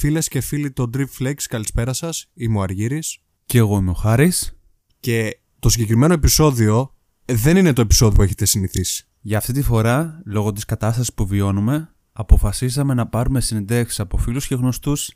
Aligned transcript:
Φίλες 0.00 0.28
και 0.28 0.40
φίλοι 0.40 0.70
των 0.70 0.90
Drip 0.94 1.06
Flakes, 1.18 1.42
καλησπέρα 1.48 1.92
σας. 1.92 2.30
Είμαι 2.34 2.58
ο 2.58 2.62
Αργύρης. 2.62 3.18
Και 3.46 3.58
εγώ 3.58 3.78
είμαι 3.78 3.90
ο 3.90 3.94
Χάρης. 3.94 4.58
Και 5.00 5.38
το 5.58 5.68
συγκεκριμένο 5.68 6.12
επεισόδιο 6.12 6.94
δεν 7.24 7.56
είναι 7.56 7.72
το 7.72 7.80
επεισόδιο 7.80 8.16
που 8.16 8.22
έχετε 8.22 8.44
συνηθίσει. 8.44 9.06
Για 9.20 9.38
αυτή 9.38 9.52
τη 9.52 9.62
φορά, 9.62 10.22
λόγω 10.24 10.52
της 10.52 10.64
κατάστασης 10.64 11.12
που 11.14 11.26
βιώνουμε, 11.26 11.94
αποφασίσαμε 12.12 12.94
να 12.94 13.06
πάρουμε 13.06 13.40
συνεντεύξεις 13.40 14.00
από 14.00 14.16
φίλους 14.16 14.46
και 14.46 14.54
γνωστούς, 14.54 15.12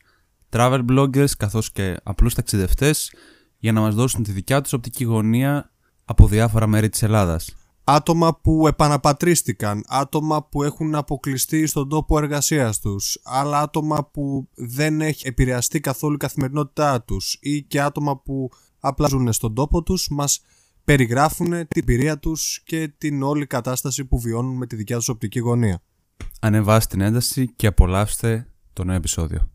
travel 0.50 0.85
bloggers 0.89 1.30
καθώς 1.39 1.73
και 1.73 1.96
απλούς 2.03 2.35
ταξιδευτές 2.35 3.12
για 3.59 3.73
να 3.73 3.80
μας 3.80 3.95
δώσουν 3.95 4.23
τη 4.23 4.32
δικιά 4.32 4.61
τους 4.61 4.73
οπτική 4.73 5.05
γωνία 5.05 5.73
από 6.05 6.29
διάφορα 6.29 6.66
μέρη 6.66 6.89
της 6.89 7.03
Ελλάδας. 7.03 7.55
Άτομα 7.87 8.41
που 8.41 8.66
επαναπατρίστηκαν, 8.66 9.84
άτομα 9.87 10.45
που 10.45 10.62
έχουν 10.62 10.95
αποκλειστεί 10.95 11.66
στον 11.66 11.89
τόπο 11.89 12.19
εργασίας 12.19 12.80
τους, 12.80 13.21
άλλα 13.25 13.61
άτομα 13.61 14.05
που 14.05 14.48
δεν 14.55 15.01
έχει 15.01 15.29
επηρεαστεί 15.29 15.80
καθόλου 15.80 16.15
η 16.15 16.19
καθημερινότητά 16.19 17.02
τους 17.02 17.39
ή 17.41 17.62
και 17.62 17.80
άτομα 17.80 18.19
που 18.19 18.51
απλά 18.80 19.09
ζουν 19.09 19.33
στον 19.33 19.55
τόπο 19.55 19.83
τους, 19.83 20.09
μας 20.11 20.41
περιγράφουν 20.84 21.69
την 21.69 21.84
πειρία 21.84 22.19
τους 22.19 22.62
και 22.65 22.89
την 22.98 23.23
όλη 23.23 23.47
κατάσταση 23.47 24.05
που 24.05 24.20
βιώνουν 24.20 24.56
με 24.56 24.66
τη 24.66 24.77
δικιά 24.77 24.97
τους 24.97 25.09
οπτική 25.09 25.39
γωνία. 25.39 25.83
Ανεβάστε 26.41 26.97
την 26.97 27.05
ένταση 27.05 27.53
και 27.56 27.66
απολαύστε 27.66 28.47
το 28.73 28.84
νέο 28.84 28.97
επεισόδιο. 28.97 29.53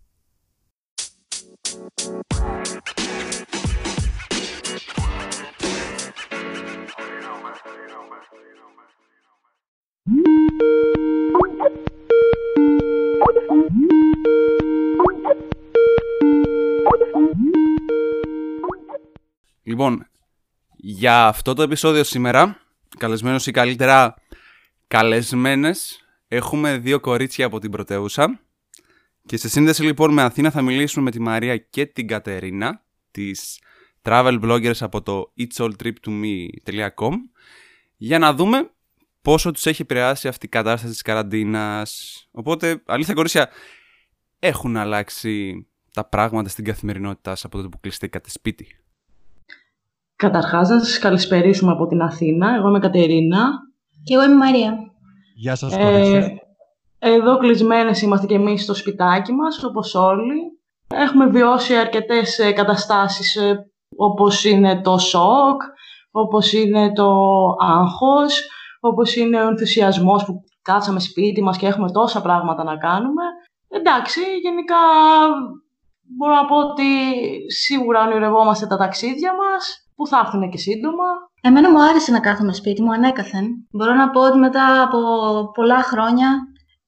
Λοιπόν, 19.64 20.08
για 20.76 21.28
αυτό 21.28 21.54
το 21.54 21.62
επεισόδιο 21.62 22.04
σήμερα, 22.04 22.62
καλεσμένος 22.98 23.48
ή 23.48 23.52
καλύτερα 23.52 24.16
καλεσμένες, 24.88 26.06
έχουμε 26.28 26.78
δύο 26.78 27.00
κορίτσια 27.00 27.46
από 27.46 27.60
την 27.60 27.72
πρωτεύουσα. 27.72 28.40
Και 29.26 29.38
σε 29.38 29.50
σύνδεση 29.50 29.84
λοιπόν 29.84 30.14
με 30.14 30.22
Αθήνα 30.22 30.52
θα 30.52 30.62
μιλήσουμε 30.62 31.04
με 31.04 31.12
τη 31.12 31.20
Μαρία 31.20 31.58
και 31.58 31.86
την 31.86 32.08
Κατερίνα, 32.08 32.84
τις 33.12 33.62
travel 34.02 34.40
bloggers 34.42 34.78
από 34.80 35.02
το 35.02 35.34
itsalltriptome.com 35.38 37.14
για 37.98 38.20
να 38.20 38.34
δούμε 38.34 38.72
πόσο 39.22 39.52
τους 39.52 39.66
έχει 39.66 39.82
επηρεάσει 39.82 40.28
αυτή 40.28 40.46
η 40.46 40.50
κατάσταση 40.50 40.92
της 40.92 41.02
καραντίνας. 41.02 42.24
Οπότε, 42.32 42.82
αλήθεια 42.86 43.14
κορίτσια, 43.14 43.50
έχουν 44.40 44.78
αλλάξει 44.78 45.66
τα 45.94 46.06
πράγματα 46.06 46.50
στην 46.50 46.64
καθημερινότητά 46.64 47.30
σας 47.30 47.44
από 47.46 47.58
τότε 47.58 47.70
που 47.70 47.80
κλειστήκατε 47.80 48.30
σπίτι. 48.30 48.68
Καταρχάς, 50.16 50.70
να 50.70 50.80
σας 50.80 51.00
καλησπερίσουμε 51.00 51.72
από 51.72 51.88
την 51.88 52.02
Αθήνα. 52.02 52.56
Εγώ 52.56 52.68
είμαι 52.68 52.80
Κατερίνα. 52.80 53.50
Και 54.04 54.14
εγώ 54.14 54.24
είμαι 54.24 54.36
Μαρία. 54.36 54.78
Γεια 55.36 55.56
σας, 55.56 55.74
Ε, 55.76 56.28
εδώ 57.00 57.38
κλεισμένες 57.38 58.02
είμαστε 58.02 58.26
και 58.26 58.34
εμείς 58.34 58.64
στο 58.64 58.74
σπιτάκι 58.74 59.32
μας, 59.32 59.64
όπως 59.64 59.96
όλοι. 59.96 60.60
Έχουμε 60.88 61.26
βιώσει 61.26 61.76
αρκετές 61.76 62.40
ε, 62.40 62.52
καταστάσεις, 62.52 63.36
ε, 63.36 63.72
όπως 63.96 64.44
είναι 64.44 64.82
το 64.82 64.98
σοκ, 64.98 65.62
όπως 66.12 66.54
είναι 66.54 66.94
το 66.94 67.12
άγχος, 67.60 68.48
όπως 68.80 69.16
είναι 69.16 69.44
ο 69.44 69.48
ενθουσιασμός 69.48 70.26
που 70.26 70.34
κάτσαμε 70.62 71.00
σπίτι 71.00 71.42
μας 71.44 71.58
και 71.58 71.68
έχουμε 71.68 71.92
τόσα 71.92 72.22
πράγματα 72.22 72.64
να 72.64 72.78
κάνουμε. 72.78 73.24
Εντάξει, 73.68 74.20
γενικά 74.42 74.78
μπορώ 76.18 76.34
να 76.36 76.46
πω 76.46 76.56
ότι 76.56 76.86
σίγουρα 77.52 78.04
ονειρευόμαστε 78.04 78.68
τα 78.68 78.78
ταξίδια 78.78 79.32
μας, 79.36 79.90
που 79.96 80.08
θα 80.08 80.22
έρθουν 80.26 80.50
και 80.50 80.58
σύντομα. 80.58 81.08
Εμένα 81.42 81.72
μου 81.72 81.84
άρεσε 81.84 82.12
να 82.12 82.20
κάθομαι 82.20 82.54
σπίτι 82.54 82.82
μου 82.82 82.94
ανέκαθεν. 82.94 83.46
Μπορώ 83.72 83.94
να 83.94 84.10
πω 84.10 84.22
ότι 84.22 84.38
μετά 84.38 84.82
από 84.82 85.00
πολλά 85.54 85.84
χρόνια 85.84 86.30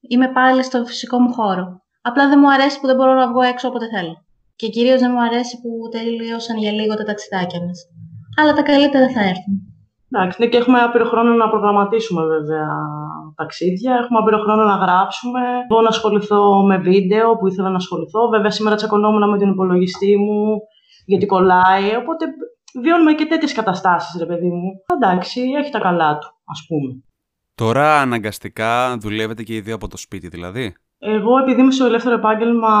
είμαι 0.08 0.28
πάλι 0.28 0.62
στο 0.62 0.84
φυσικό 0.84 1.20
μου 1.20 1.32
χώρο. 1.32 1.80
Απλά 2.02 2.28
δεν 2.28 2.38
μου 2.42 2.52
αρέσει 2.52 2.80
που 2.80 2.86
δεν 2.86 2.96
μπορώ 2.96 3.14
να 3.14 3.28
βγω 3.28 3.40
έξω 3.40 3.68
όποτε 3.68 3.86
θέλω. 3.94 4.14
Και 4.56 4.68
κυρίως 4.68 5.00
δεν 5.00 5.10
μου 5.14 5.22
αρέσει 5.22 5.60
που 5.60 5.88
τελείωσαν 5.90 6.56
για 6.56 6.72
λίγο 6.72 6.94
τα 6.94 7.04
ταξιδάκια 7.04 7.60
μας. 7.66 7.78
Αλλά 8.40 8.52
τα 8.52 8.62
καλύτερα 8.62 9.08
θα 9.08 9.20
έρθουν. 9.20 9.71
Εντάξει, 10.14 10.40
ναι, 10.40 10.46
και 10.46 10.56
έχουμε 10.56 10.80
άπειρο 10.80 11.04
χρόνο 11.04 11.34
να 11.34 11.48
προγραμματίσουμε 11.48 12.22
βέβαια 12.26 12.68
ταξίδια. 13.34 13.92
Έχουμε 13.94 14.18
άπειρο 14.18 14.38
χρόνο 14.38 14.64
να 14.64 14.76
γράψουμε. 14.76 15.40
Εγώ 15.70 15.80
να 15.80 15.88
ασχοληθώ 15.88 16.62
με 16.62 16.76
βίντεο 16.78 17.36
που 17.36 17.46
ήθελα 17.46 17.70
να 17.70 17.76
ασχοληθώ. 17.76 18.28
Βέβαια, 18.28 18.50
σήμερα 18.50 18.76
τσακωνόμουν 18.76 19.30
με 19.30 19.38
τον 19.38 19.50
υπολογιστή 19.50 20.16
μου 20.16 20.56
γιατί 21.06 21.26
κολλάει. 21.26 21.96
Οπότε 22.02 22.24
βιώνουμε 22.82 23.12
και 23.12 23.26
τέτοιες 23.26 23.52
καταστάσεις, 23.52 24.20
ρε 24.20 24.26
παιδί 24.26 24.48
μου. 24.48 24.70
Εντάξει, 24.94 25.40
έχει 25.58 25.70
τα 25.70 25.78
καλά 25.78 26.18
του, 26.18 26.28
ας 26.44 26.64
πούμε. 26.68 27.02
Τώρα 27.54 28.00
αναγκαστικά 28.00 28.96
δουλεύετε 28.98 29.42
και 29.42 29.54
οι 29.54 29.60
δύο 29.60 29.74
από 29.74 29.88
το 29.88 29.96
σπίτι, 29.96 30.28
δηλαδή; 30.28 30.74
Εγώ, 30.98 31.38
επειδή 31.38 31.60
είμαι 31.60 31.70
στο 31.70 31.84
ελεύθερο 31.84 32.14
επάγγελμα, 32.14 32.74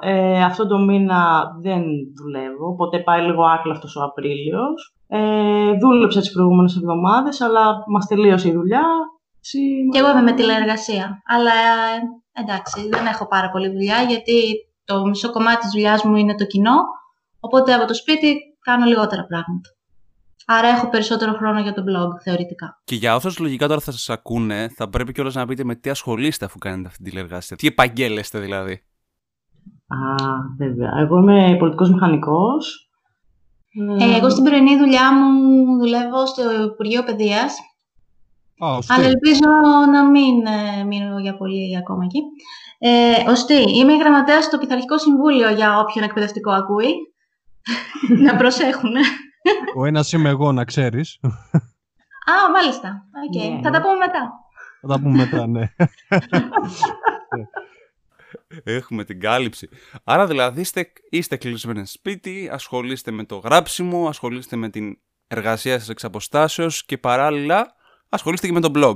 ε, 0.00 0.42
αυτό 0.42 0.66
το 0.66 0.78
μήνα 0.78 1.44
δεν 1.60 1.82
δουλεύω, 2.22 2.66
οπότε 2.68 2.98
πάει 2.98 3.22
λίγο 3.22 3.44
άκλαυτο 3.44 4.00
ο 4.00 4.04
Απρίλιος. 4.04 4.94
Ε, 5.06 5.72
δούλεψα 5.80 6.20
τις 6.20 6.32
προηγούμενες 6.32 6.76
εβδομάδες, 6.76 7.40
αλλά 7.40 7.84
μας 7.88 8.06
τελείωσε 8.06 8.48
η 8.48 8.52
δουλειά. 8.52 8.84
Και 9.92 9.98
εγώ 9.98 10.10
είμαι 10.10 10.22
με 10.22 10.32
τηλεεργασία. 10.32 11.22
Αλλά 11.26 11.52
ε, 11.52 12.42
εντάξει, 12.42 12.88
δεν 12.88 13.06
έχω 13.06 13.26
πάρα 13.28 13.50
πολύ 13.50 13.68
δουλειά, 13.68 14.02
γιατί 14.02 14.54
το 14.84 15.06
μισό 15.06 15.30
κομμάτι 15.30 15.60
της 15.60 15.70
δουλειάς 15.70 16.02
μου 16.02 16.16
είναι 16.16 16.34
το 16.34 16.44
κοινό. 16.44 16.76
Οπότε 17.40 17.74
από 17.74 17.86
το 17.86 17.94
σπίτι 17.94 18.36
κάνω 18.60 18.84
λιγότερα 18.84 19.24
πράγματα. 19.24 19.68
Άρα 20.46 20.68
έχω 20.68 20.88
περισσότερο 20.88 21.32
χρόνο 21.32 21.60
για 21.60 21.72
το 21.72 21.82
blog, 21.82 22.20
θεωρητικά. 22.22 22.80
Και 22.84 22.94
για 22.94 23.14
όσους 23.14 23.38
λογικά 23.38 23.68
τώρα 23.68 23.80
θα 23.80 23.92
σας 23.92 24.10
ακούνε, 24.10 24.68
θα 24.76 24.88
πρέπει 24.88 25.12
κιόλας 25.12 25.34
να 25.34 25.46
πείτε 25.46 25.64
με 25.64 25.74
τι 25.74 25.90
ασχολείστε 25.90 26.44
αφού 26.44 26.58
κάνετε 26.58 26.88
αυτή 26.88 27.02
την 27.02 27.12
τηλεργασία. 27.12 27.56
Τι 27.56 27.66
επαγγέλλεστε 27.66 28.38
δηλαδή. 28.38 28.72
Α, 29.86 29.96
βέβαια. 30.58 30.92
Εγώ 30.96 31.18
είμαι 31.18 31.56
πολιτικός 31.58 31.90
μηχανικός. 31.90 32.90
Ε, 34.00 34.16
εγώ 34.16 34.30
στην 34.30 34.44
πρωινή 34.44 34.76
δουλειά 34.76 35.14
μου 35.14 35.78
δουλεύω 35.78 36.26
στο 36.26 36.62
Υπουργείο 36.64 37.04
Παιδείας. 37.04 37.56
Oh, 38.60 38.78
αλλά 38.88 39.04
ελπίζω 39.04 39.48
να 39.92 40.04
μην 40.04 40.46
ε, 40.46 40.84
μείνω 40.84 41.18
για 41.18 41.36
πολύ 41.36 41.76
ακόμα 41.76 42.04
εκεί. 42.04 42.20
Ε, 42.78 43.30
ωστή, 43.30 43.78
είμαι 43.78 43.96
γραμματέας 43.96 44.44
στο 44.44 44.58
Πειθαρχικό 44.58 44.98
Συμβούλιο 44.98 45.50
για 45.50 45.78
όποιον 45.78 46.04
εκπαιδευτικό 46.04 46.50
ακούει 46.50 46.94
να 48.26 48.36
προσέχουν. 48.36 48.92
Ο 49.76 49.84
ένας 49.84 50.12
είμαι 50.12 50.28
εγώ, 50.28 50.52
να 50.52 50.64
ξέρεις. 50.64 51.18
Α, 52.30 52.50
μάλιστα. 52.54 53.04
Okay. 53.28 53.50
Ναι. 53.50 53.60
Θα 53.62 53.70
τα 53.70 53.80
πούμε 53.80 53.94
μετά. 53.94 54.32
Θα 54.80 54.88
τα 54.88 55.00
πούμε 55.00 55.16
μετά, 55.16 55.46
ναι. 55.46 55.62
Έχουμε 58.62 59.04
την 59.04 59.20
κάλυψη. 59.20 59.68
Άρα 60.04 60.26
δηλαδή 60.26 60.60
είστε, 60.60 60.92
είστε 61.10 61.36
κλεισμένοι 61.36 61.86
σπίτι, 61.86 62.48
ασχολείστε 62.52 63.10
με 63.10 63.24
το 63.24 63.36
γράψιμο, 63.36 64.08
ασχολείστε 64.08 64.56
με 64.56 64.68
την 64.70 64.98
εργασία 65.26 65.78
σας 65.78 65.88
εξ 65.88 66.04
αποστάσεως 66.04 66.84
και 66.84 66.98
παράλληλα 66.98 67.74
ασχολείστε 68.08 68.46
και 68.46 68.52
με 68.52 68.60
το 68.60 68.70
blog. 68.74 68.94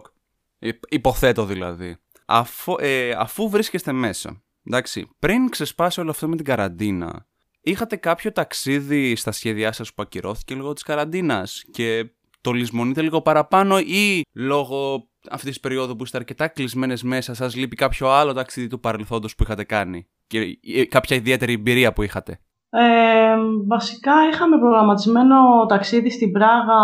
Υποθέτω 0.88 1.44
δηλαδή. 1.44 1.96
Αφού, 2.26 2.74
ε, 2.78 3.10
αφού 3.10 3.48
βρίσκεστε 3.48 3.92
μέσα, 3.92 4.42
εντάξει, 4.66 5.08
πριν 5.18 5.48
ξεσπάσει 5.48 6.00
όλο 6.00 6.10
αυτό 6.10 6.28
με 6.28 6.36
την 6.36 6.44
καραντίνα, 6.44 7.26
είχατε 7.60 7.96
κάποιο 7.96 8.32
ταξίδι 8.32 9.16
στα 9.16 9.32
σχέδιά 9.32 9.72
σας 9.72 9.94
που 9.94 10.02
ακυρώθηκε 10.02 10.54
λόγω 10.54 10.72
της 10.72 10.82
καραντίνας 10.82 11.64
και 11.70 12.10
το 12.40 12.52
λησμονείτε 12.52 13.02
λίγο 13.02 13.22
παραπάνω 13.22 13.78
ή 13.78 14.22
λόγω 14.32 15.08
αυτής 15.30 15.48
της 15.48 15.60
περίοδου 15.60 15.96
που 15.96 16.04
είστε 16.04 16.16
αρκετά 16.16 16.48
κλεισμένες 16.48 17.02
μέσα 17.02 17.34
σας 17.34 17.56
λείπει 17.56 17.76
κάποιο 17.76 18.08
άλλο 18.08 18.32
ταξίδι 18.32 18.66
του 18.66 18.80
παρελθόντος 18.80 19.34
που 19.34 19.42
είχατε 19.42 19.64
κάνει 19.64 20.06
και 20.26 20.58
κάποια 20.88 21.16
ιδιαίτερη 21.16 21.52
εμπειρία 21.52 21.92
που 21.92 22.02
είχατε; 22.02 22.40
Ε, 22.70 23.34
βασικά 23.66 24.12
είχαμε 24.32 24.58
προγραμματισμένο 24.58 25.66
ταξίδι 25.68 26.10
στην 26.10 26.32
Πράγα 26.32 26.80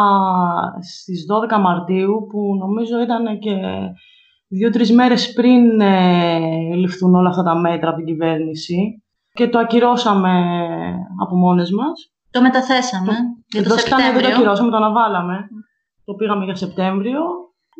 στις 0.81 1.27
12 1.57 1.61
Μαρτίου 1.61 2.27
που 2.31 2.57
νομίζω 2.59 3.01
ήταν 3.01 3.39
και 3.39 3.57
δύο-τρεις 4.49 4.93
μέρες 4.93 5.33
πριν 5.33 5.81
ε, 5.81 6.75
ληφθούν 6.75 7.15
όλα 7.15 7.29
αυτά 7.29 7.43
τα 7.43 7.59
μέτρα 7.59 7.89
από 7.89 7.97
την 7.97 8.07
κυβέρνηση 8.07 9.03
και 9.33 9.49
το 9.49 9.59
ακυρώσαμε 9.59 10.31
από 11.23 11.37
μόνες 11.37 11.71
μας. 11.71 12.13
Το 12.31 12.41
μεταθέσαμε 12.41 13.13
για 13.47 13.63
το, 13.63 13.69
το 13.69 13.77
Σεπτέμβριο. 13.77 14.13
Δεν 14.13 14.23
το 14.23 14.37
ακυρώσαμε, 14.37 14.71
το 14.71 14.77
αναβάλαμε. 14.77 15.49
Το 16.05 16.15
πήγαμε 16.15 16.45
για 16.45 16.55
Σεπτέμβριο. 16.55 17.21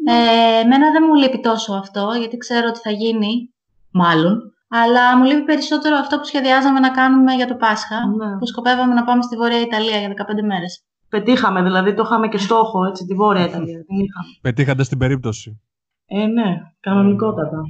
Ε, 0.07 0.61
εμένα 0.61 0.91
δεν 0.93 1.03
μου 1.09 1.15
λείπει 1.15 1.41
τόσο 1.41 1.73
αυτό, 1.75 2.13
γιατί 2.19 2.37
ξέρω 2.37 2.67
ότι 2.69 2.79
θα 2.79 2.91
γίνει, 2.91 3.55
μάλλον. 3.91 4.53
Αλλά 4.69 5.17
μου 5.17 5.25
λείπει 5.25 5.45
περισσότερο 5.45 5.97
αυτό 5.97 6.19
που 6.19 6.25
σχεδιάζαμε 6.25 6.81
να 6.81 6.91
κάνουμε 6.91 7.33
για 7.35 7.47
το 7.47 7.55
Πάσχα, 7.55 7.97
ναι. 8.07 8.39
που 8.39 8.47
σκοπεύαμε 8.47 8.95
να 8.95 9.05
πάμε 9.05 9.23
στη 9.23 9.37
Βόρεια 9.37 9.61
Ιταλία 9.61 9.99
για 9.99 10.09
15 10.09 10.13
μέρες. 10.47 10.85
Πετύχαμε, 11.09 11.63
δηλαδή 11.63 11.95
το 11.95 12.03
είχαμε 12.07 12.29
και 12.29 12.39
στόχο, 12.39 12.85
έτσι, 12.87 13.05
τη 13.07 13.15
Βόρεια 13.15 13.45
Ιταλία. 13.45 13.85
Την 13.85 13.97
είχαμε. 13.97 14.29
Πετύχατε 14.41 14.83
στην 14.83 14.99
περίπτωση. 14.99 15.61
Ε, 16.07 16.27
ναι, 16.27 16.57
κανονικότατα. 16.81 17.61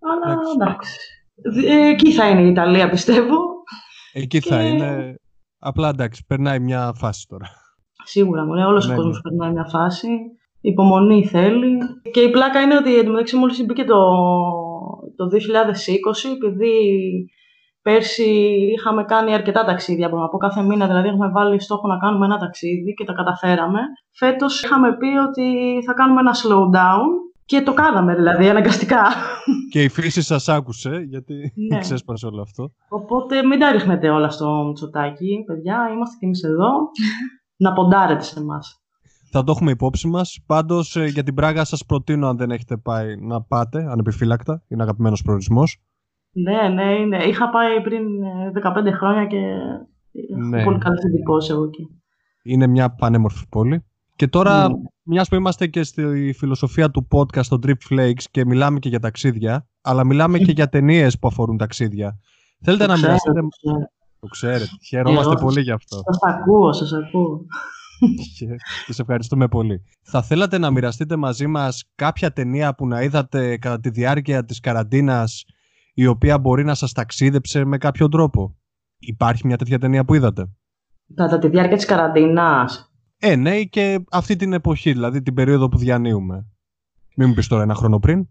Αλλά 0.00 0.38
εντάξει. 0.54 0.96
Ε, 1.66 1.88
εκεί 1.88 2.12
θα 2.12 2.28
είναι 2.28 2.42
η 2.42 2.48
Ιταλία, 2.48 2.88
πιστεύω. 2.90 3.36
Εκεί 4.12 4.40
θα 4.40 4.56
Και- 4.56 4.62
είναι. 4.68 5.14
Απλά 5.58 5.88
εντάξει, 5.88 6.24
περνάει 6.26 6.58
μια 6.58 6.92
φάση 6.94 7.26
τώρα. 7.28 7.46
Σίγουρα, 8.04 8.44
μου 8.44 8.52
λέει, 8.52 8.64
όλος 8.64 8.86
Ναι, 8.86 8.92
ο 8.92 8.96
κόσμος 8.96 9.14
ναι. 9.16 9.20
περνάει 9.30 9.52
μια 9.52 9.64
φάση. 9.64 10.08
Υπομονή 10.60 11.26
θέλει. 11.26 11.78
Και 12.12 12.20
η 12.20 12.30
πλάκα 12.30 12.60
είναι 12.60 12.76
ότι 12.76 12.98
εντωμεταξύ 12.98 13.36
μόλις 13.36 13.64
μπήκε 13.66 13.84
το, 13.84 14.00
το 15.16 15.24
2020, 15.26 16.34
επειδή 16.36 16.72
πέρσι 17.82 18.30
είχαμε 18.78 19.04
κάνει 19.04 19.34
αρκετά 19.34 19.64
ταξίδια, 19.64 20.08
μπορώ 20.08 20.22
να 20.22 20.28
πω 20.28 20.36
κάθε 20.38 20.62
μήνα, 20.62 20.86
δηλαδή 20.86 21.08
έχουμε 21.08 21.28
βάλει 21.28 21.60
στόχο 21.60 21.88
να 21.88 21.96
κάνουμε 21.98 22.24
ένα 22.24 22.38
ταξίδι 22.38 22.94
και 22.94 23.04
τα 23.04 23.12
καταφέραμε. 23.12 23.80
Φέτος 24.10 24.62
είχαμε 24.62 24.96
πει 24.96 25.06
ότι 25.28 25.78
θα 25.86 25.92
κάνουμε 25.92 26.20
ένα 26.20 26.32
slowdown 26.34 27.06
και 27.44 27.60
το 27.62 27.72
κάναμε 27.74 28.14
δηλαδή 28.14 28.48
αναγκαστικά. 28.48 29.02
Και 29.70 29.82
η 29.82 29.88
φύση 29.88 30.22
σας 30.22 30.48
άκουσε, 30.48 31.04
γιατί 31.08 31.52
Ναι. 31.70 31.78
ξέσπασε 31.78 32.26
όλο 32.26 32.40
αυτό. 32.42 32.70
Οπότε 32.88 33.42
μην 33.44 33.58
τα 33.58 33.72
ρίχνετε 33.72 34.08
όλα 34.10 34.30
στο 34.30 34.64
Μητσοτάκι, 34.66 35.44
παιδιά, 35.46 35.90
είμαστε 35.94 36.16
κι 36.18 36.24
εμείς 36.24 36.42
εδώ. 36.42 36.70
να 37.56 37.72
ποντάρετε 37.72 38.22
σε 38.22 38.40
εμάς. 38.40 38.80
Θα 39.30 39.44
το 39.44 39.52
έχουμε 39.52 39.70
υπόψη 39.70 40.08
μας. 40.08 40.38
Πάντως 40.46 40.96
ε, 40.96 41.04
για 41.04 41.22
την 41.22 41.34
Πράγα 41.34 41.64
σας 41.64 41.84
προτείνω 41.86 42.28
αν 42.28 42.36
δεν 42.36 42.50
έχετε 42.50 42.76
πάει 42.76 43.16
να 43.16 43.42
πάτε, 43.42 43.86
ανεπιφύλακτα. 43.90 44.62
Είναι 44.68 44.82
αγαπημένος 44.82 45.22
προορισμός. 45.22 45.78
Ναι, 46.32 46.68
ναι, 46.68 46.92
είναι. 46.92 47.16
Είχα 47.24 47.50
πάει 47.50 47.80
πριν 47.82 48.22
ε, 48.22 48.50
15 48.54 48.92
χρόνια 48.98 49.26
και 49.26 49.36
έχω 50.32 50.40
Ναι. 50.48 50.64
πολύ 50.64 50.78
καλές 50.78 51.02
εντυπώσεις 51.04 51.50
εγώ 51.50 51.64
εκεί. 51.64 51.86
Είναι 52.42 52.66
μια 52.66 52.90
πανέμορφη 52.94 53.48
πόλη. 53.48 53.84
Και 54.16 54.28
τώρα, 54.28 54.68
Ναι. 54.68 54.74
μιας 55.02 55.28
που 55.28 55.34
είμαστε 55.34 55.66
και 55.66 55.82
στη 55.82 56.32
φιλοσοφία 56.36 56.90
του 56.90 57.08
podcast, 57.10 57.44
στο 57.44 57.58
Drip 57.66 57.74
Flakes 57.90 58.22
και 58.30 58.44
μιλάμε 58.46 58.78
και 58.78 58.88
για 58.88 59.00
ταξίδια, 59.00 59.68
αλλά 59.80 60.04
μιλάμε 60.04 60.38
και 60.38 60.52
για 60.52 60.68
ταινίες 60.68 61.18
που 61.18 61.28
αφορούν 61.28 61.56
ταξίδια. 61.56 62.18
Θέλετε 62.60 62.84
Το 62.84 62.90
να 62.90 62.94
ξέρω, 62.96 63.08
μοιραστείτε... 63.08 63.40
το 63.40 63.48
ξέρω. 63.48 63.90
Το 64.20 64.26
ξέρετε. 64.26 64.66
Χαιρόμαστε 64.88 65.32
Εγώ- 65.32 65.40
πολύ 65.44 65.60
γι' 65.60 65.70
αυτό. 65.70 65.96
Σας 65.96 66.18
ακούω, 66.34 66.72
σας 66.72 66.92
ακούω. 66.92 67.44
Και 68.38 68.46
σας 68.86 68.98
ευχαριστούμε 68.98 69.48
πολύ. 69.48 69.82
Θα 70.02 70.22
θέλατε 70.22 70.58
να 70.58 70.70
μοιραστείτε 70.70 71.16
μαζί 71.16 71.46
μας 71.46 71.84
κάποια 71.94 72.32
ταινία 72.32 72.74
που 72.74 72.86
να 72.86 73.02
είδατε 73.02 73.56
κατά 73.56 73.80
τη 73.80 73.90
διάρκεια 73.90 74.44
της 74.44 74.60
καραντίνας 74.60 75.44
η 75.94 76.06
οποία 76.06 76.38
μπορεί 76.38 76.64
να 76.64 76.74
σας 76.74 76.92
ταξίδεψε 76.92 77.64
με 77.64 77.78
κάποιο 77.78 78.08
τρόπο; 78.08 78.56
Υπάρχει 78.98 79.46
μια 79.46 79.56
τέτοια 79.56 79.78
ταινία 79.78 80.04
που 80.04 80.14
είδατε; 80.14 80.50
Κατά 81.14 81.38
τη 81.38 81.48
διάρκεια 81.48 81.76
της 81.76 81.84
καραντίνας. 81.84 82.92
Ε, 83.18 83.36
ναι, 83.36 83.56
ή 83.56 83.68
και 83.68 84.04
αυτή 84.10 84.36
την 84.36 84.52
εποχή, 84.52 84.92
δηλαδή 84.92 85.22
την 85.22 85.34
περίοδο 85.34 85.68
που 85.68 85.78
διανύουμε. 85.78 86.46
Μην 87.16 87.28
μου 87.28 87.34
πεις 87.34 87.48
τώρα 87.48 87.62
ένα 87.62 87.74
χρόνο 87.74 87.98
πριν. 87.98 88.28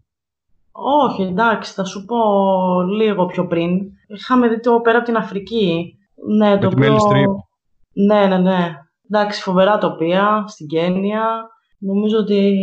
Όχι, 0.72 1.22
εντάξει, 1.22 1.72
θα 1.72 1.84
σου 1.84 2.04
πω 2.04 2.16
λίγο 2.82 3.26
πιο 3.26 3.46
πριν. 3.46 3.80
Είχαμε 4.06 4.48
δει 4.48 4.60
το 4.60 4.80
πέρα 4.80 4.96
από 4.96 5.06
την 5.06 5.16
Αφρική. 5.16 5.94
Ναι, 6.38 6.58
το 6.58 6.68
τη 6.68 6.76
Meryl 6.78 6.96
Streep. 6.96 7.34
Ναι, 8.06 8.26
ναι, 8.26 8.38
ναι. 8.38 8.74
Εντάξει, 9.10 9.42
φοβερά 9.42 9.78
τοπία 9.78 10.44
στην 10.46 10.66
Κένια. 10.66 11.48
Νομίζω 11.78 12.18
ότι 12.18 12.54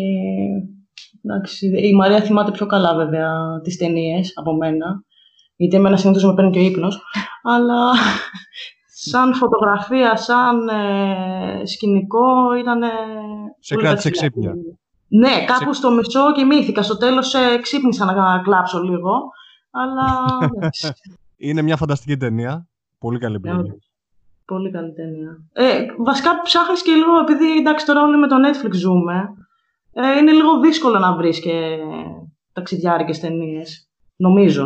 εντάξει, 1.23 1.67
η 1.67 1.93
Μαρία 1.93 2.21
θυμάται 2.21 2.51
πιο 2.51 2.65
καλά 2.65 2.95
βέβαια 2.95 3.61
τις 3.63 3.77
ταινίες 3.77 4.31
από 4.35 4.55
μένα. 4.55 5.03
Γιατί 5.55 5.75
εμένα 5.75 5.97
συνήθως 5.97 6.25
με 6.25 6.33
παίρνει 6.33 6.51
και 6.51 6.59
ο 6.59 6.61
ύπνος. 6.61 7.01
Αλλά 7.43 7.91
σαν 8.85 9.33
φωτογραφία, 9.33 10.15
σαν 10.15 10.67
ε, 10.67 11.65
σκηνικό 11.65 12.55
ήταν. 12.55 12.81
Σε 13.59 13.75
κράτησε 13.75 14.09
ξύπνια. 14.09 14.53
Ναι, 15.07 15.45
κάπου 15.45 15.73
στο 15.73 15.91
μισό 15.91 16.33
κοιμήθηκα. 16.33 16.81
Στο 16.81 16.97
τέλος 16.97 17.33
ε, 17.33 17.57
ξύπνησα 17.61 18.05
να 18.05 18.41
κλάψω 18.41 18.79
λίγο. 18.79 19.19
Αλλά 19.71 20.27
εντάξει, 20.55 20.93
Είναι 21.37 21.61
μια 21.61 21.77
φανταστική 21.77 22.17
ταινία. 22.17 22.67
Πολύ 22.99 23.19
καλή 23.19 23.39
Ναι, 23.41 23.49
επιλογή. 23.49 23.77
Πολύ 24.47 24.71
καλή 24.71 24.93
ταινία. 24.93 25.31
Ε, 25.53 25.85
βασικά 25.97 26.41
ψάχνεις 26.41 26.81
και 26.81 26.91
λίγο, 26.91 27.17
επειδή 27.19 27.57
εντάξει 27.57 27.85
τώρα 27.85 28.01
όλοι 28.01 28.17
με 28.17 28.27
το 28.27 28.35
Netflix 28.45 28.71
ζούμε, 28.73 29.23
ε, 29.93 30.17
είναι 30.17 30.31
λίγο 30.31 30.59
δύσκολο 30.59 30.99
να 30.99 31.15
βρεις 31.15 31.39
και 31.39 31.77
ταξιδιάρικες 32.53 33.19
ταινίες. 33.19 33.89
Νομίζω. 34.15 34.63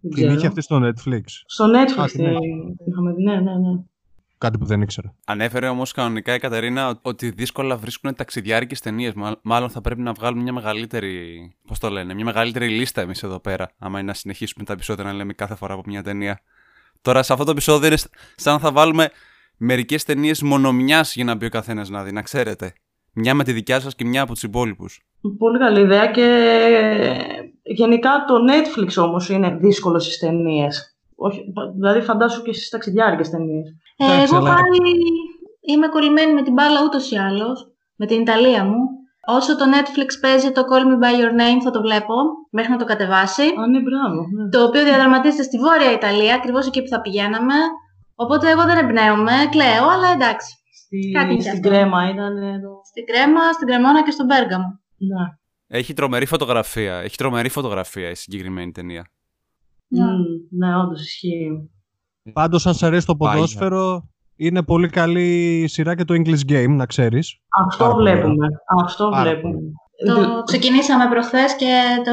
Δεν 0.00 0.12
Την 0.12 0.22
ξέρω. 0.22 0.32
είχε 0.32 0.46
αυτή 0.46 0.60
στο 0.60 0.80
Netflix. 0.82 1.22
Στο 1.46 1.64
Netflix 1.64 2.00
Α, 2.02 2.04
την 2.04 2.16
την 2.16 2.24
έχει. 2.26 2.38
την 2.76 2.86
είχαμε 2.86 3.12
δει. 3.12 3.22
Ναι, 3.22 3.34
ναι, 3.34 3.58
ναι. 3.58 3.82
Κάτι 4.38 4.58
που 4.58 4.64
δεν 4.64 4.80
ήξερα. 4.82 5.14
Ανέφερε 5.26 5.68
όμως 5.68 5.92
κανονικά 5.92 6.34
η 6.34 6.38
Κατερίνα 6.38 6.98
ότι 7.02 7.30
δύσκολα 7.30 7.76
βρίσκουν 7.76 8.14
ταξιδιάρικες 8.14 8.80
ταινίες. 8.80 9.12
Μάλλον 9.42 9.70
θα 9.70 9.80
πρέπει 9.80 10.00
να 10.00 10.12
βγάλουμε 10.12 10.42
μια 10.42 10.52
μεγαλύτερη. 10.52 11.38
Πώς 11.66 11.78
το 11.78 11.88
λένε, 11.88 12.14
μια 12.14 12.24
μεγαλύτερη 12.24 12.68
λίστα 12.68 13.00
εμείς 13.00 13.22
εδώ 13.22 13.40
πέρα. 13.40 13.70
Άμα 13.78 13.98
είναι 13.98 14.08
να 14.08 14.14
συνεχίσουμε 14.14 14.64
τα 14.64 14.72
επεισόδια 14.72 15.04
να 15.04 15.12
λέμε 15.12 15.32
κάθε 15.32 15.54
φορά 15.54 15.74
από 15.74 15.82
μια 15.86 16.02
ταινία. 16.02 16.40
Τώρα 17.04 17.22
σε 17.22 17.32
αυτό 17.32 17.44
το 17.44 17.50
επεισόδιο 17.50 17.86
είναι 17.86 17.96
σαν 18.36 18.52
να 18.52 18.58
θα 18.58 18.72
βάλουμε 18.72 19.10
μερικές 19.56 20.04
ταινίες 20.04 20.42
μονομιάς 20.42 21.14
για 21.14 21.24
να 21.24 21.34
μπει 21.34 21.46
ο 21.46 21.48
καθένας 21.48 21.88
να 21.88 22.02
δει, 22.02 22.12
να 22.12 22.22
ξέρετε. 22.22 22.72
Μια 23.12 23.34
με 23.34 23.44
τη 23.44 23.52
δικιά 23.52 23.80
σας 23.80 23.94
και 23.94 24.04
μια 24.04 24.22
από 24.22 24.32
τους 24.32 24.42
υπόλοιπους. 24.42 25.00
Πολύ 25.38 25.58
καλή 25.58 25.80
ιδέα 25.80 26.06
και 26.06 26.26
γενικά 27.62 28.10
το 28.26 28.34
Netflix 28.50 29.02
όμως 29.04 29.28
είναι 29.28 29.56
δύσκολος 29.60 30.04
στις 30.04 30.18
ταινίες. 30.18 30.96
Όχι, 31.14 31.44
δηλαδή 31.74 32.00
φαντάσου 32.00 32.42
και 32.42 32.52
στις 32.52 32.68
ταξιδιάρικες 32.68 33.30
ταινίες. 33.30 33.68
Ε, 33.96 34.04
Εντάξει, 34.04 34.22
εγώ 34.24 34.36
αλλά- 34.36 34.54
πάλι 34.54 34.92
είμαι 35.60 35.88
κολλημένη 35.88 36.32
με 36.32 36.42
την 36.42 36.52
μπάλα 36.52 36.82
ούτως 36.84 37.10
ή 37.10 37.16
άλλως, 37.16 37.68
με 37.96 38.06
την 38.06 38.20
Ιταλία 38.20 38.64
μου. 38.64 38.76
Όσο 39.26 39.56
το 39.56 39.64
Netflix 39.74 40.10
παίζει 40.20 40.50
το 40.52 40.62
Call 40.70 40.82
Me 40.90 40.96
By 41.04 41.12
Your 41.20 41.32
Name 41.40 41.60
θα 41.64 41.70
το 41.70 41.80
βλέπω, 41.80 42.14
μέχρι 42.50 42.70
να 42.72 42.78
το 42.78 42.84
κατεβάσει. 42.84 43.42
Α, 43.42 43.66
ναι, 43.72 43.80
μπράβο. 43.86 44.20
ναι. 44.36 44.48
Το 44.48 44.64
οποίο 44.64 44.82
διαδραματίζεται 44.84 45.42
στη 45.42 45.58
Βόρεια 45.58 45.92
Ιταλία, 45.92 46.34
ακριβώς 46.34 46.66
εκεί 46.66 46.82
που 46.82 46.88
θα 46.88 47.00
πηγαίναμε. 47.00 47.54
Οπότε 48.14 48.50
εγώ 48.50 48.64
δεν 48.64 48.78
εμπνέομαι, 48.78 49.32
κλαίω, 49.50 49.88
αλλά 49.94 50.08
εντάξει. 50.08 50.56
Στη, 50.84 51.10
Κάτι 51.10 51.32
είναι 51.32 51.40
στην 51.40 51.52
αυτό. 51.52 51.68
κρέμα 51.68 52.10
ήταν 52.10 52.36
εδώ. 52.36 52.80
Στην 52.84 53.04
Κρέμα, 53.06 53.52
στην 53.52 53.66
Κρεμόνα 53.66 54.02
και 54.04 54.10
στον 54.10 54.26
Πέργαμο. 54.26 54.80
Ναι. 54.96 55.24
Έχει 55.78 55.92
τρομερή 55.92 56.26
φωτογραφία. 56.26 56.94
Έχει 56.96 57.16
τρομερή 57.16 57.48
φωτογραφία 57.48 58.10
η 58.10 58.14
συγκεκριμένη 58.14 58.72
ταινία. 58.72 59.06
Ναι. 59.88 60.04
Μμ, 60.04 60.58
ναι, 60.58 60.76
όντως 60.78 61.00
ισχύει. 61.02 61.70
Πάντως 62.32 62.66
αν 62.66 62.74
σε 62.74 62.86
αρέσει 62.86 63.06
το 63.06 63.16
Πάγια. 63.16 63.34
ποδόσφαιρο, 63.34 64.08
είναι 64.36 64.62
πολύ 64.62 64.88
καλή 64.88 65.64
σειρά 65.68 65.94
και 65.94 66.04
το 66.04 66.14
English 66.14 66.52
Game, 66.52 66.68
να 66.68 66.86
ξέρεις. 66.86 67.40
Αυτό 67.66 67.84
Πάρα 67.84 67.94
πολύ 67.94 68.10
βλέπουμε. 68.10 68.46
Αυτό 68.84 69.08
Πάρα 69.08 69.22
βλέπουμε. 69.22 69.58
Το 70.06 70.42
ξεκινήσαμε 70.42 71.08
προχθές 71.08 71.56
και, 71.56 71.72
το... 72.04 72.12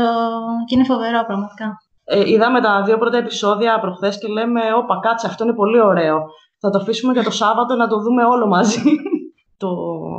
και 0.66 0.76
είναι 0.76 0.84
φοβερό 0.84 1.26
πραγματικά. 1.26 1.78
Ε, 2.04 2.30
είδαμε 2.30 2.62
τα 2.62 2.84
δύο 2.84 2.98
πρώτα 2.98 3.18
επεισόδια 3.18 3.80
προχθές 3.80 4.18
και 4.18 4.28
λέμε 4.28 4.62
«Όπα, 4.78 5.00
κάτσε, 5.00 5.28
αυτό 5.28 5.44
είναι 5.44 5.54
πολύ 5.54 5.82
ωραίο. 5.82 6.24
Θα 6.60 6.70
το 6.70 6.78
αφήσουμε 6.80 7.14
για 7.14 7.24
το 7.24 7.32
Σάββατο 7.32 7.76
να 7.76 7.88
το 7.88 8.02
δούμε 8.02 8.24
όλο 8.24 8.48
μαζί». 8.48 8.82
το, 9.62 9.70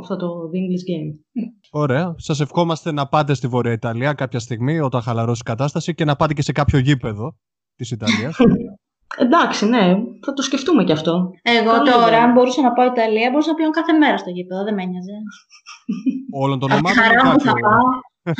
αυτό 0.01 0.15
το 0.15 0.27
The 0.51 0.57
English 0.57 0.85
Game. 0.91 1.19
Ωραία. 1.71 2.15
Σας 2.17 2.39
ευχόμαστε 2.39 2.91
να 2.91 3.07
πάτε 3.07 3.33
στη 3.33 3.47
Βόρεια 3.47 3.71
Ιταλία 3.71 4.13
κάποια 4.13 4.39
στιγμή 4.39 4.79
όταν 4.79 5.01
χαλαρώσει 5.01 5.41
η 5.45 5.49
κατάσταση 5.49 5.93
και 5.93 6.05
να 6.05 6.15
πάτε 6.15 6.33
και 6.33 6.41
σε 6.41 6.51
κάποιο 6.51 6.79
γήπεδο 6.79 7.35
της 7.75 7.91
Ιταλίας. 7.91 8.37
Εντάξει, 9.17 9.65
ναι, 9.65 9.95
θα 10.25 10.33
το 10.33 10.41
σκεφτούμε 10.41 10.83
κι 10.83 10.91
αυτό. 10.91 11.31
Εγώ 11.41 11.71
Καλή 11.71 11.91
τώρα, 11.91 12.07
ιδέα. 12.07 12.23
αν 12.23 12.31
μπορούσα 12.31 12.61
να 12.61 12.71
πάω 12.73 12.85
Ιταλία, 12.85 13.29
μπορούσα 13.29 13.49
να 13.49 13.55
πήγαινω 13.55 13.73
κάθε 13.73 13.93
μέρα 13.93 14.17
στο 14.17 14.29
γήπεδο, 14.29 14.63
δεν 14.63 14.73
με 14.73 14.81
ένοιαζε. 14.83 15.11
Όλων 16.31 16.59
των 16.59 16.71
Από 16.71 16.81
τη 16.81 16.87
ομάδων 16.87 17.03
ή 17.03 17.07
χαρά 17.15 17.31
μου 17.31 17.39
θα 17.39 17.45
κάποιο. 17.47 17.67
πάω. 17.69 18.33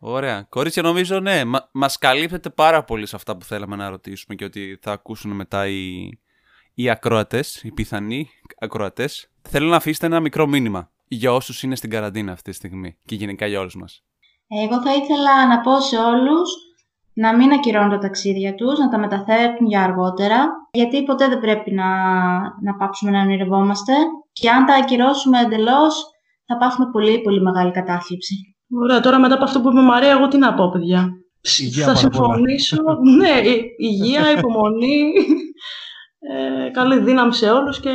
Ωραία. 0.16 0.42
Κορίτσια, 0.48 0.82
νομίζω 0.82 1.20
ναι, 1.20 1.44
μα 1.44 1.68
μας 1.72 1.98
καλύπτεται 1.98 2.50
πάρα 2.50 2.84
πολύ 2.84 3.06
σε 3.06 3.16
αυτά 3.16 3.36
που 3.36 3.44
θέλαμε 3.44 3.76
να 3.76 3.88
ρωτήσουμε 3.88 4.34
και 4.34 4.44
ότι 4.44 4.78
θα 4.82 4.92
ακούσουν 4.92 5.30
μετά 5.30 5.66
οι, 5.68 6.08
οι 6.74 6.90
ακροατές, 6.90 7.62
οι 7.62 7.72
πιθανοί 7.72 8.28
ακροατές. 8.60 9.28
Θέλω 9.48 9.68
να 9.68 9.76
αφήσετε 9.76 10.06
ένα 10.06 10.20
μικρό 10.20 10.46
μήνυμα 10.46 10.90
για 11.08 11.32
όσους 11.32 11.62
είναι 11.62 11.76
στην 11.76 11.90
καραντίνα 11.90 12.32
αυτή 12.32 12.50
τη 12.50 12.56
στιγμή 12.56 12.96
και 13.04 13.14
γενικά 13.14 13.46
για 13.46 13.60
όλους 13.60 13.74
μας. 13.76 14.02
Εγώ 14.48 14.82
θα 14.82 14.94
ήθελα 14.94 15.46
να 15.46 15.60
πω 15.60 15.80
σε 15.80 15.96
όλους 15.96 16.50
να 17.14 17.36
μην 17.36 17.52
ακυρώνουν 17.52 17.90
τα 17.90 17.98
ταξίδια 17.98 18.54
τους, 18.54 18.78
να 18.78 18.88
τα 18.88 18.98
μεταθέτουν 18.98 19.66
για 19.66 19.82
αργότερα, 19.82 20.38
γιατί 20.72 21.02
ποτέ 21.04 21.28
δεν 21.28 21.40
πρέπει 21.40 21.70
να, 21.74 21.88
να 22.62 22.74
πάψουμε 22.78 23.10
να 23.10 23.20
ονειρευόμαστε 23.20 23.92
και 24.32 24.50
αν 24.50 24.64
τα 24.66 24.74
ακυρώσουμε 24.74 25.38
εντελώς 25.40 25.94
θα 26.46 26.56
πάθουμε 26.56 26.90
πολύ 26.92 27.20
πολύ 27.20 27.40
μεγάλη 27.42 27.70
κατάθλιψη. 27.70 28.34
Ωραία, 28.82 29.00
τώρα 29.00 29.18
μετά 29.20 29.34
από 29.34 29.44
αυτό 29.44 29.60
που 29.60 29.70
είπε 29.70 29.80
η 29.80 29.84
Μαρία, 29.84 30.10
εγώ 30.10 30.28
τι 30.28 30.38
να 30.38 30.54
πω, 30.54 30.70
παιδιά. 30.70 31.08
Υγεία 31.60 31.84
θα 31.86 31.92
πάρα 31.92 32.08
πολλά. 32.08 32.34
συμφωνήσω. 32.34 32.76
ναι, 33.20 33.48
η- 33.48 33.74
υγεία, 33.78 34.30
υπομονή, 34.38 35.12
ε, 36.18 36.70
καλή 36.70 36.98
δύναμη 36.98 37.34
σε 37.34 37.50
όλους 37.50 37.80
και 37.80 37.90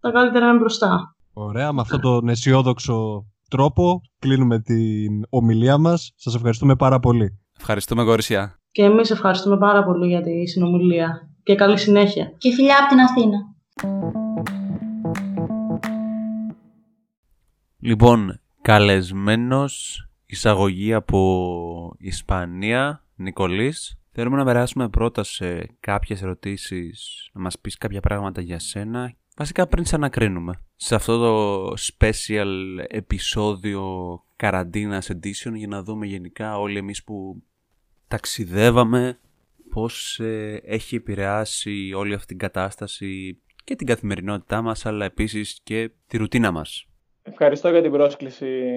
τα 0.00 0.10
καλύτερα 0.10 0.48
είναι 0.48 0.58
μπροστά. 0.58 1.00
Ωραία. 1.32 1.72
Με 1.72 1.80
αυτόν 1.80 2.00
τον 2.00 2.28
αισιόδοξο 2.28 3.24
τρόπο 3.50 4.00
κλείνουμε 4.18 4.60
την 4.60 5.22
ομιλία 5.30 5.78
μας. 5.78 6.12
Σας 6.16 6.34
ευχαριστούμε 6.34 6.76
πάρα 6.76 6.98
πολύ. 7.00 7.41
Ευχαριστούμε, 7.64 8.04
κορίτσια. 8.04 8.58
Και 8.70 8.82
εμείς 8.82 9.10
ευχαριστούμε 9.10 9.58
πάρα 9.58 9.84
πολύ 9.84 10.06
για 10.06 10.20
τη 10.20 10.46
συνομιλία 10.46 11.28
και 11.42 11.54
καλή 11.54 11.78
συνέχεια. 11.78 12.32
Και 12.38 12.52
φιλιά 12.52 12.76
από 12.78 12.88
την 12.88 13.00
Αθήνα. 13.00 13.38
Λοιπόν, 17.78 18.40
καλεσμένος 18.62 20.04
εισαγωγή 20.26 20.92
από 20.92 21.94
Ισπανία, 21.98 23.04
Νικολής. 23.14 23.98
Θέλουμε 24.12 24.36
να 24.36 24.44
περάσουμε 24.44 24.88
πρώτα 24.88 25.22
σε 25.22 25.76
κάποιες 25.80 26.22
ερωτήσεις, 26.22 27.28
να 27.32 27.40
μας 27.40 27.58
πεις 27.58 27.76
κάποια 27.76 28.00
πράγματα 28.00 28.40
για 28.40 28.58
σένα, 28.58 29.14
βασικά 29.36 29.66
πριν 29.66 29.84
σε 29.84 29.94
ανακρίνουμε. 29.94 30.60
Σε 30.76 30.94
αυτό 30.94 31.18
το 31.18 31.74
special 31.78 32.48
επεισόδιο 32.88 33.84
Καραντίνας 34.36 35.10
Edition 35.12 35.52
για 35.54 35.68
να 35.68 35.82
δούμε 35.82 36.06
γενικά 36.06 36.58
όλοι 36.58 36.78
εμείς 36.78 37.04
που 37.04 37.42
ταξιδεύαμε 38.12 39.18
πώς 39.70 40.20
ε, 40.20 40.60
έχει 40.64 40.96
επηρεάσει 40.96 41.92
όλη 41.96 42.14
αυτή 42.14 42.26
την 42.26 42.38
κατάσταση 42.38 43.42
και 43.64 43.74
την 43.74 43.86
καθημερινότητά 43.86 44.62
μας 44.62 44.86
αλλά 44.86 45.04
επίσης 45.04 45.60
και 45.62 45.90
τη 46.06 46.16
ρουτίνα 46.16 46.50
μας. 46.50 46.86
Ευχαριστώ 47.22 47.68
για 47.68 47.82
την 47.82 47.90
πρόσκληση 47.90 48.70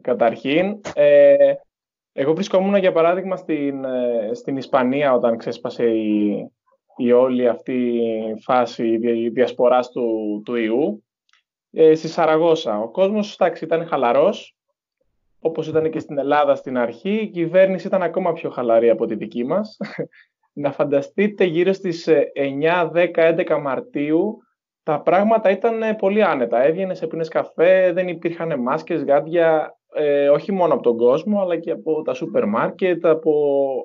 καταρχήν. 0.00 0.80
Ε, 0.94 1.34
εγώ 2.12 2.34
βρισκόμουν 2.34 2.76
για 2.76 2.92
παράδειγμα 2.92 3.36
στην, 3.36 3.84
ε, 3.84 4.30
στην 4.34 4.56
Ισπανία 4.56 5.12
όταν 5.12 5.36
ξέσπασε 5.36 5.84
η, 5.84 6.50
η 6.96 7.12
όλη 7.12 7.48
αυτή 7.48 8.00
φάση 8.44 8.88
η 8.88 9.28
διασποράς 9.28 9.90
του, 9.90 10.42
του 10.44 10.54
ιού. 10.54 11.04
Ε, 11.70 11.94
στη 11.94 12.08
Σαραγώσα. 12.08 12.78
Ο 12.78 12.90
κόσμος 12.90 13.34
εντάξει, 13.34 13.64
ήταν 13.64 13.86
χαλαρός, 13.86 14.56
όπως 15.40 15.68
ήταν 15.68 15.90
και 15.90 15.98
στην 15.98 16.18
Ελλάδα 16.18 16.54
στην 16.54 16.78
αρχή. 16.78 17.14
Η 17.14 17.28
κυβέρνηση 17.28 17.86
ήταν 17.86 18.02
ακόμα 18.02 18.32
πιο 18.32 18.50
χαλαρή 18.50 18.90
από 18.90 19.06
τη 19.06 19.14
δική 19.14 19.44
μας. 19.44 19.76
Να 20.52 20.72
φανταστείτε 20.72 21.44
γύρω 21.44 21.72
στις 21.72 22.08
9, 22.62 22.90
10, 22.92 23.10
11 23.14 23.60
Μαρτίου 23.62 24.42
τα 24.88 25.00
πράγματα 25.00 25.50
ήταν 25.50 25.82
ε, 25.82 25.94
πολύ 25.94 26.24
άνετα. 26.24 26.62
Έβγαινε 26.62 26.94
σε 26.94 27.06
πίνες 27.06 27.28
καφέ, 27.28 27.92
δεν 27.92 28.08
υπήρχαν 28.08 28.60
μάσκες, 28.60 29.02
γάντια, 29.02 29.78
ε, 29.94 30.28
όχι 30.28 30.52
μόνο 30.52 30.74
από 30.74 30.82
τον 30.82 30.96
κόσμο, 30.96 31.40
αλλά 31.40 31.58
και 31.58 31.70
από 31.70 32.02
τα 32.02 32.14
σούπερ 32.14 32.46
μάρκετ, 32.46 33.06
από 33.06 33.32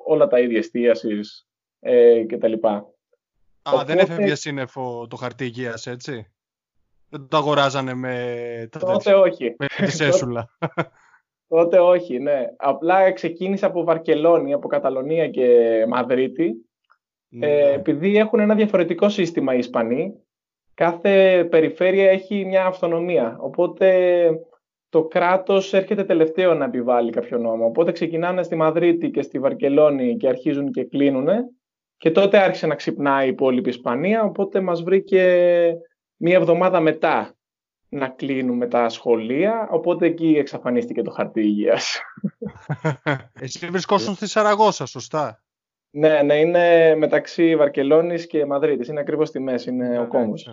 όλα 0.04 0.26
τα 0.26 0.40
ίδια 0.40 0.58
εστίασης 0.58 1.46
ε, 1.80 2.24
κτλ. 2.24 2.52
Α, 3.62 3.84
δεν 3.84 3.98
έφευγε 3.98 4.34
σύννεφο 4.34 5.06
το 5.10 5.16
χαρτί 5.16 5.44
υγείας, 5.44 5.86
έτσι; 5.86 6.32
Δεν 7.08 7.28
το 7.28 7.36
αγοράζανε 7.36 7.94
με 7.94 8.68
τα 8.70 8.78
Τότε 8.78 9.14
όχι. 9.14 9.56
Με 9.58 9.66
τη 9.86 9.90
σέσουλα. 9.90 10.48
Τότε 11.54 11.78
όχι, 11.78 12.18
ναι. 12.18 12.46
Απλά 12.56 13.12
ξεκίνησε 13.12 13.66
από 13.66 13.84
Βαρκελόνη, 13.84 14.52
από 14.52 14.68
Καταλωνία 14.68 15.28
και 15.28 15.84
Μαδρίτη. 15.88 16.54
Ναι. 17.28 17.46
Ε, 17.46 17.74
επειδή 17.74 18.16
έχουν 18.16 18.40
ένα 18.40 18.54
διαφορετικό 18.54 19.08
σύστημα 19.08 19.54
οι 19.54 19.58
Ισπανοί, 19.58 20.14
κάθε 20.74 21.44
περιφέρεια 21.50 22.10
έχει 22.10 22.44
μια 22.44 22.66
αυτονομία. 22.66 23.36
Οπότε 23.40 24.28
το 24.88 25.04
κράτος 25.04 25.72
έρχεται 25.72 26.04
τελευταίο 26.04 26.54
να 26.54 26.64
επιβάλλει 26.64 27.10
κάποιο 27.10 27.38
νόμο. 27.38 27.64
Οπότε 27.64 27.92
ξεκινάνε 27.92 28.42
στη 28.42 28.56
Μαδρίτη 28.56 29.10
και 29.10 29.22
στη 29.22 29.38
Βαρκελόνη 29.38 30.16
και 30.16 30.28
αρχίζουν 30.28 30.70
και 30.70 30.84
κλείνουν. 30.84 31.28
Και 31.96 32.10
τότε 32.10 32.38
άρχισε 32.38 32.66
να 32.66 32.74
ξυπνάει 32.74 33.26
η 33.26 33.30
υπόλοιπη 33.30 33.68
Ισπανία, 33.68 34.22
οπότε 34.22 34.60
μας 34.60 34.82
βρήκε 34.82 35.22
μία 36.16 36.36
εβδομάδα 36.36 36.80
μετά 36.80 37.33
να 37.94 38.08
κλείνουμε 38.08 38.66
τα 38.66 38.88
σχολεία, 38.88 39.68
οπότε 39.70 40.06
εκεί 40.06 40.34
εξαφανίστηκε 40.38 41.02
το 41.02 41.10
χαρτί 41.10 41.40
υγείας. 41.40 42.00
Εσύ 43.40 43.66
βρισκόσουν 43.66 44.14
στη 44.14 44.26
Σαραγώσα, 44.26 44.86
σωστά; 44.86 45.42
Ναι, 45.90 46.22
ναι, 46.22 46.34
είναι 46.34 46.94
μεταξύ 46.94 47.56
Βαρκελόνης 47.56 48.26
και 48.26 48.46
Μαδρίτης. 48.46 48.88
Είναι 48.88 49.00
ακριβώς 49.00 49.28
στη 49.28 49.40
μέση, 49.40 49.70
είναι 49.70 49.88
ναι, 49.88 50.00
ο 50.00 50.06
κόμβος. 50.06 50.46
Ναι. 50.46 50.52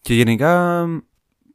Και 0.00 0.14
γενικά, 0.14 0.84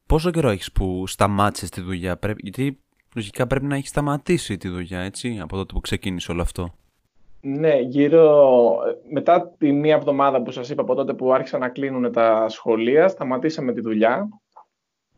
πόσο 0.06 0.32
καιρό 0.32 0.50
έχεις 0.50 0.72
που 0.72 1.08
σταμάτησες 1.08 1.70
τη 1.70 1.82
δουλειά, 1.82 2.18
πρέπει, 2.18 2.42
γιατί 2.44 2.80
λογικά 3.16 3.48
πρέπει 3.48 3.66
να 3.66 3.76
έχεις 3.76 3.90
σταματήσει 3.90 4.58
τη 4.58 4.68
δουλειά, 4.68 5.00
έτσι, 5.00 5.40
από 5.42 5.56
τότε 5.56 5.74
που 5.74 5.80
ξεκίνησε 5.80 6.32
όλο 6.32 6.42
αυτό. 6.42 6.74
Ναι, 7.42 7.80
γύρω 7.80 8.78
μετά 9.12 9.56
τη 9.58 9.72
μία 9.72 9.96
εβδομάδα 9.96 10.42
που 10.42 10.52
σας 10.52 10.70
είπα 10.70 10.82
από 10.82 10.96
τότε 10.96 11.14
που 11.14 11.34
άρχισαν 11.34 11.60
να 11.60 11.70
κλείνουν 11.70 12.12
τα 12.12 12.50
σχολεία, 12.50 13.08
σταματήσαμε 13.08 13.74
τη 13.74 13.82
δουλειά 13.82 14.30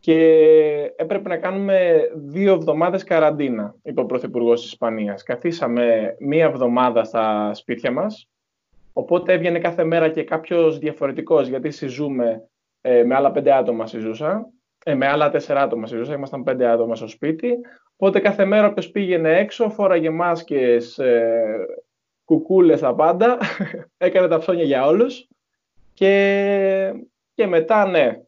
και 0.02 0.92
έπρεπε 0.96 1.28
να 1.28 1.36
κάνουμε 1.36 2.08
δύο 2.14 2.52
εβδομάδες 2.52 3.04
καραντίνα, 3.04 3.74
είπε 3.82 4.00
ο 4.00 4.06
Πρωθυπουργός 4.06 4.60
της 4.60 4.70
Ισπανίας. 4.70 5.22
Καθίσαμε 5.22 6.16
μία 6.18 6.44
εβδομάδα 6.44 7.04
στα 7.04 7.54
σπίτια 7.54 7.92
μας, 7.92 8.28
οπότε 8.92 9.32
έβγαινε 9.32 9.58
κάθε 9.58 9.84
μέρα 9.84 10.08
και 10.08 10.24
κάποιος 10.24 10.78
διαφορετικός, 10.78 11.48
γιατί 11.48 11.70
συζούμε 11.70 12.48
ε, 12.80 13.02
με 13.02 13.14
άλλα 13.14 13.30
πέντε 13.30 13.52
άτομα 13.52 13.86
συζούσα, 13.86 14.46
ε, 14.84 14.94
με 14.94 15.06
άλλα 15.06 15.30
τέσσερα 15.30 15.62
άτομα 15.62 15.86
συζούσα, 15.86 16.14
ήμασταν 16.14 16.42
πέντε 16.42 16.66
άτομα 16.66 16.94
στο 16.94 17.06
σπίτι, 17.06 17.58
οπότε 17.96 18.20
κάθε 18.20 18.44
μέρα 18.44 18.66
όποιος 18.66 18.90
πήγαινε 18.90 19.38
έξω, 19.38 19.70
φόραγε 19.70 20.10
μάσκες, 20.10 20.98
ε, 20.98 21.66
κουκούλες 22.24 22.80
τα 22.80 22.94
πάντα, 22.94 23.38
έκανε 23.96 24.28
τα 24.28 24.38
ψώνια 24.38 24.64
για 24.64 24.86
όλους 24.86 25.28
και, 25.94 26.92
και 27.34 27.46
μετά 27.46 27.86
ναι, 27.86 28.20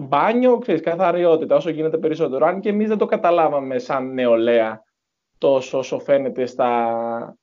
μπάνιο, 0.00 0.58
ξέρεις, 0.58 0.80
καθαριότητα 0.80 1.56
όσο 1.56 1.70
γίνεται 1.70 1.98
περισσότερο. 1.98 2.46
Αν 2.46 2.60
και 2.60 2.68
εμείς 2.68 2.88
δεν 2.88 2.98
το 2.98 3.06
καταλάβαμε 3.06 3.78
σαν 3.78 4.12
νεολαία 4.14 4.82
τόσο 5.38 5.78
όσο 5.78 5.98
φαίνεται 5.98 6.46
στα, 6.46 7.36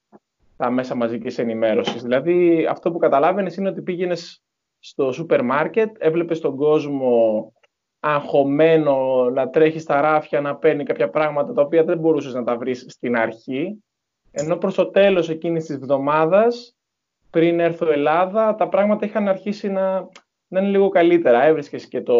στα 0.54 0.70
μέσα 0.70 0.96
μαζικής 0.96 1.38
ενημέρωσης. 1.38 2.02
Δηλαδή 2.02 2.66
αυτό 2.70 2.92
που 2.92 2.98
καταλάβαινες 2.98 3.56
είναι 3.56 3.70
ότι 3.70 3.82
πήγαινες 3.82 4.44
στο 4.80 5.12
σούπερ 5.12 5.44
μάρκετ, 5.44 5.96
έβλεπες 6.00 6.40
τον 6.40 6.56
κόσμο 6.56 7.54
αγχωμένο 8.00 9.30
να 9.30 9.50
τρέχει 9.50 9.80
στα 9.80 10.02
ράφια, 10.02 10.42
να 10.42 10.56
παίρνει 10.56 10.84
κάποια 10.84 11.10
πράγματα 11.10 11.54
τα 11.54 11.62
οποία 11.62 11.84
δεν 11.84 11.98
μπορούσες 11.98 12.34
να 12.34 12.44
τα 12.44 12.58
βρεις 12.58 12.86
στην 12.88 13.18
αρχή 13.18 13.84
ενώ 14.38 14.58
προς 14.58 14.76
το 14.76 14.90
τέλος 14.90 15.30
εκείνης 15.30 15.66
της 15.66 15.76
εβδομάδας, 15.76 16.76
πριν 17.30 17.60
έρθω 17.60 17.92
Ελλάδα, 17.92 18.56
τα 18.56 18.70
πράγματα 18.70 19.06
είχαν 19.06 19.28
αρχίσει 19.28 19.70
να, 19.70 20.08
να 20.56 20.62
είναι 20.62 20.78
λίγο 20.78 20.90
καλύτερα. 20.90 21.44
Έβρισκες 21.44 21.88
και 21.88 22.02
το, 22.02 22.20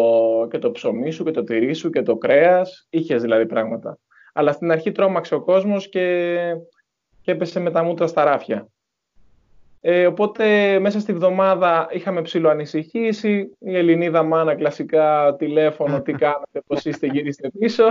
και 0.50 0.58
το 0.58 0.70
ψωμί 0.70 1.10
σου 1.10 1.24
και 1.24 1.30
το 1.30 1.44
τυρί 1.44 1.74
σου 1.74 1.90
και 1.90 2.02
το 2.02 2.16
κρέας, 2.16 2.86
είχες 2.90 3.22
δηλαδή 3.22 3.46
πράγματα. 3.46 3.98
Αλλά 4.32 4.52
στην 4.52 4.70
αρχή 4.70 4.92
τρόμαξε 4.92 5.34
ο 5.34 5.40
κόσμος 5.40 5.88
και, 5.88 6.36
και 7.20 7.30
έπεσε 7.30 7.60
με 7.60 7.70
τα 7.70 7.82
μούτρα 7.82 8.06
στα 8.06 8.24
ράφια. 8.24 8.68
Ε, 9.80 10.06
οπότε 10.06 10.78
μέσα 10.78 11.00
στη 11.00 11.12
βδομάδα 11.12 11.88
είχαμε 11.90 12.22
ψηλό 12.22 12.48
ανησυχήσει. 12.48 13.50
Η 13.58 13.76
Ελληνίδα 13.76 14.22
μάνα 14.22 14.54
κλασικά 14.54 15.36
τηλέφωνο, 15.38 16.02
τι 16.02 16.12
κάνετε, 16.12 16.60
πώς 16.66 16.84
είστε, 16.84 17.06
γυρίστε 17.06 17.50
πίσω. 17.58 17.84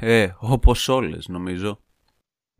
Ε, 0.00 0.22
ε, 0.22 0.34
όπως 0.40 0.88
όλες 0.88 1.28
νομίζω. 1.28 1.80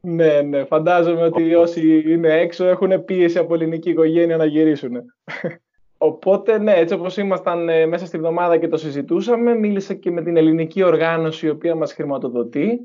Ναι, 0.01 0.41
ναι. 0.41 0.65
Φαντάζομαι 0.65 1.23
ότι 1.23 1.55
όσοι 1.55 2.13
είναι 2.13 2.33
έξω 2.33 2.65
έχουν 2.65 3.05
πίεση 3.05 3.39
από 3.39 3.55
ελληνική 3.55 3.91
οικογένεια 3.91 4.37
να 4.37 4.45
γυρίσουν. 4.45 4.93
Οπότε, 6.07 6.59
ναι, 6.59 6.73
έτσι 6.73 6.95
όπως 6.95 7.17
ήμασταν 7.17 7.69
ε, 7.69 7.87
μέσα 7.87 8.07
στη 8.07 8.19
βδομάδα 8.19 8.59
και 8.59 8.69
το 8.69 8.77
συζητούσαμε, 8.77 9.55
μίλησα 9.55 9.95
και 9.95 10.11
με 10.11 10.23
την 10.23 10.37
ελληνική 10.37 10.83
οργάνωση 10.83 11.47
η 11.47 11.49
οποία 11.51 11.75
μας 11.75 11.93
χρηματοδοτεί 11.93 12.81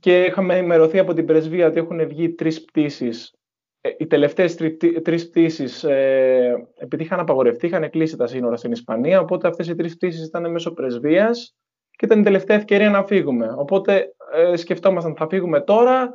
και 0.00 0.24
είχαμε 0.24 0.56
ενημερωθεί 0.56 0.98
από 0.98 1.12
την 1.12 1.26
πρεσβεία 1.26 1.66
ότι 1.66 1.78
έχουν 1.78 2.06
βγει 2.08 2.34
τρεις 2.34 2.64
πτήσεις. 2.64 3.34
Ε, 3.80 3.90
οι 3.98 4.06
τελευταίες 4.06 4.56
τρεις 5.02 5.28
πτήσεις, 5.28 5.84
ε, 5.84 6.68
επειδή 6.76 7.02
είχαν 7.02 7.20
απαγορευτεί, 7.20 7.66
είχαν 7.66 7.90
κλείσει 7.90 8.16
τα 8.16 8.26
σύνορα 8.26 8.56
στην 8.56 8.72
Ισπανία, 8.72 9.20
οπότε 9.20 9.48
αυτές 9.48 9.68
οι 9.68 9.74
τρεις 9.74 9.96
πτήσεις 9.96 10.26
ήταν 10.26 10.50
μέσω 10.50 10.72
πρεσβείας 10.72 11.56
και 11.90 12.04
ήταν 12.04 12.20
η 12.20 12.22
τελευταία 12.22 12.56
ευκαιρία 12.56 12.90
να 12.90 13.04
φύγουμε. 13.04 13.54
Οπότε 13.56 14.14
ε, 14.34 14.56
σκεφτόμασταν 14.56 15.16
θα 15.16 15.28
φύγουμε 15.28 15.60
τώρα 15.60 16.12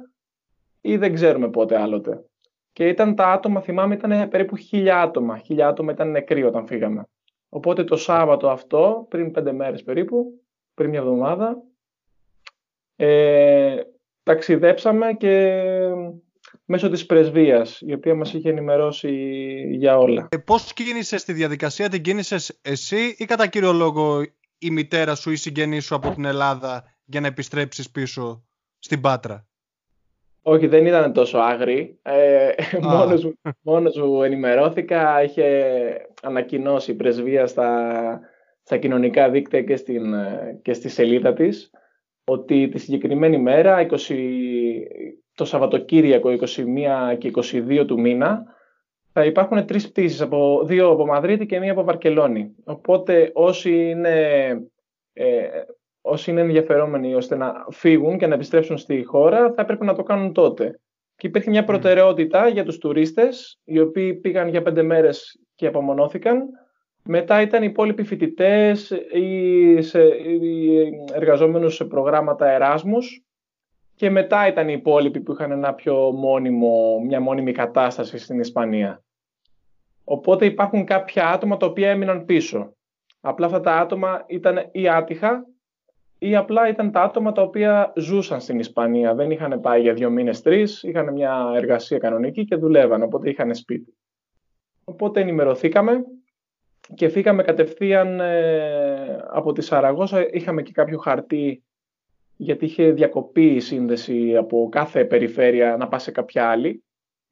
ή 0.82 0.98
δεν 0.98 1.14
ξέρουμε 1.14 1.50
πότε 1.50 1.82
άλλοτε. 1.82 2.24
Και 2.78 2.88
ήταν 2.88 3.16
τα 3.16 3.32
άτομα, 3.32 3.62
θυμάμαι, 3.62 3.96
ήταν 3.96 4.30
περίπου 4.30 4.56
χίλια 4.56 5.02
άτομα. 5.02 5.38
Χίλια 5.38 5.68
άτομα 5.68 5.92
ήταν 5.92 6.12
νεκροί 6.12 6.44
όταν 6.44 6.68
φύγαμε. 6.68 7.08
Οπότε 7.50 7.84
το 7.84 7.96
Σάββατο 7.96 8.50
αυτό, 8.50 9.06
πριν 9.10 9.32
πέντε 9.32 9.52
μέρες 9.52 9.84
περίπου, 9.84 10.42
πριν 10.74 10.90
μια 10.90 11.00
εβδομάδα, 11.00 11.64
ε, 12.96 13.76
ταξιδέψαμε 14.24 15.14
και 15.14 15.62
μέσω 16.66 16.90
της 16.90 17.06
πρεσβείας, 17.06 17.82
η 17.82 17.94
οποία 17.94 18.16
μας 18.16 18.34
είχε 18.34 18.50
ενημερώσει 18.50 19.12
για 19.72 19.98
όλα. 19.98 20.28
Ε, 20.32 20.38
πώς 20.38 20.74
κίνησες 20.74 21.24
τη 21.24 21.34
διαδικασία, 21.34 21.90
την 21.90 22.02
κίνησες 22.02 22.60
εσύ 22.62 23.16
ή 23.18 23.26
κατά 23.26 23.48
κύριο 23.48 23.74
λόγο 23.74 24.22
η 24.58 24.70
μητέρα 24.70 25.16
σου 25.16 25.30
ή 25.30 25.34
η 25.36 25.40
συγγενή 25.40 25.80
σου 25.80 25.96
από 25.96 26.10
την 26.10 26.26
Ελλάδα 26.26 26.84
για 27.06 27.22
να 27.22 27.28
επιστρέψεις 27.28 27.92
πίσω 27.92 28.46
στην 28.80 29.02
Πάτρα; 29.02 29.48
Όχι, 30.50 30.68
δεν 30.68 30.86
ήταν 30.86 31.14
τόσο 31.14 31.38
άγρη. 31.38 32.00
Ε, 32.02 32.50
μόνος, 32.82 33.24
μου, 33.24 33.34
μόνος 33.62 33.98
μου 33.98 34.24
ενημερώθηκα. 34.24 35.24
Είχε 35.24 36.08
ανακοινώσει 36.22 36.92
η 36.92 36.94
πρεσβεία 36.94 37.48
στα, 37.48 38.20
στα 38.64 38.78
κοινωνικά 38.78 39.30
δίκτυα 39.30 39.62
και, 39.62 39.76
στην, 39.76 40.14
και 40.62 40.74
στη 40.74 40.90
σελίδα 40.90 41.34
της 41.34 41.72
ότι 42.24 42.70
τη 42.70 42.78
συγκεκριμένη 42.78 43.38
μέρα, 43.38 43.88
20, 43.90 43.96
το 45.36 45.46
Σαββατοκύριακο 45.46 46.30
21 46.30 47.18
και 47.18 47.32
22 47.36 47.84
του 47.88 48.00
μήνα, 48.00 48.44
θα 49.14 49.26
υπάρχουν 49.26 49.66
τρεις 49.66 49.90
πτήσεις, 49.90 50.22
από, 50.22 50.64
δύο 50.66 50.90
από 50.90 51.06
Μαδρίτη 51.06 51.46
και 51.46 51.60
μία 51.60 51.72
από 51.72 51.84
Βαρκελόνη. 51.84 52.56
Οπότε 52.64 53.32
όσοι 53.34 53.90
είναι, 53.90 54.50
ε, 55.14 55.48
όσοι 56.10 56.32
είναι 56.32 56.42
ενδιαφερόμενοι 56.42 57.16
ώστε 57.16 57.36
να 57.36 57.66
φύγουν 57.70 58.18
και 58.18 58.28
να 58.28 58.34
επιστρέψουν 58.34 58.78
στη 58.78 59.04
χώρα, 59.04 59.54
θα 59.54 59.62
έπρεπε 59.62 59.86
να 59.86 59.96
το 59.96 60.04
κάνουν 60.04 60.34
τότε. 60.34 60.80
και 61.16 61.28
υπήρχε 61.28 61.50
μια 61.50 61.64
προτεραιότητα 61.64 62.48
για 62.48 62.64
τους 62.64 62.78
τουρίστες, 62.78 63.60
οι 63.64 63.80
οποίοι 63.80 64.14
πήγαν 64.14 64.48
για 64.48 64.62
πέντε 64.62 64.82
μέρες 64.82 65.40
και 65.56 65.68
απομονώθηκαν. 65.68 66.44
Μετά 67.04 67.42
ήταν 67.42 67.64
οι 67.64 67.68
υπόλοιποι 67.70 68.04
φοιτητές 68.04 68.92
ή, 69.14 69.82
σε, 69.82 70.02
ή 70.02 70.90
εργαζόμενους 71.14 71.76
σε 71.76 71.86
προγράμματα 71.86 72.52
Εράσμους 72.52 73.22
και 73.96 74.10
μετά 74.10 74.48
ήταν 74.48 74.70
οι 74.70 74.74
υπόλοιποι 74.78 75.20
που 75.20 75.32
είχαν 75.32 75.52
ένα 75.52 75.74
πιο 75.74 76.12
μόνιμο, 76.12 77.00
μια 77.06 77.20
μόνιμη 77.20 77.52
κατάσταση 77.52 78.18
στην 78.18 78.40
Ισπανία. 78.40 79.04
Οπότε 80.04 80.46
υπάρχουν 80.46 80.86
κάποια 80.86 81.30
άτομα 81.30 81.58
τα 81.58 81.66
οποία 81.66 81.90
έμειναν 81.90 82.26
πίσω. 82.26 82.76
Απλά 83.22 83.46
αυτά 83.46 83.60
τα 83.60 83.76
άτομα 83.76 84.24
ήταν 84.28 84.70
ή 84.72 84.90
άτυχα 84.90 85.46
ή 86.20 86.36
απλά 86.36 86.68
ήταν 86.68 86.92
τα 86.92 87.02
άτομα 87.02 87.32
τα 87.32 87.42
οποία 87.42 87.94
ζούσαν 87.96 88.42
στην 88.42 88.60
Ισπανία. 88.60 89.16
Δεν 89.16 89.32
είχαν 89.32 89.62
πάει 89.62 89.82
για 89.82 89.94
δύο 89.94 90.10
μήνες, 90.10 90.42
τρεις, 90.42 90.84
είχαν 90.84 91.14
μια 91.14 91.52
εργασία 91.56 91.98
κανονική 91.98 92.46
και 92.46 92.56
δουλεύαν, 92.56 93.02
οπότε 93.02 93.30
είχαν 93.30 93.56
σπίτι. 93.56 93.98
Οπότε 94.84 95.22
ενημερωθήκαμε 95.22 96.04
και 96.94 97.10
φύγαμε 97.10 97.44
κατευθείαν 97.44 98.20
ε, 98.20 99.26
από 99.30 99.52
τη 99.52 99.62
Σαραγώσα. 99.62 100.28
Είχαμε 100.32 100.62
και 100.62 100.72
κάποιο 100.72 100.98
χαρτί 100.98 101.64
γιατί 102.38 102.66
είχε 102.66 102.92
διακοπεί 102.92 103.46
η 103.46 103.60
σύνδεση 103.60 104.38
από 104.38 104.70
κάθε 104.72 105.06
περιφέρεια 105.06 105.78
να 105.78 105.88
πάει 105.88 106.00
σε 106.00 106.12
κάποια 106.12 106.50
άλλη 106.50 106.84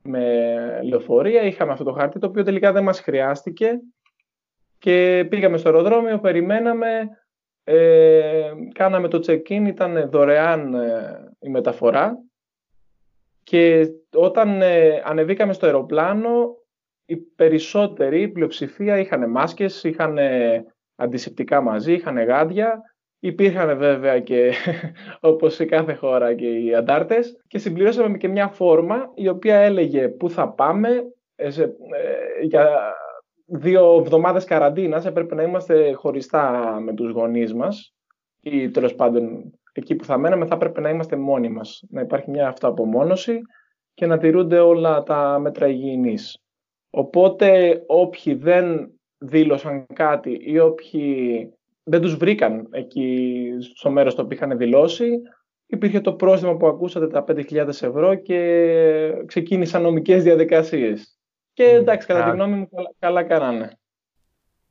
με 0.03 0.81
λεωφορεία. 0.83 1.41
Είχαμε 1.41 1.71
αυτό 1.71 1.83
το 1.83 1.91
χαρτί 1.91 2.19
το 2.19 2.27
οποίο 2.27 2.43
τελικά 2.43 2.71
δεν 2.71 2.83
μας 2.83 2.99
χρειάστηκε 2.99 3.79
και 4.77 5.25
πήγαμε 5.29 5.57
στο 5.57 5.69
αεροδρόμιο, 5.69 6.19
περιμέναμε, 6.19 7.09
ε, 7.67 8.51
κάναμε 8.73 9.07
το 9.07 9.23
check-in, 9.27 9.63
ήταν 9.67 10.09
δωρεάν 10.09 10.73
ε, 10.73 11.33
η 11.39 11.49
μεταφορά. 11.49 12.17
Και 13.43 13.87
όταν 14.15 14.61
ε, 14.61 15.01
ανεβήκαμε 15.05 15.53
στο 15.53 15.65
αεροπλάνο 15.65 16.57
οι 17.05 17.15
περισσότεροι, 17.15 18.21
η 18.21 18.27
πλειοψηφία 18.27 18.97
είχαν 18.99 19.29
μάσκες, 19.29 19.83
είχαν 19.83 20.17
αντισηπτικά 20.95 21.61
μαζί, 21.61 21.93
είχαν 21.93 22.23
γάντια. 22.23 22.81
Υπήρχαν 23.19 23.77
βέβαια 23.77 24.19
και 24.19 24.53
όπως 25.19 25.53
σε 25.53 25.65
κάθε 25.65 25.93
χώρα 25.93 26.33
και 26.33 26.47
οι 26.47 26.75
αντάρτες. 26.75 27.41
Και 27.47 27.57
συμπληρώσαμε 27.57 28.17
και 28.17 28.27
μια 28.27 28.47
φόρμα 28.47 29.11
η 29.15 29.27
οποία 29.27 29.55
έλεγε 29.55 30.07
πού 30.07 30.29
θα 30.29 30.49
πάμε 30.49 30.89
ε, 31.35 31.47
ε, 31.47 31.71
για 32.41 32.93
δύο 33.45 33.97
εβδομάδες 33.99 34.43
καραντίνας 34.43 35.05
έπρεπε 35.05 35.35
να 35.35 35.43
είμαστε 35.43 35.91
χωριστά 35.91 36.77
με 36.83 36.93
τους 36.93 37.11
γονείς 37.11 37.53
μας 37.53 37.93
ή 38.41 38.69
τέλος 38.69 38.95
πάντων 38.95 39.53
εκεί 39.71 39.95
που 39.95 40.05
θα 40.05 40.17
μέναμε 40.17 40.45
θα 40.45 40.55
έπρεπε 40.55 40.81
να 40.81 40.89
είμαστε 40.89 41.15
μόνοι 41.15 41.49
μας 41.49 41.83
να 41.89 42.01
υπάρχει 42.01 42.29
μια 42.29 42.47
αυτοαπομόνωση 42.47 43.41
και 43.93 44.05
να 44.05 44.17
τηρούνται 44.17 44.59
όλα 44.59 45.03
τα 45.03 45.39
μέτρα 45.39 45.67
υγιεινής. 45.67 46.39
Οπότε 46.89 47.81
όποιοι 47.87 48.33
δεν 48.33 48.91
δήλωσαν 49.17 49.85
κάτι 49.93 50.37
ή 50.41 50.59
όποιοι 50.59 51.49
δεν 51.83 52.01
τους 52.01 52.15
βρήκαν 52.15 52.67
εκεί 52.71 53.49
στο 53.75 53.89
μέρος 53.89 54.15
το 54.15 54.21
οποίο 54.21 54.37
είχαν 54.37 54.57
δηλώσει. 54.57 55.09
Υπήρχε 55.67 55.99
το 55.99 56.13
πρόστιμο 56.13 56.55
που 56.55 56.67
ακούσατε 56.67 57.07
τα 57.07 57.23
5.000 57.27 57.67
ευρώ 57.67 58.15
και 58.15 59.23
ξεκίνησαν 59.25 59.81
νομικές 59.81 60.23
διαδικασίες. 60.23 61.14
Και 61.55 61.63
εντάξει, 61.63 62.07
κατά 62.07 62.23
τη 62.23 62.29
γνώμη 62.29 62.55
μου, 62.55 62.69
καλά, 62.69 62.93
καλά 62.99 63.23
κάνανε. 63.23 63.79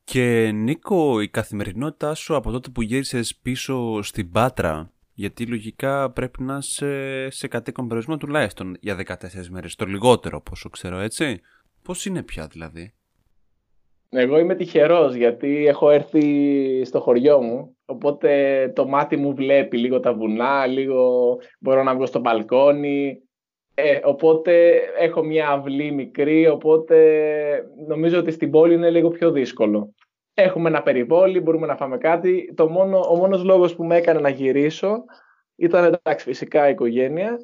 Και 0.04 0.50
Νίκο, 0.54 1.20
η 1.20 1.28
καθημερινότητά 1.28 2.14
σου 2.14 2.36
από 2.36 2.50
τότε 2.50 2.68
που 2.70 2.82
γύρισες 2.82 3.36
πίσω 3.36 4.02
στην 4.02 4.30
Πάτρα, 4.30 4.92
γιατί 5.14 5.46
λογικά 5.46 6.10
πρέπει 6.10 6.42
να 6.42 6.56
είσαι 6.56 7.26
σε 7.30 7.48
κατοίκον 7.48 7.84
περιορισμό 7.84 8.16
τουλάχιστον 8.16 8.76
για 8.80 8.96
14 9.06 9.14
μέρες, 9.50 9.74
το 9.74 9.84
λιγότερο 9.84 10.40
πόσο 10.40 10.68
ξέρω, 10.68 10.98
έτσι. 10.98 11.40
Πώς 11.82 12.06
είναι 12.06 12.22
πια 12.22 12.46
δηλαδή; 12.46 12.94
Εγώ 14.08 14.38
είμαι 14.38 14.54
τυχερός 14.54 15.14
γιατί 15.14 15.66
έχω 15.66 15.90
έρθει 15.90 16.84
στο 16.84 17.00
χωριό 17.00 17.40
μου, 17.40 17.76
οπότε 17.84 18.72
το 18.74 18.86
μάτι 18.86 19.16
μου 19.16 19.34
βλέπει 19.34 19.78
λίγο 19.78 20.00
τα 20.00 20.14
βουνά, 20.14 20.66
λίγο 20.66 21.36
μπορώ 21.60 21.82
να 21.82 21.94
βγω 21.94 22.06
στο 22.06 22.20
μπαλκόνι, 22.20 23.22
ε, 23.74 24.00
οπότε 24.04 24.80
έχω 24.98 25.22
μια 25.22 25.48
αυλή 25.48 25.92
μικρή, 25.92 26.48
οπότε 26.48 26.96
νομίζω 27.86 28.18
ότι 28.18 28.30
στην 28.30 28.50
πόλη 28.50 28.74
είναι 28.74 28.90
λίγο 28.90 29.08
πιο 29.08 29.30
δύσκολο. 29.30 29.94
Έχουμε 30.34 30.68
ένα 30.68 30.82
περιβόλι, 30.82 31.40
μπορούμε 31.40 31.66
να 31.66 31.76
φάμε 31.76 31.98
κάτι. 31.98 32.52
Το 32.54 32.68
μόνο, 32.68 33.00
ο 33.10 33.16
μόνος 33.16 33.44
λόγος 33.44 33.74
που 33.74 33.84
με 33.84 33.96
έκανε 33.96 34.20
να 34.20 34.28
γυρίσω 34.28 35.04
ήταν 35.56 35.84
εντάξει 35.84 36.24
φυσικά 36.24 36.68
η 36.68 36.70
οικογένεια 36.70 37.38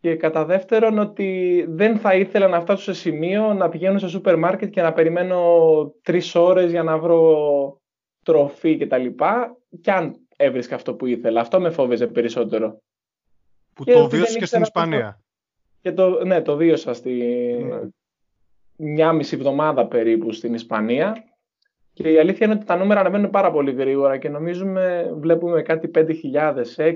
και 0.00 0.16
κατά 0.16 0.44
δεύτερον 0.44 0.98
ότι 0.98 1.64
δεν 1.68 1.98
θα 1.98 2.14
ήθελα 2.14 2.48
να 2.48 2.60
φτάσω 2.60 2.82
σε 2.82 2.94
σημείο 2.94 3.54
να 3.54 3.68
πηγαίνω 3.68 3.98
σε 3.98 4.08
σούπερ 4.08 4.38
μάρκετ 4.38 4.70
και 4.70 4.82
να 4.82 4.92
περιμένω 4.92 5.94
τρεις 6.02 6.34
ώρες 6.34 6.70
για 6.70 6.82
να 6.82 6.98
βρω 6.98 7.80
τροφή 8.22 8.76
και 8.76 8.86
τα 8.86 8.98
λοιπά. 8.98 9.56
Κι 9.80 9.90
αν 9.90 10.26
έβρισκα 10.36 10.74
αυτό 10.74 10.94
που 10.94 11.06
ήθελα. 11.06 11.40
Αυτό 11.40 11.60
με 11.60 11.70
φόβιζε 11.70 12.06
περισσότερο. 12.06 12.82
Που 13.74 13.84
και 13.84 13.92
το 13.92 14.08
βίωσες 14.08 14.36
και 14.36 14.46
στην 14.46 14.62
Ισπανία. 14.62 15.21
Και 15.82 15.92
το, 15.92 16.24
ναι, 16.24 16.42
το 16.42 16.56
βίωσα 16.56 16.94
στη... 16.94 17.12
Ναι. 17.68 17.80
μια 18.76 19.12
μισή 19.12 19.36
εβδομάδα 19.36 19.86
περίπου 19.86 20.32
στην 20.32 20.54
Ισπανία. 20.54 21.24
Και 21.92 22.12
η 22.12 22.18
αλήθεια 22.18 22.46
είναι 22.46 22.54
ότι 22.54 22.64
τα 22.64 22.76
νούμερα 22.76 23.00
ανεβαίνουν 23.00 23.30
πάρα 23.30 23.50
πολύ 23.50 23.72
γρήγορα 23.72 24.16
και 24.16 24.28
νομίζουμε, 24.28 25.12
βλέπουμε 25.18 25.62
κάτι 25.62 25.90
5.000, 25.94 26.04
6.000, 26.76 26.94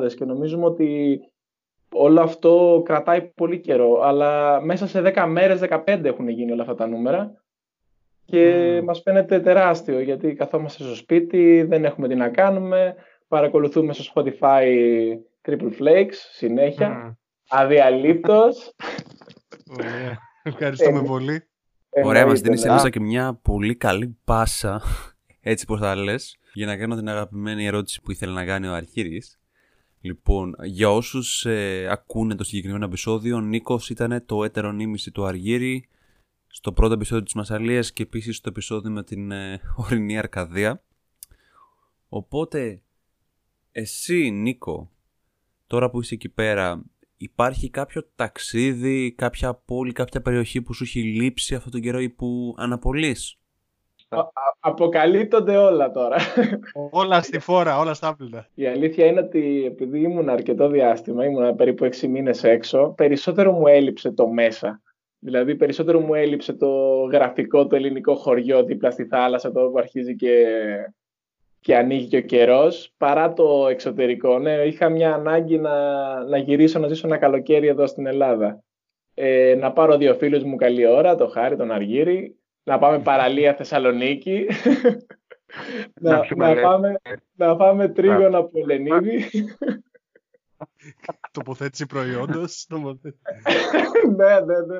9.000 0.00 0.14
και 0.14 0.24
νομίζουμε 0.24 0.64
ότι 0.64 1.20
όλο 1.92 2.20
αυτό 2.20 2.82
κρατάει 2.84 3.22
πολύ 3.22 3.60
καιρό, 3.60 4.00
αλλά 4.02 4.60
μέσα 4.60 4.86
σε 4.86 5.12
10 5.14 5.26
μέρες, 5.28 5.60
15 5.68 6.04
έχουν 6.04 6.28
γίνει 6.28 6.52
όλα 6.52 6.62
αυτά 6.62 6.74
τα 6.74 6.86
νούμερα 6.86 7.44
και 8.24 8.78
mm. 8.78 8.84
μας 8.84 9.00
φαίνεται 9.00 9.40
τεράστιο 9.40 10.00
γιατί 10.00 10.32
καθόμαστε 10.32 10.82
στο 10.82 10.94
σπίτι, 10.94 11.62
δεν 11.62 11.84
έχουμε 11.84 12.08
τι 12.08 12.14
να 12.14 12.28
κάνουμε, 12.28 12.94
παρακολουθούμε 13.28 13.92
στο 13.92 14.12
Spotify 14.14 14.64
Triple 15.48 15.70
Flakes 15.80 16.14
συνέχεια, 16.32 17.08
mm. 17.08 17.16
Αδιαλείπτος. 17.54 18.74
Ωραία, 19.70 20.18
ευχαριστούμε 20.42 21.02
πολύ. 21.02 21.48
Ωραία, 22.04 22.26
μας 22.26 22.40
δίνεις 22.40 22.64
μέσα 22.64 22.90
και 22.90 23.00
μια 23.00 23.34
πολύ 23.42 23.76
καλή 23.76 24.18
πάσα, 24.24 24.82
έτσι 25.40 25.66
πως 25.66 25.80
θα 25.80 25.94
λες, 25.94 26.38
για 26.52 26.66
να 26.66 26.76
κάνω 26.76 26.96
την 26.96 27.08
αγαπημένη 27.08 27.66
ερώτηση 27.66 28.02
που 28.02 28.10
ήθελε 28.10 28.32
να 28.32 28.44
κάνει 28.44 28.66
ο 28.66 28.74
Αρχήρης. 28.74 29.38
Λοιπόν, 30.00 30.54
για 30.62 30.90
όσους 30.90 31.44
ε, 31.46 31.86
ακούνε 31.90 32.34
το 32.34 32.44
συγκεκριμένο 32.44 32.84
επεισόδιο, 32.84 33.36
ο 33.36 33.40
Νίκος 33.40 33.90
ήταν 33.90 34.26
το 34.26 34.44
έτερο 34.44 34.72
νήμιση 34.72 35.10
του 35.10 35.24
Αργύρι 35.24 35.88
στο 36.46 36.72
πρώτο 36.72 36.94
επεισόδιο 36.94 37.24
της 37.24 37.34
Μασαλίας 37.34 37.92
και 37.92 38.02
επίσης 38.02 38.36
στο 38.36 38.48
επεισόδιο 38.48 38.90
με 38.90 39.04
την 39.04 39.30
ε, 39.30 39.60
ορεινή 39.76 40.18
Αρκαδία. 40.18 40.82
Οπότε, 42.08 42.82
εσύ 43.72 44.30
Νίκο, 44.30 44.90
τώρα 45.66 45.90
που 45.90 46.00
είσαι 46.00 46.14
εκεί 46.14 46.28
πέρα, 46.28 46.82
υπάρχει 47.24 47.70
κάποιο 47.70 48.02
ταξίδι, 48.14 49.14
κάποια 49.16 49.54
πόλη, 49.54 49.92
κάποια 49.92 50.20
περιοχή 50.20 50.62
που 50.62 50.74
σου 50.74 50.82
έχει 50.84 51.02
λείψει 51.02 51.54
αυτόν 51.54 51.72
τον 51.72 51.80
καιρό 51.80 52.00
ή 52.00 52.08
που 52.08 52.54
αναπολύς 52.58 53.38
αποκαλύπτονται 54.60 55.56
όλα 55.56 55.90
τώρα. 55.90 56.16
όλα 56.90 57.22
στη 57.22 57.38
φόρα, 57.38 57.78
όλα 57.78 57.94
στα 57.94 58.08
άπλυτα. 58.08 58.48
Η 58.54 58.66
αλήθεια 58.66 59.06
είναι 59.06 59.20
ότι 59.20 59.64
επειδή 59.66 60.00
ήμουν 60.00 60.28
αρκετό 60.28 60.68
διάστημα, 60.68 61.24
ήμουν 61.24 61.54
περίπου 61.54 61.84
6 61.84 61.96
μήνες 62.08 62.44
έξω, 62.44 62.94
περισσότερο 62.96 63.52
μου 63.52 63.66
έλειψε 63.66 64.10
το 64.10 64.28
μέσα. 64.28 64.82
Δηλαδή 65.18 65.56
περισσότερο 65.56 66.00
μου 66.00 66.14
έλειψε 66.14 66.52
το 66.52 66.68
γραφικό, 67.12 67.66
το 67.66 67.76
ελληνικό 67.76 68.14
χωριό 68.14 68.64
δίπλα 68.64 68.90
στη 68.90 69.04
θάλασσα, 69.04 69.52
το 69.52 69.60
που 69.60 69.78
αρχίζει 69.78 70.16
και, 70.16 70.46
και 71.64 71.76
ανοίγει 71.76 72.06
και 72.06 72.16
ο 72.16 72.20
καιρός, 72.20 72.92
παρά 72.96 73.32
το 73.32 73.66
εξωτερικό. 73.68 74.38
Ναι, 74.38 74.52
είχα 74.52 74.88
μια 74.88 75.14
ανάγκη 75.14 75.58
να, 75.58 75.74
να 76.24 76.38
γυρίσω 76.38 76.78
να 76.78 76.88
ζήσω 76.88 77.06
ένα 77.06 77.16
καλοκαίρι 77.16 77.66
εδώ 77.66 77.86
στην 77.86 78.06
Ελλάδα. 78.06 78.62
Ε, 79.14 79.54
να 79.58 79.72
πάρω 79.72 79.96
δύο 79.96 80.14
φίλους 80.14 80.42
μου 80.42 80.56
καλή 80.56 80.86
ώρα, 80.86 81.14
το 81.14 81.28
Χάρη, 81.28 81.56
τον 81.56 81.70
Αργύρι, 81.70 82.36
να 82.62 82.78
πάμε 82.78 82.98
παραλία 82.98 83.54
Θεσσαλονίκη, 83.54 84.46
να, 86.00 86.26
να, 86.36 86.54
πάμε, 86.54 87.00
να 87.34 87.56
πάμε 87.56 87.88
τρίγωνα 87.88 88.38
από 88.38 88.58
Ελενίδη. 88.58 89.24
Τοποθέτηση 91.32 91.86
προϊόντος. 91.86 92.66
ναι, 94.16 94.40
ναι, 94.40 94.58
ναι. 94.66 94.78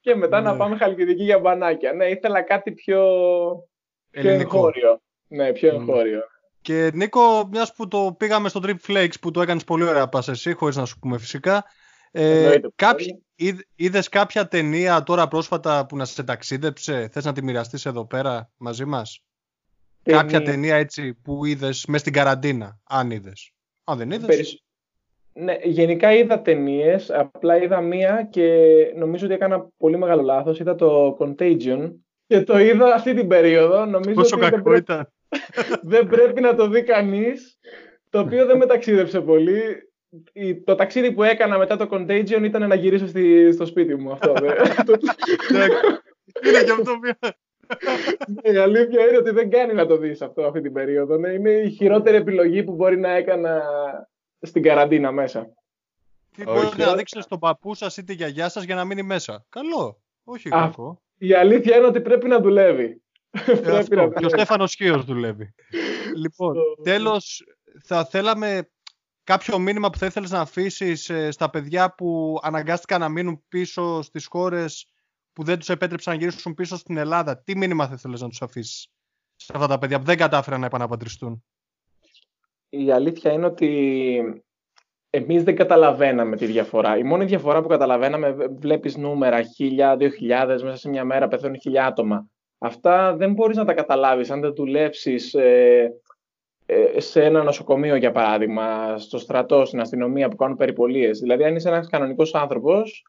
Και 0.00 0.14
μετά 0.14 0.40
να 0.40 0.52
ναι. 0.52 0.58
πάμε 0.58 0.76
Χαλκιδική 0.76 1.22
για 1.22 1.38
μπανάκια. 1.38 1.92
Ναι, 1.92 2.06
ήθελα 2.06 2.42
κάτι 2.42 2.72
πιο, 2.72 3.02
πιο 4.10 4.30
εγχώριο. 4.30 5.00
Ναι, 5.28 5.52
πιο 5.52 5.68
εγχώριο. 5.68 6.20
Και 6.60 6.90
Νίκο, 6.94 7.48
μιας 7.50 7.74
που 7.74 7.88
το 7.88 8.14
πήγαμε 8.18 8.48
στο 8.48 8.60
Trip 8.62 8.76
Flakes 8.86 9.14
που 9.20 9.30
το 9.30 9.42
έκανες 9.42 9.64
πολύ 9.64 9.84
ωραία 9.84 10.08
πας 10.08 10.28
εσύ, 10.28 10.52
χωρίς 10.52 10.76
να 10.76 10.84
σου 10.84 10.98
πούμε 10.98 11.18
φυσικά. 11.18 11.64
Ε, 12.10 12.58
Είδες 13.76 14.08
κάποια 14.08 14.48
ταινία 14.48 15.02
τώρα 15.02 15.28
πρόσφατα 15.28 15.86
που 15.86 15.96
να 15.96 16.04
σε 16.04 16.22
ταξίδεψε, 16.22 17.08
θες 17.12 17.24
να 17.24 17.32
τη 17.32 17.42
μοιραστείς 17.42 17.86
εδώ 17.86 18.06
πέρα 18.06 18.50
μαζί 18.56 18.84
μας; 18.84 19.22
Κάποια 20.02 20.42
ταινία 20.42 20.76
έτσι 20.76 21.14
που 21.14 21.44
είδες 21.44 21.84
μέσα 21.86 22.00
στην 22.00 22.12
καραντίνα, 22.12 22.78
αν 22.84 23.10
είδες. 23.10 23.52
Αν 23.84 23.98
δεν 23.98 24.10
είδες; 24.10 24.62
Ναι, 25.32 25.56
γενικά 25.62 26.12
είδα 26.12 26.42
ταινίες, 26.42 27.10
απλά 27.10 27.62
είδα 27.62 27.80
μία 27.80 28.28
και 28.30 28.66
νομίζω 28.96 29.24
ότι 29.24 29.34
έκανα 29.34 29.68
πολύ 29.76 29.98
μεγάλο 29.98 30.22
λάθος. 30.22 30.58
Είδα 30.58 30.74
το 30.74 31.16
Contagion 31.20 31.92
και 32.26 32.40
το 32.40 32.58
είδα 32.58 32.94
αυτή 32.94 33.14
την 33.14 33.28
περίοδο. 33.28 33.84
Νομίζω 33.84 34.14
Πόσο 34.14 34.36
ότι 34.36 34.44
δεν 34.44 34.50
κακό 34.54 34.62
πρέπει, 34.62 34.80
ήταν. 34.80 35.12
δεν 35.92 36.06
πρέπει 36.06 36.40
να 36.40 36.54
το 36.54 36.68
δει 36.68 36.82
κανείς, 36.82 37.58
το 38.10 38.18
οποίο 38.18 38.46
δεν 38.46 38.56
με 38.56 38.66
ταξίδεψε 38.66 39.20
πολύ. 39.20 39.90
Η- 40.32 40.62
Το 40.62 40.74
ταξίδι 40.74 41.12
που 41.12 41.22
έκανα 41.22 41.58
μετά 41.58 41.76
το 41.76 41.88
Contagion 41.90 42.42
ήταν 42.42 42.68
να 42.68 42.74
γυρίσω 42.74 43.06
στη, 43.06 43.52
στο 43.52 43.66
σπίτι 43.66 43.94
μου. 43.94 44.12
Αυτό, 44.12 44.32
δε. 44.32 44.46
Είναι 46.48 46.62
και 46.64 46.70
αυτό 46.70 46.98
μια... 46.98 47.18
Η 48.42 48.56
αλήθεια 48.56 49.06
είναι 49.06 49.16
ότι 49.16 49.30
δεν 49.30 49.50
κάνει 49.50 49.72
να 49.72 49.86
το 49.86 49.96
δεις 49.96 50.22
αυτό 50.22 50.42
αυτή 50.46 50.60
την 50.60 50.72
περίοδο. 50.72 51.16
Ναι, 51.16 51.28
είναι 51.32 51.50
η 51.50 51.70
χειρότερη 51.70 52.16
επιλογή 52.16 52.64
που 52.64 52.74
μπορεί 52.74 52.98
να 52.98 53.10
έκανα 53.10 53.62
στην 54.40 54.62
καραντίνα 54.62 55.12
μέσα. 55.12 55.52
Τι 56.36 56.42
Όχι. 56.46 56.52
μπορείτε 56.52 56.84
να 56.84 56.94
δείξετε 56.96 57.22
στον 57.22 57.38
παππού 57.38 57.74
σας 57.74 57.96
ή 57.96 58.04
τη 58.04 58.14
γιαγιά 58.14 58.48
σας 58.48 58.64
για 58.64 58.74
να 58.74 58.84
μείνει 58.84 59.02
μέσα; 59.02 59.46
Καλό. 59.48 60.00
Όχι 60.24 60.48
Α, 60.48 60.50
κακό. 60.50 61.02
Η 61.18 61.32
αλήθεια 61.34 61.76
είναι 61.76 61.86
ότι 61.86 62.00
πρέπει 62.00 62.28
να 62.28 62.40
δουλεύει. 62.40 63.02
Ε, 63.46 63.52
πρέπει 63.54 63.70
αυτό. 63.76 63.94
να 63.94 64.02
Και 64.02 64.08
ο 64.08 64.10
δουλεύει. 64.10 64.28
Στέφανος 64.28 64.74
Χίος 64.74 65.04
δουλεύει. 65.04 65.54
λοιπόν, 66.16 66.56
τέλος, 66.82 67.44
θα 67.84 68.04
θέλαμε 68.04 68.70
κάποιο 69.24 69.58
μήνυμα 69.58 69.90
που 69.90 69.98
θα 69.98 70.06
ήθελες 70.06 70.30
να 70.30 70.40
αφήσεις 70.40 71.10
ε, 71.10 71.30
στα 71.30 71.50
παιδιά 71.50 71.94
που 71.94 72.38
αναγκάστηκαν 72.42 73.00
να 73.00 73.08
μείνουν 73.08 73.44
πίσω 73.48 74.02
στις 74.02 74.26
χώρες 74.26 74.90
που 75.32 75.44
δεν 75.44 75.58
τους 75.58 75.68
επέτρεψαν 75.68 76.14
να 76.14 76.20
γυρίσουν 76.20 76.54
πίσω 76.54 76.76
στην 76.76 76.96
Ελλάδα. 76.96 77.42
Τι 77.42 77.56
μήνυμα 77.56 77.86
θα 77.86 77.94
ήθελες 77.94 78.20
να 78.20 78.28
τους 78.28 78.42
αφήσεις 78.42 78.88
σε 79.36 79.52
αυτά 79.54 79.66
τα 79.66 79.78
παιδιά 79.78 79.98
που 79.98 80.04
δεν 80.04 80.16
κατάφεραν 80.16 80.60
να 80.60 80.66
επαναπατριστούν; 80.66 81.44
Η 82.68 82.90
αλήθεια 82.92 83.32
είναι 83.32 83.46
ότι 83.46 84.42
εμείς 85.10 85.42
δεν 85.42 85.56
καταλαβαίναμε 85.56 86.36
τη 86.36 86.46
διαφορά. 86.46 86.96
Η 86.98 87.02
μόνη 87.02 87.24
διαφορά 87.24 87.62
που 87.62 87.68
καταλαβαίναμε, 87.68 88.32
β- 88.32 88.60
βλέπεις 88.60 88.96
νούμερα, 88.96 89.42
χίλια, 89.42 89.96
δύο 89.96 90.08
χιλιάδες, 90.10 90.62
μέσα 90.62 90.76
σε 90.76 90.88
μια 90.88 91.04
μέρα 91.04 91.28
πεθαίνουν 91.28 91.60
χίλια 91.60 91.86
άτομα. 91.86 92.26
Αυτά 92.58 93.16
δεν 93.16 93.32
μπορείς 93.32 93.56
να 93.56 93.64
τα 93.64 93.74
καταλάβεις 93.74 94.30
αν 94.30 94.40
δεν 94.40 94.54
δουλέψεις 94.54 95.34
ε, 95.34 95.92
ε, 96.66 97.00
σε 97.00 97.24
ένα 97.24 97.42
νοσοκομείο, 97.42 97.96
για 97.96 98.12
παράδειγμα, 98.12 98.98
στο 98.98 99.18
στρατό, 99.18 99.64
στην 99.64 99.80
αστυνομία 99.80 100.28
που 100.28 100.36
κάνουν 100.36 100.56
περιπολίες. 100.56 101.18
Δηλαδή, 101.18 101.44
αν 101.44 101.54
είσαι 101.56 101.68
ένας 101.68 101.88
κανονικός 101.88 102.34
άνθρωπος, 102.34 103.04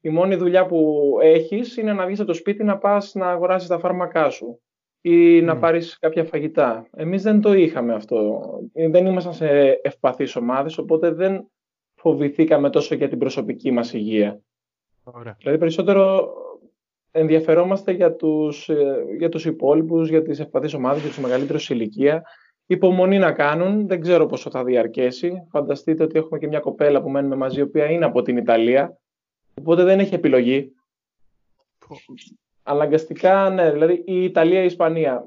η 0.00 0.08
μόνη 0.08 0.34
δουλειά 0.34 0.66
που 0.66 1.02
έχεις 1.20 1.76
είναι 1.76 1.92
να 1.92 2.06
βγεις 2.06 2.18
από 2.18 2.28
το 2.28 2.34
σπίτι 2.34 2.64
να 2.64 2.78
πας 2.78 3.14
να 3.14 3.30
αγοράσεις 3.30 3.68
τα 3.68 3.78
φάρμακά 3.78 4.30
σου 4.30 4.60
ή 5.00 5.40
να 5.42 5.54
Μμ. 5.54 5.60
πάρεις 5.60 5.98
κάποια 5.98 6.24
φαγητά. 6.24 6.86
Εμείς 6.96 7.22
δεν 7.22 7.40
το 7.40 7.52
είχαμε 7.52 7.94
αυτό. 7.94 8.40
Ε, 8.72 8.88
Δεν 8.88 9.06
ήμασταν 9.06 9.34
σε 9.34 9.48
ευπαθείς 9.82 10.36
ομάδες, 10.36 10.78
οπότε 10.78 11.10
δεν 11.10 11.50
φοβηθήκαμε 11.94 12.70
τόσο 12.70 12.94
για 12.94 13.08
την 13.08 13.18
προσωπική 13.18 13.70
μας 13.70 13.92
υγεία. 13.92 14.40
Ωραία. 15.04 15.36
Δηλαδή 15.38 15.58
περισσότερο 15.58 16.32
ενδιαφερόμαστε 17.12 17.92
για 17.92 18.14
τους, 18.14 18.68
ε, 18.68 19.04
για 19.18 19.28
τους 19.28 19.44
υπόλοιπους, 19.44 20.08
για 20.08 20.22
τις 20.22 20.40
ευπαθείς 20.40 20.74
ομάδες, 20.74 21.00
για 21.00 21.08
τους 21.08 21.18
μεγαλύτερους 21.18 21.64
σε 21.64 21.74
ηλικία. 21.74 22.22
Υπομονή 22.66 23.18
να 23.18 23.32
κάνουν, 23.32 23.86
δεν 23.86 24.00
ξέρω 24.00 24.26
πόσο 24.26 24.50
θα 24.50 24.64
διαρκέσει. 24.64 25.46
Φανταστείτε 25.50 26.02
ότι 26.02 26.18
έχουμε 26.18 26.38
και 26.38 26.46
μια 26.46 26.60
κοπέλα 26.60 27.02
που 27.02 27.10
μένουμε 27.10 27.36
μαζί, 27.36 27.58
η 27.58 27.62
οποία 27.62 27.90
είναι 27.90 28.04
από 28.04 28.22
την 28.22 28.36
Ιταλία, 28.36 28.98
οπότε 29.58 29.84
δεν 29.84 29.98
έχει 29.98 30.14
επιλογή. 30.14 30.72
Αναγκαστικά, 32.62 33.50
ναι, 33.50 33.72
δηλαδή 33.72 34.02
η 34.06 34.24
Ιταλία 34.24 34.58
ή 34.58 34.62
η 34.62 34.66
Ισπανία. 34.66 35.24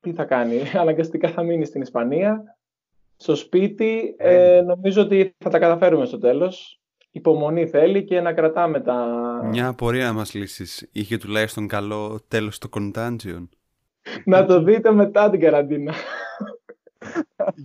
Τι 0.00 0.12
θα 0.12 0.24
κάνει, 0.24 0.60
αναγκαστικά 0.82 1.28
θα 1.28 1.42
μείνει 1.42 1.64
στην 1.64 1.82
Ισπανία, 1.82 2.56
στο 3.16 3.34
σπίτι. 3.34 4.14
Ε, 4.18 4.60
νομίζω 4.60 5.02
ότι 5.02 5.34
θα 5.38 5.50
τα 5.50 5.58
καταφέρουμε 5.58 6.04
στο 6.04 6.18
τέλος. 6.18 6.81
Υπομονή 7.14 7.66
θέλει 7.66 8.04
και 8.04 8.20
να 8.20 8.32
κρατάμε 8.32 8.80
τα... 8.80 9.06
Μια 9.44 9.66
απορία 9.68 10.04
να 10.04 10.12
μας 10.12 10.34
λύσεις. 10.34 10.88
Είχε 10.92 11.16
τουλάχιστον 11.16 11.66
καλό 11.68 12.20
τέλος 12.28 12.58
το 12.58 12.68
Contagion. 12.72 13.48
να 14.24 14.44
το 14.46 14.62
δείτε 14.62 14.92
μετά 14.92 15.30
την 15.30 15.40
καραντίνα. 15.40 15.94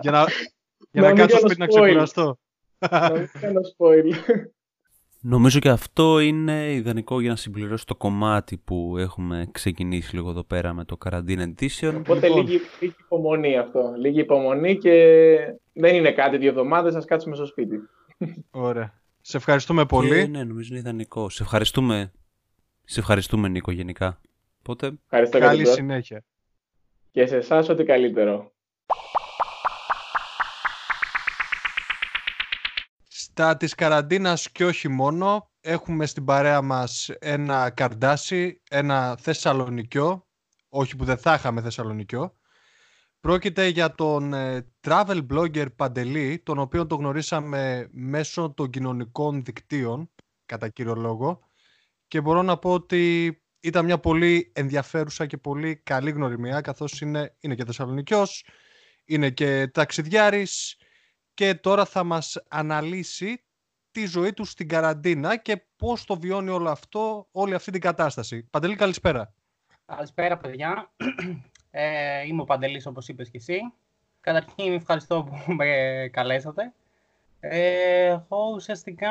Για 0.02 0.12
να, 0.12 0.24
για 0.92 1.02
Να 1.02 1.02
να 1.02 1.08
μην 1.08 1.16
κάτσω 1.16 1.38
κάνω 1.38 1.48
σπίτι 1.50 1.60
να 1.60 1.66
spoil. 1.66 1.70
ξεκουραστώ. 1.70 2.38
να 2.90 3.12
μην 3.12 3.30
κάνω 3.42 3.60
spoil. 3.78 4.14
Νομίζω 5.22 5.60
και 5.60 5.70
αυτό 5.70 6.20
είναι 6.20 6.72
ιδανικό 6.74 7.20
για 7.22 7.30
να 7.30 7.36
συμπληρώσει 7.36 7.86
το 7.86 7.96
κομμάτι 7.96 8.58
που 8.58 8.96
έχουμε 8.98 9.48
ξεκινήσει 9.52 10.16
λίγο 10.16 10.30
εδώ 10.30 10.44
πέρα 10.44 10.74
με 10.74 10.84
το 10.86 10.98
Quarantine 11.06 11.54
Edition. 11.56 11.94
Οπότε 11.98 12.28
Λοιπόν. 12.28 12.46
λίγη, 12.46 12.60
λίγη 12.80 12.96
υπομονή 13.00 13.58
αυτό. 13.58 13.94
Λίγη 13.98 14.20
υπομονή 14.20 14.78
και 14.78 14.94
δεν 15.74 15.96
είναι 15.96 16.12
κάτι 16.12 16.38
δύο 16.38 16.50
εβδομάδες, 16.50 16.96
ας 16.96 17.06
κάτσουμε 17.06 17.36
στο 17.36 17.46
σπίτι. 17.46 17.80
Ωραία. 18.52 19.02
Σε 19.30 19.38
ευχαριστούμε 19.38 19.86
πολύ. 19.86 20.10
Και, 20.10 20.28
ναι, 20.28 20.44
νομίζω 20.44 20.70
είναι 20.70 20.80
ιδανικό. 20.80 21.30
Σε 21.30 21.44
ευχαριστούμε, 21.44 22.12
σε 22.84 23.00
ευχαριστούμε 23.00 23.48
Νίκο 23.48 23.72
γενικά. 23.72 24.22
Οπότε, 24.60 24.92
Ευχαριστώ 25.04 25.38
για 25.38 25.48
την 25.48 25.58
Καλή 25.58 25.64
πρόσκληση. 25.64 25.88
συνέχεια. 25.88 26.24
Και 27.12 27.26
σε 27.26 27.36
εσάς 27.36 27.70
ό,τι 27.70 27.84
καλύτερο. 27.84 28.54
Στα 33.08 33.58
της 33.58 33.76
καραντίνας 33.76 34.52
και 34.52 34.66
όχι 34.66 34.88
μόνο, 34.88 35.52
έχουμε 35.62 36.06
στην 36.06 36.26
παρέα 36.26 36.62
μας 36.62 37.10
ένα 37.20 37.70
καρντάσι, 37.70 38.62
ένα 38.70 39.18
Θεσσαλονικιό, 39.20 40.28
όχι 40.70 40.96
που 40.96 41.06
δεν 41.06 41.18
θα 41.18 41.34
είχαμε 41.34 41.62
Θεσσαλονικιό. 41.62 42.36
Πρόκειται 43.28 43.68
για 43.68 43.96
τον 43.96 44.34
ε, 44.34 44.68
travel 44.88 45.26
blogger 45.30 45.76
Παντελή, 45.76 46.40
τον 46.40 46.60
οποίο 46.60 46.88
τον 46.88 47.00
γνωρίσαμε 47.00 47.88
μέσω 47.92 48.54
των 48.56 48.70
κοινωνικών 48.70 49.44
δικτύων, 49.44 50.10
κατά 50.46 50.70
κύριο 50.70 50.96
λόγο, 50.96 51.40
και 52.08 52.22
μπορώ 52.22 52.42
να 52.42 52.58
πω 52.58 52.74
ότι 52.74 53.34
ήταν 53.60 53.86
μια 53.86 54.00
πολύ 54.00 54.52
ενδιαφέρουσα 54.56 55.26
και 55.26 55.38
πολύ 55.38 55.76
καλή 55.76 56.12
γνωριμία, 56.12 56.62
καθώς 56.62 57.02
είναι, 57.02 57.36
είναι 57.40 57.56
και 57.56 57.66
Θεσσαλονικιός, 57.66 58.46
είναι 59.06 59.30
και 59.30 59.68
ταξιδιάρης, 59.68 60.78
και 61.34 61.56
τώρα 61.56 61.86
θα 61.86 62.04
μας 62.04 62.44
αναλύσει 62.48 63.46
τη 63.92 64.06
ζωή 64.06 64.34
του 64.34 64.46
στην 64.46 64.68
καραντίνα 64.68 65.38
και 65.38 65.66
πώς 65.76 66.06
το 66.06 66.20
βιώνει 66.20 66.50
όλο 66.50 66.70
αυτό, 66.70 67.28
όλη 67.32 67.54
αυτή 67.54 67.72
την 67.72 67.82
κατάσταση. 67.82 68.44
Παντελή, 68.44 68.76
καλησπέρα. 68.76 69.34
Καλησπέρα, 69.86 70.38
παιδιά. 70.38 70.92
Ε, 71.80 72.26
είμαι 72.28 72.42
ο 72.42 72.46
Παντελής, 72.46 72.86
όπως 72.86 73.08
είπες 73.08 73.30
και 73.30 73.38
εσύ. 73.38 73.60
Καταρχήν, 74.22 74.74
ευχαριστώ 74.74 75.24
που 75.24 75.54
με 75.54 75.66
καλέσατε. 76.12 76.74
Ε, 77.40 78.06
εγώ 78.06 78.52
ουσιαστικά 78.56 79.10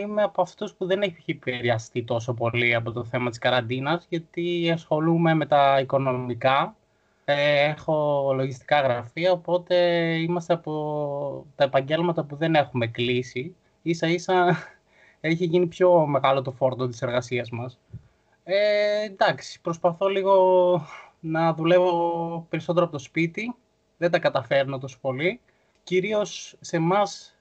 είμαι 0.00 0.22
από 0.22 0.42
αυτούς 0.42 0.74
που 0.74 0.86
δεν 0.86 1.02
έχει 1.02 1.30
επηρεαστεί 1.30 2.04
τόσο 2.04 2.34
πολύ 2.34 2.74
από 2.74 2.92
το 2.92 3.04
θέμα 3.04 3.30
της 3.30 3.38
καραντίνας, 3.38 4.06
γιατί 4.08 4.70
ασχολούμαι 4.72 5.34
με 5.34 5.46
τα 5.46 5.80
οικονομικά. 5.80 6.76
Ε, 7.24 7.64
έχω 7.64 8.30
λογιστικά 8.34 8.80
γραφεία, 8.80 9.32
οπότε 9.32 9.76
είμαστε 10.14 10.52
από 10.52 11.46
τα 11.56 11.64
επαγγέλματα 11.64 12.24
που 12.24 12.36
δεν 12.36 12.54
έχουμε 12.54 12.86
κλείσει. 12.86 13.54
Ίσα 13.82 14.06
ίσα 14.06 14.56
έχει 15.20 15.44
γίνει 15.44 15.66
πιο 15.66 16.06
μεγάλο 16.06 16.42
το 16.42 16.50
φόρτο 16.50 16.88
της 16.88 17.02
εργασίας 17.02 17.50
μας. 17.50 17.78
Ε, 18.44 19.02
εντάξει, 19.04 19.60
προσπαθώ 19.60 20.08
λίγο 20.08 20.34
να 21.24 21.54
δουλεύω 21.54 22.46
περισσότερο 22.48 22.84
από 22.84 22.94
το 22.94 22.98
σπίτι. 22.98 23.54
Δεν 23.98 24.10
τα 24.10 24.18
καταφέρνω 24.18 24.78
τόσο 24.78 24.98
πολύ. 25.00 25.40
Κυρίως 25.82 26.56
σε 26.60 26.76
εμάς 26.76 27.34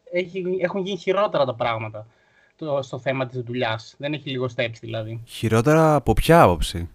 έχουν 0.59 0.81
γίνει 0.81 0.97
χειρότερα 0.97 1.45
τα 1.45 1.55
πράγματα 1.55 2.07
το, 2.55 2.81
στο 2.81 2.99
θέμα 2.99 3.25
της 3.25 3.41
δουλειάς. 3.41 3.95
Δεν 3.97 4.13
έχει 4.13 4.29
λιγοστέψει 4.29 4.79
δηλαδή. 4.83 5.21
χειρότερα 5.25 5.95
από 5.95 6.13
ποια 6.13 6.41
άποψη; 6.41 6.89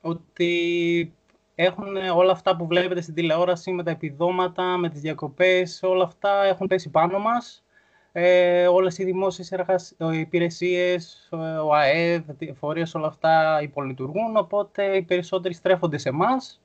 Ότι 0.00 1.12
έχουν 1.54 1.96
όλα 1.96 2.32
αυτά 2.32 2.56
που 2.56 2.66
βλέπετε 2.66 3.00
στην 3.00 3.14
τηλεόραση 3.14 3.72
με 3.72 3.82
τα 3.82 3.90
επιδόματα, 3.90 4.76
με 4.76 4.88
τις 4.88 5.00
διακοπές, 5.00 5.80
όλα 5.82 6.04
αυτά 6.04 6.44
έχουν 6.44 6.66
πέσει 6.66 6.88
πάνω 6.88 7.18
μας. 7.18 7.62
Ε, 8.12 8.66
όλες 8.66 8.98
οι 8.98 9.04
δημόσιες 9.04 9.52
εργασ... 9.52 9.94
ε, 9.98 10.18
υπηρεσίες, 10.18 11.28
ε, 11.32 11.36
ο 11.36 11.74
ΑΕΔ, 11.74 12.22
φορείες, 12.58 12.94
όλα 12.94 13.06
αυτά 13.06 13.62
υπολειτουργούν, 13.62 14.36
οπότε 14.36 14.96
οι 14.96 15.02
περισσότεροι 15.02 15.54
στρέφονται 15.54 15.98
σε 15.98 16.08
εμάς. 16.08 16.60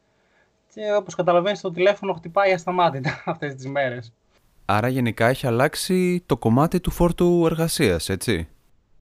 Και 0.74 0.94
όπως 0.94 1.16
καταλαβαίνεις 1.16 1.62
το 1.62 1.72
τηλέφωνο 1.72 2.14
χτυπάει 2.14 2.54
ασταμάτητα 2.54 3.24
αυτές 3.26 3.56
τις 3.56 3.68
μέρες. 3.68 4.14
Άρα 4.66 4.88
γενικά 4.88 5.28
έχει 5.28 5.48
αλλάξει 5.48 6.24
το 6.26 6.38
κομμάτι 6.38 6.80
του 6.80 6.92
φόρτου 6.92 7.46
εργασίας, 7.46 8.10
έτσι; 8.10 8.48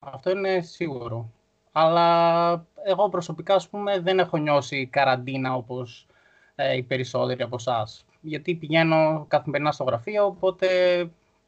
Αυτό 0.01 0.31
είναι 0.31 0.61
σίγουρο. 0.61 1.31
Αλλά 1.73 2.67
εγώ 2.85 3.09
προσωπικά, 3.09 3.55
ας 3.55 3.69
πούμε, 3.69 4.01
δεν 4.01 4.19
έχω 4.19 4.37
νιώσει 4.37 4.87
καραντίνα 4.87 5.55
όπως 5.55 6.07
ε, 6.55 6.77
οι 6.77 6.83
περισσότεροι 6.83 7.43
από 7.43 7.57
εσάς. 7.59 8.05
Γιατί 8.21 8.55
πηγαίνω 8.55 9.25
καθημερινά 9.29 9.73
στο 9.73 9.85
γραφείο, 9.85 10.27
οπότε 10.27 10.69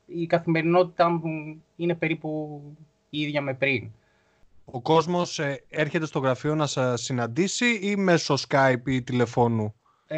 η 0.07 0.27
καθημερινότητα 0.27 1.09
μου 1.09 1.63
είναι 1.77 1.95
περίπου 1.95 2.61
η 3.11 3.21
ίδια 3.21 3.41
με 3.41 3.55
πριν. 3.55 3.91
Ο 4.65 4.81
κόσμος 4.81 5.39
ε, 5.39 5.63
έρχεται 5.69 6.07
στο 6.07 6.19
γραφείο 6.19 6.55
να 6.55 6.67
σας 6.67 7.03
συναντήσει 7.03 7.79
ή 7.83 7.97
μέσω 7.97 8.35
Skype 8.49 8.83
ή 8.85 9.03
τηλεφώνου; 9.03 9.75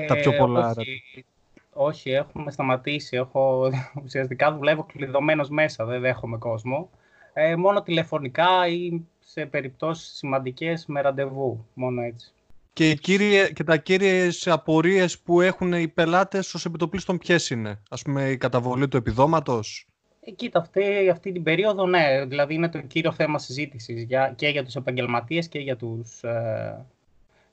Τα 0.07 0.15
πιο 0.15 0.33
πολλά, 0.33 0.75
όχι, 0.77 1.25
Όχι, 1.73 2.11
έχουμε 2.11 2.51
σταματήσει. 2.51 3.17
Έχω, 3.17 3.71
ουσιαστικά 4.05 4.57
δουλεύω 4.57 4.85
κλειδωμένος 4.85 5.49
μέσα, 5.49 5.85
δεν 5.85 6.01
δέχομαι 6.01 6.39
κόσμο. 6.39 6.91
Ε, 7.33 7.57
μόνο 7.57 7.83
τηλεφωνικά 7.83 8.69
ή 8.69 9.01
σε 9.21 9.47
περιπτώσεις 9.47 10.17
σημαντικές 10.17 10.87
με 10.87 11.01
ραντεβού, 11.01 11.67
μόνο 11.75 12.03
έτσι. 12.03 12.33
Και, 12.77 12.95
κύριε, 12.95 13.51
και 13.51 13.65
τα 13.65 13.77
κύριες 13.77 14.47
απορίες 14.47 15.19
που 15.19 15.41
έχουν 15.41 15.73
οι 15.73 15.89
πελάτες 15.89 16.55
ως 16.55 16.65
επιτοπλίστων 16.65 17.19
ποιες 17.19 17.51
είναι; 17.51 17.83
Ας 17.91 18.03
πούμε 18.03 18.31
η 18.31 18.37
καταβολή 18.37 18.89
του 18.89 18.97
επιδόματος; 18.97 19.87
Ε, 20.21 20.31
κοίτα, 20.31 20.59
αυτή, 20.59 21.09
αυτή 21.11 21.33
την 21.33 21.43
περίοδο, 21.43 21.87
ναι, 21.87 22.25
δηλαδή 22.25 22.55
είναι 22.55 22.69
το 22.69 22.79
κύριο 22.79 23.13
θέμα 23.13 23.39
συζήτησης 23.39 24.03
για, 24.03 24.33
και 24.37 24.49
για 24.49 24.65
τους 24.65 24.75
επαγγελματίες 24.75 25.49
και 25.49 25.59
για 25.59 25.77
τους 25.77 26.23
ε, 26.23 26.87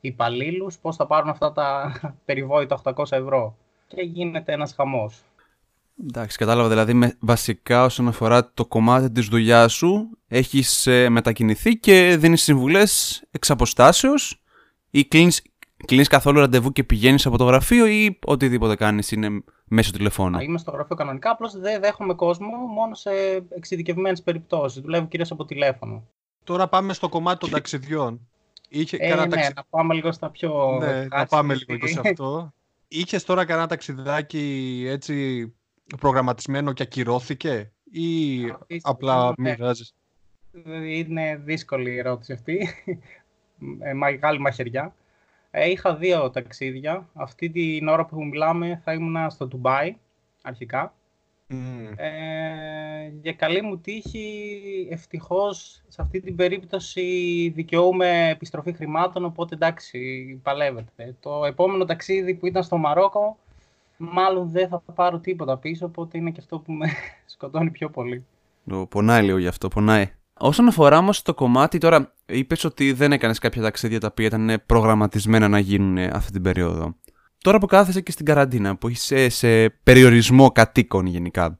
υπαλλήλους, 0.01 0.77
πώς 0.77 0.95
θα 0.95 1.07
πάρουν 1.07 1.29
αυτά 1.29 1.51
τα 1.51 1.93
περιβόητα 2.25 2.81
800 2.83 2.93
ευρώ. 3.09 3.57
Και 3.88 4.01
γίνεται 4.01 4.53
ένας 4.53 4.73
χαμός. 4.73 5.21
Εντάξει, 6.07 6.38
κατάλαβα. 6.38 6.69
Δηλαδή, 6.69 6.93
με, 6.93 7.15
βασικά 7.19 7.83
όσον 7.83 8.07
αφορά 8.07 8.51
το 8.53 8.65
κομμάτι 8.65 9.12
της 9.12 9.27
δουλειάς 9.27 9.73
σου, 9.73 10.09
έχεις 10.27 10.88
ε, 10.88 11.09
μετακινηθεί 11.09 11.77
και 11.77 12.15
δίνεις 12.19 12.43
συμβουλές 12.43 13.23
εξ 13.31 13.49
αποστάσεως 13.49 14.38
ή 14.95 15.06
κλείνεις, 15.06 15.41
κλείνεις 15.86 16.08
καθόλου 16.08 16.39
ραντεβού 16.39 16.71
και 16.71 16.84
πηγαίνεις 16.84 17.25
από 17.25 17.38
το 17.38 17.43
γραφείο 17.43 17.86
ή 17.86 18.19
οτιδήποτε 18.25 18.75
κάνεις 18.75 19.12
είναι 19.12 19.43
μέσω 19.63 19.91
τηλεφώνου; 19.91 20.39
Είμαι 20.39 20.58
στο 20.58 20.71
γραφείο 20.71 20.95
κανονικά, 20.95 21.29
απλώς 21.29 21.58
δεν 21.58 21.82
δέχομαι 21.82 22.13
κόσμο 22.13 22.58
μόνο 22.58 22.95
σε 22.95 23.10
εξειδικευμένες 23.49 24.23
περιπτώσεις. 24.23 24.82
Δουλεύω 24.82 25.06
κυρίως 25.06 25.32
από 25.32 25.45
τηλέφωνο. 25.45 26.08
Τώρα 26.43 26.67
πάμε 26.67 26.93
στο 26.93 27.10
κομμάτι 27.10 27.39
των 27.39 27.49
ταξιδιών. 27.49 28.27
Είχε 28.69 28.97
ε, 28.99 29.15
ναι, 29.15 29.27
ταξι... 29.27 29.51
να 29.56 29.63
πάμε 29.69 29.93
λίγο 29.93 30.12
στα 30.12 30.29
πιο... 30.29 30.77
Ναι, 30.79 31.06
να 31.06 31.25
πάμε 31.25 31.53
λίγο 31.53 31.77
και 31.77 31.88
σε 31.88 31.99
αυτό. 31.99 32.53
Είχες 32.88 33.23
τώρα 33.23 33.45
κανένα 33.45 33.67
ταξιδάκι 33.67 34.86
έτσι 34.88 35.47
προγραμματισμένο 35.99 36.73
και 36.73 36.84
ακυρώθηκε 36.84 37.71
ή 37.91 38.39
απλά 38.82 39.34
ναι. 39.38 39.49
μοιράζεις. 39.49 39.95
Είναι 40.84 41.41
δύσκολη 41.43 41.91
η 41.91 41.97
ερώτηση 41.97 42.34
αυτή. 42.34 42.69
Ε, 43.79 43.93
μεγάλη 43.93 44.39
μαχαιριά. 44.39 44.95
Ε, 45.51 45.69
είχα 45.69 45.95
δύο 45.95 46.29
ταξίδια. 46.29 47.09
Αυτή 47.13 47.49
την 47.49 47.87
ώρα 47.87 48.05
που 48.05 48.25
μιλάμε 48.25 48.81
θα 48.83 48.93
ήμουν 48.93 49.29
στο 49.29 49.47
Ντουμπάι, 49.47 49.95
αρχικά. 50.41 50.93
Ε, 51.95 53.11
για 53.21 53.33
καλή 53.33 53.61
μου 53.61 53.77
τύχη, 53.77 54.87
ευτυχώς, 54.91 55.83
σε 55.87 56.01
αυτή 56.01 56.19
την 56.19 56.35
περίπτωση 56.35 57.01
δικαιούμαι 57.55 58.29
επιστροφή 58.29 58.73
χρημάτων, 58.73 59.25
οπότε 59.25 59.55
εντάξει, 59.55 59.99
παλεύεται. 60.43 61.15
Το 61.19 61.45
επόμενο 61.45 61.85
ταξίδι 61.85 62.33
που 62.33 62.47
ήταν 62.47 62.63
στο 62.63 62.77
Μαρόκο, 62.77 63.37
μάλλον 63.97 64.49
δεν 64.49 64.67
θα 64.67 64.83
πάρω 64.95 65.19
τίποτα 65.19 65.57
πίσω, 65.57 65.85
οπότε 65.85 66.17
είναι 66.17 66.31
και 66.31 66.39
αυτό 66.39 66.59
που 66.59 66.71
με 66.71 66.87
σκοτώνει 67.33 67.69
πιο 67.69 67.89
πολύ. 67.89 68.25
Πονάει 68.89 69.23
λίγο 69.23 69.37
γι' 69.37 69.47
αυτό, 69.47 69.67
πονάει. 69.67 70.11
Όσον 70.39 70.67
αφορά 70.67 70.98
όμως 70.98 71.22
το 71.22 71.34
κομμάτι, 71.34 71.78
τώρα 71.78 72.13
είπες 72.26 72.63
ότι 72.63 72.93
δεν 72.93 73.12
έκανες 73.12 73.39
κάποια 73.39 73.62
ταξίδια 73.62 74.00
τα 74.00 74.08
οποία 74.12 74.26
ήταν 74.26 74.63
προγραμματισμένα 74.65 75.48
να 75.48 75.60
γίνουν 75.60 75.98
αυτή 75.98 76.32
την 76.32 76.41
περίοδο. 76.41 76.96
Τώρα 77.38 77.58
που 77.58 77.65
κάθεσαι 77.65 78.02
και 78.02 78.12
στην 78.12 78.26
καραντίνα, 78.26 78.76
που 78.76 78.89
είσαι 78.89 79.30
σε 79.30 79.69
περιορισμό 79.69 80.52
κατοίκων 80.52 81.06
γενικά, 81.06 81.60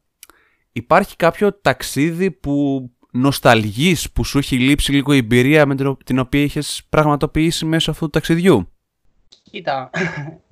υπάρχει 0.72 1.16
κάποιο 1.16 1.54
ταξίδι 1.54 2.32
που 2.32 2.88
νοσταλγείς, 3.12 4.12
που 4.12 4.24
σου 4.24 4.38
έχει 4.38 4.60
λείψει 4.60 4.92
λίγο 4.92 5.14
η 5.14 5.18
εμπειρία 5.18 5.66
με 5.66 5.76
την 6.06 6.20
οποία 6.20 6.42
είχες 6.42 6.86
πραγματοποιήσει 6.90 7.66
μέσω 7.66 7.92
αυτού 7.92 8.04
του 8.04 8.10
ταξιδιού; 8.10 8.68
Κοίτα, 9.52 9.90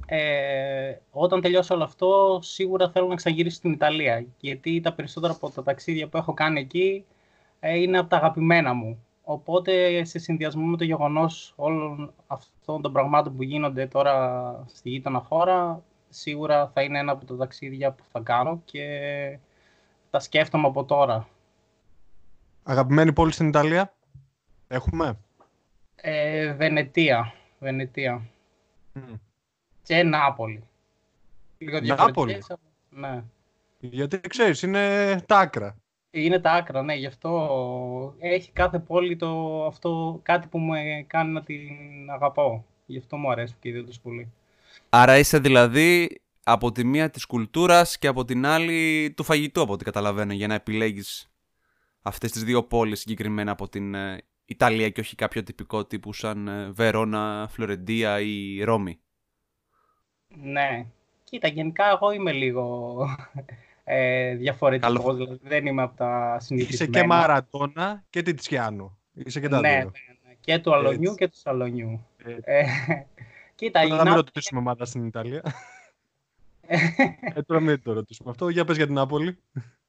ε, 0.05 0.93
όταν 1.11 1.41
τελειώσω 1.41 1.75
όλο 1.75 1.83
αυτό, 1.83 2.39
σίγουρα 2.41 2.89
θέλω 2.89 3.07
να 3.07 3.15
ξαναγυρίσω 3.15 3.55
στην 3.55 3.71
Ιταλία. 3.71 4.25
Γιατί 4.39 4.81
τα 4.81 4.93
περισσότερα 4.93 5.33
από 5.33 5.49
τα 5.49 5.63
ταξίδια 5.63 6.07
που 6.07 6.17
έχω 6.17 6.33
κάνει 6.33 6.59
εκεί 6.59 7.05
ε, 7.05 7.20
είναι 7.69 7.97
από 7.97 8.09
τα 8.09 8.17
αγαπημένα 8.17 8.73
μου. 8.73 9.05
Οπότε, 9.23 10.03
σε 10.03 10.19
συνδυασμό 10.19 10.65
με 10.65 10.77
το 10.77 10.83
γεγονός 10.83 11.53
όλων 11.55 12.13
αυτών 12.27 12.81
των 12.81 12.93
πραγμάτων 12.93 13.35
που 13.35 13.43
γίνονται 13.43 13.87
τώρα 13.87 14.65
στη 14.67 14.89
γείτονα 14.89 15.19
χώρα, 15.19 15.83
σίγουρα 16.09 16.67
θα 16.67 16.81
είναι 16.81 16.99
ένα 16.99 17.11
από 17.11 17.25
τα 17.25 17.37
ταξίδια 17.37 17.91
που 17.91 18.03
θα 18.11 18.19
κάνω 18.19 18.61
και 18.65 19.39
τα 20.09 20.19
σκέφτομαι 20.19 20.67
από 20.67 20.85
τώρα. 20.85 21.27
Αγαπημένη 22.63 23.13
πόλη 23.13 23.31
στην 23.31 23.47
Ιταλία, 23.47 23.93
έχουμε; 24.67 25.17
Ε, 25.95 26.53
Βενετία. 26.53 27.33
Βενετία. 27.59 28.21
Και 29.83 30.03
Νάπολη. 30.03 30.63
Λίγο 31.57 31.79
Νάπολη; 31.79 32.43
Ναι. 32.89 33.23
Γιατί 33.79 34.19
ξέρεις, 34.19 34.61
είναι 34.61 35.15
τα 35.27 35.39
άκρα. 35.39 35.75
Είναι 36.11 36.39
τα 36.39 36.51
άκρα, 36.51 36.81
ναι. 36.81 36.93
Γι' 36.93 37.05
αυτό 37.05 38.15
έχει 38.19 38.51
κάθε 38.51 38.79
πόλη 38.79 39.15
το, 39.15 39.65
αυτό 39.65 40.19
κάτι 40.23 40.47
που 40.47 40.57
μου 40.59 40.73
κάνει 41.07 41.31
να 41.31 41.43
την 41.43 41.69
αγαπώ. 42.09 42.65
Γι' 42.85 42.97
αυτό 42.97 43.17
μου 43.17 43.31
αρέσει 43.31 43.55
και 43.59 43.69
ιδιαίτερως 43.69 43.99
πολύ. 43.99 44.31
Άρα 44.89 45.17
είσαι 45.17 45.39
δηλαδή 45.39 46.21
από 46.43 46.71
τη 46.71 46.83
μία 46.83 47.09
της 47.09 47.25
κουλτούρας 47.25 47.97
και 47.97 48.07
από 48.07 48.25
την 48.25 48.45
άλλη 48.45 49.13
του 49.17 49.23
φαγητού, 49.23 49.61
από 49.61 49.73
ό,τι 49.73 49.83
καταλαβαίνω, 49.83 50.33
για 50.33 50.47
να 50.47 50.53
επιλέγεις 50.53 51.31
αυτές 52.01 52.31
τις 52.31 52.43
δύο 52.43 52.63
πόλεις 52.63 52.99
συγκεκριμένα 52.99 53.51
από 53.51 53.69
την 53.69 53.95
ε, 53.95 54.23
Ιταλία 54.45 54.89
και 54.89 54.99
όχι 54.99 55.15
κάποιο 55.15 55.43
τυπικό 55.43 55.85
τύπου 55.85 56.13
σαν 56.13 56.47
ε, 56.47 56.71
Βερόνα, 56.71 57.47
Φλωρεντία 57.51 58.19
ή 58.19 58.63
Ρώμη. 58.63 58.99
Ναι. 60.27 60.85
Κοίτα, 61.23 61.47
γενικά 61.47 61.89
εγώ 61.89 62.11
είμαι 62.11 62.31
λίγο 62.31 62.95
ε, 63.93 64.35
διαφορετικός, 64.35 65.15
δηλαδή 65.15 65.39
δεν 65.43 65.65
είμαι 65.65 65.81
από 65.81 65.97
τα 65.97 66.37
συνηθισμένα. 66.39 66.91
Είσαι 66.91 66.99
και 66.99 67.07
Μαρατόνα 67.07 68.03
και 68.09 68.21
Τιτσιάνο. 68.21 68.97
Είσαι 69.13 69.39
και 69.39 69.47
τα 69.47 69.59
ναι, 69.59 69.69
δύο. 69.69 69.77
Ναι, 69.77 70.29
ναι, 70.29 70.35
και 70.39 70.59
του 70.59 70.73
Αλονιού 70.73 71.15
και 71.15 71.27
του 71.27 71.37
Σαλονιού. 71.37 72.05
Ε, 72.43 72.63
κοίτα, 73.55 73.87
Τώρα 73.87 74.03
μην 74.03 74.13
ρωτήσουμε 74.13 74.59
ομάδα 74.59 74.85
στην 74.85 75.05
Ιταλία. 75.05 75.41
ε, 77.35 77.41
τώρα 77.41 77.59
μην 77.59 77.81
το 77.83 77.93
ρωτήσουμε 77.93 78.29
αυτό. 78.29 78.49
Για 78.49 78.65
πες 78.65 78.77
για 78.77 78.85
την 78.85 78.95
Νάπολη. 78.95 79.37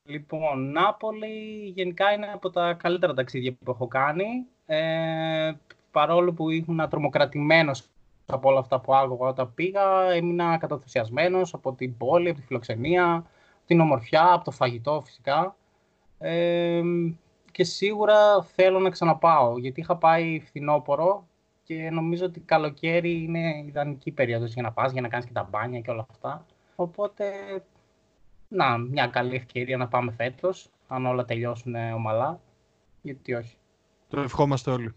Λοιπόν, 0.03 0.71
Νάπολη 0.71 1.73
γενικά 1.75 2.13
είναι 2.13 2.27
από 2.35 2.51
τα 2.51 2.73
καλύτερα 2.73 3.15
ταξίδια 3.15 3.53
που 3.53 3.71
έχω 3.71 3.89
κάνει. 3.89 4.47
Ε, 4.67 5.53
παρόλο 5.91 6.33
που 6.33 6.51
ήμουν 6.51 6.89
τρομοκρατημένος 6.89 7.85
από 8.27 8.49
όλα 8.49 8.59
αυτά 8.59 8.81
που 8.81 8.95
άκουγα 8.95 9.29
όταν 9.29 9.55
πήγα, 9.55 10.13
έμεινα 10.13 10.59
καταθουσιασμένος 10.59 11.55
από 11.55 11.73
την 11.73 11.97
πόλη, 11.97 12.29
από 12.29 12.39
τη 12.39 12.47
φιλοξενία, 12.47 13.27
την 13.73 13.81
ομορφιά, 13.81 14.33
από 14.33 14.45
το 14.45 14.51
φαγητό 14.51 15.03
φυσικά. 15.05 15.57
Ε, 16.19 16.83
και 17.51 17.65
σίγουρα 17.65 18.43
θέλω 18.43 18.79
να 18.79 18.91
ξαναπάω, 18.91 19.59
γιατί 19.59 19.81
είχα 19.81 19.97
πάει 19.97 20.41
φθινόπωρο 20.41 21.27
και 21.63 21.91
νομίζω 21.91 22.25
ότι 22.25 22.41
καλοκαίρι 22.41 23.23
είναι 23.23 23.65
ιδανική 23.67 24.11
περίοδος 24.11 24.53
για 24.53 24.63
να 24.63 24.73
πας, 24.73 24.93
για 24.93 25.01
να 25.01 25.09
κάνεις 25.09 25.27
και 25.27 25.33
τα 25.33 25.49
μπάνια 25.51 25.81
και 25.81 25.91
όλα 25.91 26.07
αυτά. 26.11 26.47
Οπότε, 26.77 27.25
να, 28.49 28.79
μια 28.79 29.07
καλή 29.07 29.35
ευκαιρία 29.35 29.77
να 29.77 29.89
πάμε 29.89 30.13
φέτος, 30.13 30.71
αν 30.89 31.07
όλα 31.07 31.25
τελειώσουν 31.25 31.75
ομαλά, 31.95 32.41
γιατί 33.03 33.35
όχι. 33.35 33.57
Το 34.09 34.21
ευχόμαστε 34.21 34.71
όλοι. 34.71 34.95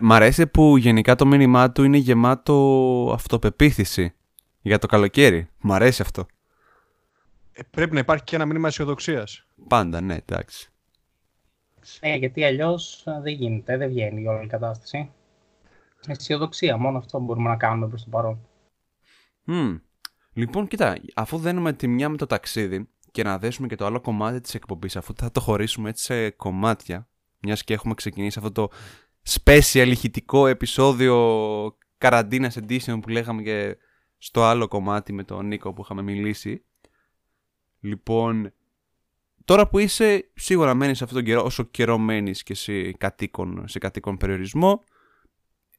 Μ' 0.00 0.12
αρέσει 0.12 0.46
που 0.46 0.76
γενικά 0.76 1.14
το 1.14 1.26
μήνυμά 1.26 1.72
του 1.72 1.82
είναι 1.82 1.96
γεμάτο 1.96 3.10
αυτοπεποίθηση 3.14 4.14
για 4.60 4.78
το 4.78 4.86
καλοκαίρι. 4.86 5.48
Μ' 5.60 5.72
αρέσει 5.72 6.02
αυτό. 6.02 6.26
Ε, 7.60 7.62
πρέπει 7.70 7.94
να 7.94 8.00
υπάρχει 8.00 8.24
και 8.24 8.36
ένα 8.36 8.46
μήνυμα 8.46 8.68
αισιοδοξίας. 8.68 9.46
Πάντα, 9.68 10.00
ναι, 10.00 10.14
εντάξει. 10.14 10.70
Ναι, 12.00 12.14
γιατί 12.14 12.44
αλλιώς 12.44 13.06
ε, 13.06 13.20
δεν 13.22 13.34
γίνεται, 13.34 13.76
δεν 13.76 13.88
βγαίνει 13.88 14.22
η 14.22 14.26
όλη 14.26 14.46
κατάσταση. 14.46 15.10
Αισιοδοξία, 16.06 16.76
μόνο 16.76 16.98
αυτό 16.98 17.18
μπορούμε 17.18 17.48
να 17.48 17.56
κάνουμε 17.56 17.88
προς 17.88 18.04
το 18.04 18.10
παρόν. 18.10 18.48
Mm. 19.46 19.80
Λοιπόν, 20.32 20.66
κοίτα, 20.66 20.96
αφού 21.14 21.38
δένουμε 21.38 21.72
τη 21.72 21.88
μια 21.88 22.08
με 22.08 22.16
το 22.16 22.26
ταξίδι 22.26 22.88
και 23.10 23.22
να 23.22 23.38
δέσουμε 23.38 23.66
και 23.66 23.76
το 23.76 23.86
άλλο 23.86 24.00
κομμάτι 24.00 24.40
της 24.40 24.54
εκπομπής, 24.54 24.96
αφού 24.96 25.12
θα 25.16 25.30
το 25.30 25.40
χωρίσουμε 25.40 25.88
έτσι 25.88 26.04
σε 26.04 26.30
κομμάτια, 26.30 27.08
μιας 27.38 27.64
και 27.64 27.74
έχουμε 27.74 27.94
ξεκινήσει 27.94 28.38
αυτό 28.38 28.52
το 28.52 28.68
special 29.28 29.86
ηχητικό 29.86 30.46
επεισόδιο 30.46 31.16
καραντίνα 31.98 32.52
edition 32.54 32.98
που 33.02 33.08
λέγαμε 33.08 33.42
και 33.42 33.76
στο 34.18 34.44
άλλο 34.44 34.68
κομμάτι 34.68 35.12
με 35.12 35.24
τον 35.24 35.46
Νίκο 35.46 35.72
που 35.72 35.82
είχαμε 35.82 36.02
μιλήσει. 36.02 36.64
Λοιπόν, 37.80 38.52
τώρα 39.44 39.68
που 39.68 39.78
είσαι, 39.78 40.30
σίγουρα 40.34 40.74
μένεις 40.74 40.98
σε 40.98 41.04
αυτόν 41.04 41.18
τον 41.18 41.28
καιρό, 41.28 41.44
όσο 41.44 41.62
καιρό 41.62 41.98
μένεις 41.98 42.42
και 42.42 42.54
σε 42.54 42.92
κατοίκον, 42.92 43.68
σε 43.68 43.78
κατοίκον 43.78 44.16
περιορισμό, 44.16 44.84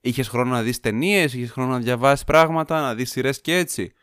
είχες 0.02 0.28
χρόνο 0.28 0.52
να 0.52 0.62
δεις 0.62 0.80
ταινίες, 0.80 1.34
είχες 1.34 1.52
χρόνο 1.52 1.72
να 1.72 1.80
διαβάσεις 1.80 2.26
πράγματα, 2.26 2.82
να 2.82 2.96
δεις 2.96 3.12
σειρές 3.12 3.42
και 3.42 3.58
έτσι. 3.58 3.94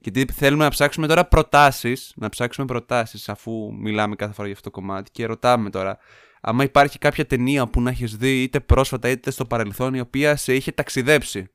Γιατί 0.00 0.32
θέλουμε 0.32 0.64
να 0.64 0.70
ψάξουμε 0.70 1.06
τώρα 1.06 1.26
προτάσεις, 1.26 2.12
να 2.16 2.28
ψάξουμε 2.28 2.66
προτάσεις 2.66 3.28
αφού 3.28 3.72
μιλάμε 3.72 4.16
κάθε 4.16 4.32
φορά 4.32 4.46
για 4.46 4.56
αυτό 4.56 4.70
το 4.70 4.80
κομμάτι 4.80 5.10
και 5.10 5.26
ρωτάμε 5.26 5.70
τώρα. 5.70 5.98
Άμα 6.40 6.64
υπάρχει 6.64 6.98
κάποια 6.98 7.26
ταινία 7.26 7.66
που 7.66 7.80
να 7.80 7.90
έχεις 7.90 8.16
δει 8.16 8.42
είτε 8.42 8.60
πρόσφατα 8.60 9.08
είτε 9.08 9.30
στο 9.30 9.44
παρελθόν 9.44 9.94
η 9.94 10.00
οποία 10.00 10.36
σε 10.36 10.54
είχε 10.54 10.72
ταξιδέψει. 10.72 11.50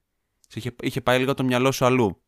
Σε 0.48 0.60
είχε, 0.60 0.76
είχε 0.82 1.02
πάει 1.02 1.20
λίγο 1.20 1.34
το 1.34 1.44
μυαλό 1.44 1.72
σου 1.72 1.86
αλλού. 1.86 2.22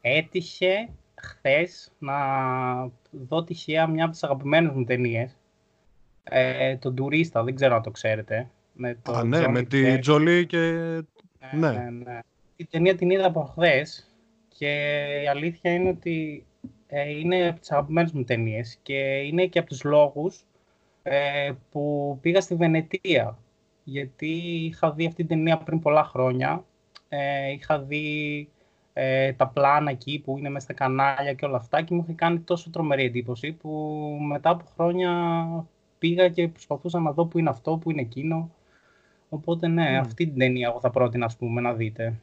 έτυχε 0.00 0.88
χθες 1.22 1.92
να 1.98 2.16
δω 3.10 3.44
τυχαία 3.44 3.86
μια 3.86 4.04
από 4.04 4.12
τις 4.12 4.24
αγαπημένες 4.24 4.72
μου 4.72 4.84
ταινίες. 4.84 5.36
Ε, 6.22 6.76
τον 6.76 6.94
Τουρίστα, 6.94 7.42
δεν 7.42 7.54
ξέρω 7.54 7.74
αν 7.74 7.82
το 7.82 7.90
ξέρετε. 7.90 8.50
Με 8.72 8.98
το 9.02 9.12
Α, 9.12 9.24
ναι, 9.24 9.48
με 9.48 9.62
τη 9.62 9.98
Τζολί 9.98 10.46
και... 10.46 10.58
Ναι, 10.58 11.70
ναι. 11.70 11.72
ναι, 11.72 11.90
ναι. 11.90 12.18
Η 12.56 12.66
ταινία 12.66 12.94
την 12.94 13.10
είδα 13.10 13.26
από 13.26 13.42
χθες 13.42 14.10
και 14.48 14.96
η 15.22 15.28
αλήθεια 15.28 15.72
είναι 15.72 15.88
ότι 15.88 16.44
ε, 16.86 17.10
είναι 17.10 17.48
από 17.48 17.60
τις 17.60 17.72
αγαπημένες 17.72 18.12
μου 18.12 18.24
ταινίες 18.24 18.78
και 18.82 18.98
είναι 19.18 19.46
και 19.46 19.58
από 19.58 19.68
τους 19.68 19.84
λόγους 19.84 20.44
ε, 21.02 21.52
που 21.70 22.18
πήγα 22.20 22.40
στη 22.40 22.54
Βενετία. 22.54 23.38
Γιατί 23.84 24.30
είχα 24.64 24.92
δει 24.92 25.06
αυτή 25.06 25.16
την 25.16 25.26
ταινία 25.26 25.58
πριν 25.58 25.80
πολλά 25.80 26.04
χρόνια. 26.04 26.64
Ε, 27.08 27.50
είχα 27.50 27.78
δει 27.78 28.48
ε, 28.92 29.32
τα 29.32 29.48
πλάνα 29.48 29.90
εκεί 29.90 30.22
που 30.24 30.38
είναι 30.38 30.48
μέσα 30.48 30.64
στα 30.64 30.74
κανάλια 30.74 31.32
και 31.32 31.44
όλα 31.44 31.56
αυτά 31.56 31.82
και 31.82 31.94
μου 31.94 32.00
είχε 32.02 32.12
κάνει 32.12 32.38
τόσο 32.40 32.70
τρομερή 32.70 33.04
εντύπωση 33.04 33.52
που 33.52 33.70
μετά 34.28 34.50
από 34.50 34.64
χρόνια 34.74 35.10
πήγα 35.98 36.28
και 36.28 36.48
προσπαθούσα 36.48 37.00
να 37.00 37.12
δω 37.12 37.26
που 37.26 37.38
είναι 37.38 37.50
αυτό, 37.50 37.76
που 37.76 37.90
είναι 37.90 38.00
εκείνο. 38.00 38.50
Οπότε 39.28 39.68
ναι, 39.68 39.98
αυτή 39.98 40.26
την 40.26 40.38
ταινία 40.38 40.68
εγώ 40.68 40.80
θα 40.80 40.90
πρότεινα 40.90 41.24
ας 41.24 41.36
πούμε, 41.36 41.60
να 41.60 41.72
δείτε. 41.72 42.20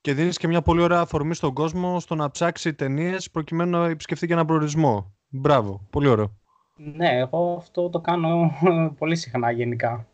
Και 0.00 0.14
δίνεις 0.14 0.38
και 0.38 0.48
μια 0.48 0.62
πολύ 0.62 0.82
ωραία 0.82 1.00
αφορμή 1.00 1.34
στον 1.34 1.54
κόσμο 1.54 2.00
στο 2.00 2.14
να 2.14 2.30
ψάξει 2.30 2.74
ταινίες 2.74 3.30
προκειμένου 3.30 3.78
να 3.78 3.88
επισκεφθεί 3.88 4.26
και 4.26 4.32
έναν 4.32 4.46
προορισμό. 4.46 5.14
Μπράβο, 5.28 5.86
πολύ 5.90 6.08
ωραίο. 6.08 6.38
Ναι, 6.76 7.08
εγώ 7.08 7.54
αυτό 7.58 7.88
το 7.90 8.00
κάνω 8.00 8.52
πολύ 8.98 9.16
συχνά 9.16 9.50
γενικά. 9.50 10.06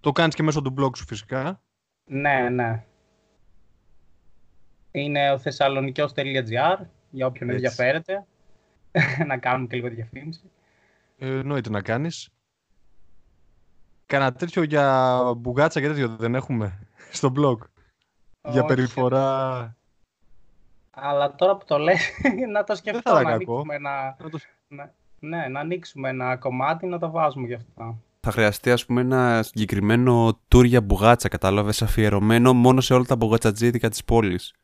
Το 0.00 0.12
κάνεις 0.12 0.34
και 0.34 0.42
μέσω 0.42 0.62
του 0.62 0.74
blog 0.78 0.96
σου 0.96 1.04
φυσικά. 1.04 1.60
Ναι, 2.04 2.48
ναι. 2.48 2.84
Είναι 4.96 5.30
ο 5.32 5.38
θεσσαλονικιός.gr 5.38 6.78
για 7.10 7.26
όποιον 7.26 7.50
Έτσι. 7.50 7.64
ενδιαφέρεται. 7.64 8.24
να 9.28 9.38
κάνουμε 9.38 9.66
και 9.66 9.76
λίγο 9.76 9.88
διαφήμιση. 9.88 10.50
Ε, 11.18 11.38
εννοείται 11.38 11.70
να 11.70 11.82
κάνεις. 11.82 12.28
Κανένα 14.06 14.32
τέτοιο 14.32 14.62
για 14.62 15.18
μπουγάτσα 15.36 15.80
και 15.80 15.86
τέτοιο 15.86 16.08
δεν 16.08 16.34
έχουμε 16.34 16.86
στο 17.10 17.32
blog. 17.36 17.58
Για 18.48 18.64
περιφορά... 18.64 19.76
Αλλά 20.90 21.34
τώρα 21.34 21.56
που 21.56 21.64
το 21.64 21.78
λες, 21.78 22.10
να 22.52 22.64
το 22.64 22.74
σκεφτώ, 22.74 23.12
να 23.12 23.30
ανοίξουμε 23.30 23.74
ένα... 23.74 24.16
Να... 24.68 24.92
Ναι, 25.18 25.48
να 25.48 25.60
ανοίξουμε 25.60 26.08
ένα 26.08 26.36
κομμάτι 26.36 26.86
να 26.86 26.98
το 26.98 27.10
βάζουμε 27.10 27.46
γι' 27.46 27.54
αυτά. 27.54 27.96
Θα 28.20 28.30
χρειαστεί, 28.30 28.70
ας 28.70 28.86
πούμε, 28.86 29.00
ένα 29.00 29.42
συγκεκριμένο 29.42 30.40
tour 30.54 30.64
για 30.64 30.80
μπουγάτσα, 30.80 31.28
κατάλαβες, 31.28 31.82
αφιερωμένο 31.82 32.52
μόνο 32.52 32.80
σε 32.80 32.94
όλα 32.94 33.04
τα 33.04 33.16
μπουγατσατζίδικα 33.16 33.88
της 33.88 34.04
πόλης. 34.04 34.54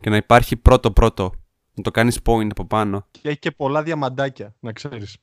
Και 0.00 0.10
να 0.10 0.16
υπάρχει 0.16 0.56
πρώτο-πρώτο. 0.56 1.32
Να 1.74 1.82
το 1.82 1.90
κάνεις 1.90 2.20
point 2.24 2.48
από 2.50 2.64
πάνω. 2.64 3.06
Και 3.10 3.28
έχει 3.28 3.38
και 3.38 3.50
πολλά 3.50 3.82
διαμαντάκια, 3.82 4.54
να 4.60 4.72
ξέρεις. 4.72 5.16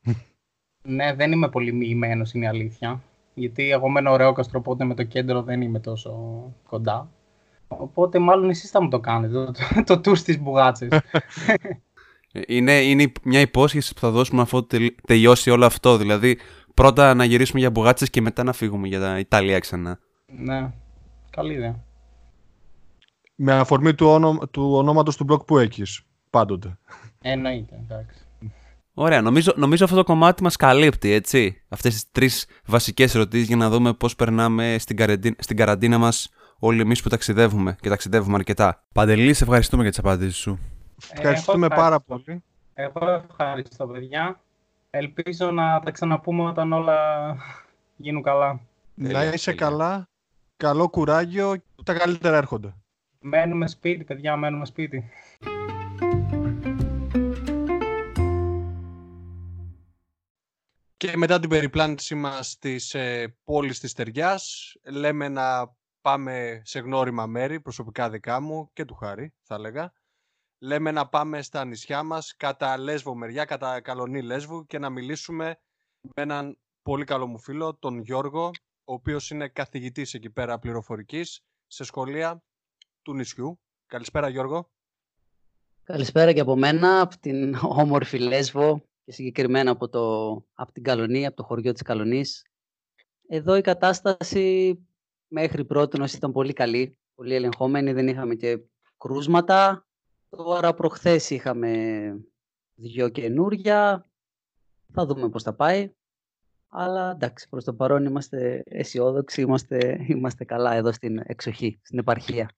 Ναι, 0.82 1.14
δεν 1.14 1.32
είμαι 1.32 1.50
πολύ 1.50 1.74
μοιημένος, 1.74 2.34
είναι 2.34 2.46
η 2.46 2.48
αλήθεια. 2.48 3.02
Γιατί 3.34 3.72
εγώ 3.72 3.90
μένω 3.90 4.12
ωραίο 4.12 4.36
οπότε 4.54 4.86
με 4.86 4.94
το 4.94 5.04
κέντρο 5.04 5.42
δεν 5.42 5.62
είμαι 5.62 5.80
τόσο 5.80 6.12
κοντά. 6.70 7.10
Οπότε 7.68 8.20
μάλλον 8.20 8.50
εσείς 8.50 8.70
θα 8.70 8.82
μου 8.82 8.90
το 8.90 9.00
κάνετε, 9.00 9.34
το, 9.34 9.52
το, 9.52 9.84
το 9.84 10.12
tour 10.12 10.18
στις 10.18 10.40
μπουγάτσες. 10.40 10.90
είναι, 12.48 12.82
είναι 12.82 13.12
μια 13.24 13.40
υπόσχεση 13.40 13.94
που 13.94 14.00
θα 14.00 14.10
δώσουμε 14.10 14.42
αφού 14.42 14.68
τελειώσει 15.08 15.50
όλο 15.50 15.66
αυτό. 15.66 15.98
Δηλαδή, 15.98 16.38
πρώτα 16.74 17.14
να 17.14 17.24
γυρίσουμε 17.24 17.60
για 17.60 17.70
μπουγάτσες 17.70 18.10
και 18.10 18.22
μετά 18.22 18.44
να 18.44 18.54
φύγουμε 18.54 18.88
για 18.88 19.00
τα 19.00 19.20
Ιταλία 19.20 19.60
ξανά. 19.60 20.00
Ναι, 20.26 20.72
καλή 21.30 21.54
ιδέα. 21.54 21.84
Με 23.36 23.54
αφορμή 23.54 23.94
του, 23.94 24.08
ονο... 24.08 24.38
του 24.52 24.74
ονόματος 24.74 25.18
του 25.18 25.26
blog 25.30 25.46
που 25.46 25.58
έχεις, 25.58 26.02
πάντοτε. 26.30 26.78
Εννοείται, 27.22 27.76
εντάξει. 27.84 28.26
Ωραία, 28.94 29.22
νομίζω, 29.22 29.54
νομίζω 29.56 29.84
αυτό 29.84 29.96
το 29.96 30.04
κομμάτι 30.04 30.44
μας 30.44 30.56
καλύπτει, 30.56 31.12
έτσι. 31.12 31.62
Αυτές 31.70 31.94
τις 31.94 32.12
τρεις 32.12 32.46
βασικές 32.66 33.16
ερωτήσεις 33.16 33.48
για 33.48 33.56
να 33.56 33.70
δούμε 33.70 33.94
πώς 33.94 34.16
περνάμε 34.16 34.76
στην, 34.80 34.98
καραντίνα, 34.98 35.36
στην 35.40 35.58
καραντίνα 35.58 35.98
μας 35.98 36.30
όλοι 36.60 36.82
εμείς 36.82 37.02
που 37.02 37.10
ταξιδεύουμε 37.10 37.76
και 37.82 37.90
ταξιδεύουμε 37.90 38.36
αρκετά. 38.36 38.84
Παντελή, 38.94 39.34
σε 39.34 39.44
ευχαριστούμε 39.44 39.82
για 39.82 39.92
τις 39.92 40.00
απαντήσεις 40.00 40.38
σου. 40.38 40.60
Ευχαριστούμε 41.12 41.68
πάρα 41.68 42.00
πολύ. 42.00 42.44
Εγώ 42.74 43.24
ευχαριστώ, 43.30 43.88
παιδιά. 43.88 44.40
Ελπίζω 44.90 45.52
να 45.52 45.80
τα 45.80 45.92
ξαναπούμε 45.92 46.44
όταν 46.44 46.74
όλα 46.74 46.98
γίνουν 47.96 48.24
καλά. 48.24 48.60
Να 48.94 49.24
είσαι 49.24 49.54
καλά, 49.54 50.10
καλό 50.58 50.90
κουράγιο, 50.90 51.56
τα 51.84 51.94
καλύτερα 51.94 52.38
έρχονται. 52.38 52.74
Μένουμε 53.26 53.68
σπίτι, 53.68 54.04
παιδιά, 54.04 54.38
μένουμε 54.38 54.66
σπίτι. 54.66 55.10
Και 60.98 61.18
μετά 61.18 61.40
την 61.40 61.50
περιπλάνησή 61.50 62.16
μας 62.16 62.52
στις 62.52 62.94
ε, 62.94 63.38
πόλεις 63.44 63.80
της 63.80 63.94
Τεριάς, 63.94 64.74
λέμε 64.84 65.30
να 65.30 65.76
πάμε 66.02 66.62
σε 66.64 66.80
γνώριμα 66.80 67.26
μέρη, 67.26 67.62
προσωπικά 67.62 68.10
δικά 68.10 68.40
μου 68.40 68.70
και 68.74 68.86
του 68.86 68.96
Χάρη, 68.96 69.34
θα 69.42 69.56
έλεγα. 69.56 69.94
Λέμε 70.60 70.92
να 70.92 71.10
πάμε 71.10 71.42
στα 71.42 71.66
νησιά 71.66 72.04
μας, 72.04 72.36
κατά 72.36 72.78
Λέσβο 72.78 73.16
μεριά, 73.16 73.46
κατά 73.46 73.82
Καλονή 73.82 74.22
Λέσβου 74.22 74.66
και 74.66 74.80
να 74.80 74.90
μιλήσουμε 74.90 75.60
με 76.02 76.22
έναν 76.22 76.58
πολύ 76.82 77.06
καλό 77.06 77.28
μου 77.28 77.40
φίλο, 77.40 77.76
τον 77.76 78.00
Γιώργο, 78.00 78.52
ο 78.84 78.94
οποίος 78.94 79.30
είναι 79.30 79.48
καθηγητής 79.48 80.14
εκεί 80.14 80.30
πέρα 80.30 80.60
πληροφορικής 80.60 81.46
σε 81.68 81.84
σχολεία 81.84 82.44
του 83.04 83.14
νησιού. 83.14 83.60
Καλησπέρα 83.86 84.30
Γιώργο. 84.30 84.72
Καλησπέρα 85.84 86.34
και 86.34 86.40
από 86.40 86.56
μένα, 86.56 87.02
από 87.02 87.18
την 87.20 87.56
όμορφη 87.82 88.20
Λέσβο 88.20 88.86
και 89.04 89.12
συγκεκριμένα 89.12 89.72
από, 89.72 89.90
το, 89.90 90.34
από 90.54 90.72
την 90.72 90.84
Καλονή, 90.84 91.26
από 91.26 91.36
το 91.36 91.44
χωριό 91.44 91.72
της 91.72 91.82
Καλονής. 91.82 92.46
Εδώ 93.28 93.56
η 93.56 93.62
κατάσταση 93.62 94.78
μέχρι 95.28 95.66
πρώτη 95.66 96.02
ήταν 96.16 96.32
πολύ 96.32 96.54
καλή, 96.54 96.98
πολύ 97.16 97.36
ελεγχόμενη, 97.36 97.94
δεν 97.94 98.08
είχαμε 98.08 98.36
και 98.36 98.60
κρούσματα. 98.98 99.88
Τώρα 100.30 100.74
προχθές 100.74 101.30
είχαμε 101.30 101.72
δυο 102.76 103.10
καινούρια, 103.10 104.10
θα 104.94 105.06
δούμε 105.06 105.30
πώς 105.30 105.44
θα 105.44 105.54
πάει. 105.54 105.94
Αλλά 106.68 107.12
εντάξει, 107.12 107.50
προς 107.50 107.64
το 107.64 107.74
παρόν 107.74 108.06
είμαστε 108.06 108.64
αισιόδοξοι, 108.66 109.42
είμαστε, 109.42 110.06
είμαστε 110.10 110.44
καλά 110.44 110.74
εδώ 110.74 110.92
στην 110.92 111.22
εξοχή, 111.24 111.80
στην 111.84 112.00
επαρχία. 112.00 112.50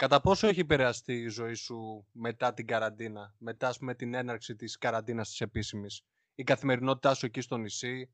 Κατά 0.00 0.20
πόσο 0.20 0.46
έχει 0.46 0.60
επηρεαστεί 0.60 1.12
η 1.12 1.28
ζωή 1.28 1.54
σου 1.54 2.06
μετά 2.12 2.54
την 2.54 2.66
καραντίνα, 2.66 3.34
μετά 3.38 3.74
με 3.80 3.94
την 3.94 4.14
έναρξη 4.14 4.56
της 4.56 4.78
καραντίνας 4.78 5.28
της 5.28 5.40
επίσημης, 5.40 6.02
η 6.34 6.42
καθημερινότητά 6.42 7.14
σου 7.14 7.26
εκεί 7.26 7.40
στο 7.40 7.56
νησί, 7.56 8.10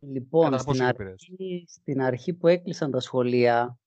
Λοιπόν, 0.00 0.58
στην 0.58 0.82
αρχή, 0.82 1.64
στην 1.68 2.02
αρχή 2.02 2.34
που 2.34 2.48
έκλεισαν 2.48 2.90
τα 2.90 3.00
σχολεία, 3.00 3.78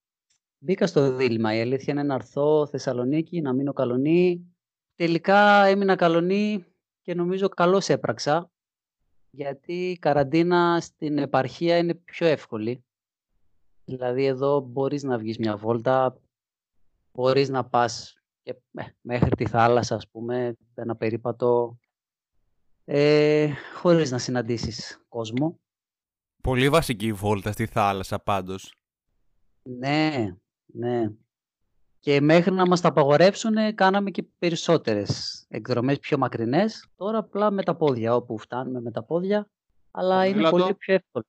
μπήκα 0.58 0.88
στο 0.88 1.16
δίλημα. 1.16 1.56
Η 1.56 1.62
αλήθεια 1.62 1.94
είναι 1.94 2.04
να 2.04 2.14
έρθω 2.14 2.68
Θεσσαλονίκη, 2.68 3.42
να 3.42 3.54
μείνω 3.54 3.74
Καλονή. 3.74 4.56
Τελικά 4.96 5.66
έμεινα 5.66 5.96
Καλονή 5.96 6.66
και 7.02 7.14
νομίζω 7.14 7.50
καλώς 7.50 7.90
έπραξα, 7.90 8.52
γιατί 9.30 9.74
η 9.74 9.98
καραντίνα 9.98 10.80
στην 10.82 11.18
επαρχία 11.18 11.78
είναι 11.78 11.94
πιο 11.94 12.28
εύκολη. 12.28 12.86
Δηλαδή 13.86 14.26
εδώ 14.26 14.60
μπορείς 14.60 15.04
να 15.04 15.18
βγεις 15.18 15.38
μια 15.38 15.58
βόλτα, 15.58 16.18
μπορείς 17.14 17.50
να 17.50 17.66
πας 17.66 18.24
και, 18.44 18.56
ε, 18.74 18.84
μέχρι 19.02 19.30
τη 19.30 19.46
θάλασσα, 19.48 19.96
ας 19.96 20.10
πούμε, 20.10 20.56
ένα 20.74 20.96
περίπατο, 20.96 21.78
ε, 22.86 23.50
χωρίς 23.76 24.12
να 24.12 24.18
συναντήσεις 24.18 25.06
κόσμο. 25.08 25.60
Πολύ 26.42 26.70
βασική 26.70 27.14
βόλτα 27.14 27.52
στη 27.52 27.66
θάλασσα 27.66 28.20
πάντως. 28.20 28.76
Ναι, 29.64 30.36
ναι. 30.66 31.12
Και 32.00 32.22
μέχρι 32.22 32.52
να 32.52 32.68
μας 32.68 32.82
τα 32.82 32.88
απαγορεύσουν 32.88 33.76
κάναμε 33.76 34.12
και 34.12 34.24
περισσότερες 34.38 35.46
εκδρομές 35.50 36.00
πιο 36.00 36.18
μακρινές. 36.18 36.88
Τώρα 36.96 37.18
απλά 37.18 37.52
με 37.52 37.64
τα 37.64 37.76
πόδια, 37.76 38.16
όπου 38.16 38.38
φτάνουμε 38.38 38.82
με 38.82 38.92
τα 38.92 39.04
πόδια. 39.04 39.50
Αλλά 39.92 40.26
είναι 40.26 40.50
πολύ 40.50 40.76
πιο 40.76 40.94
εύκολο. 40.94 41.26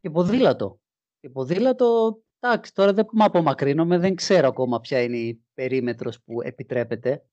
Και 0.00 0.10
ποδήλατο. 0.10 0.80
Και 1.20 1.30
ποδήλατο, 1.30 2.18
εντάξει, 2.46 2.74
τώρα 2.74 2.92
δεν 2.92 3.06
με 3.12 3.24
απομακρύνομαι, 3.24 3.98
δεν 3.98 4.14
ξέρω 4.14 4.48
ακόμα 4.48 4.80
ποια 4.80 5.02
είναι 5.02 5.16
η 5.16 5.44
περίμετρος 5.54 6.22
που 6.22 6.42
επιτρέπεται 6.42 7.24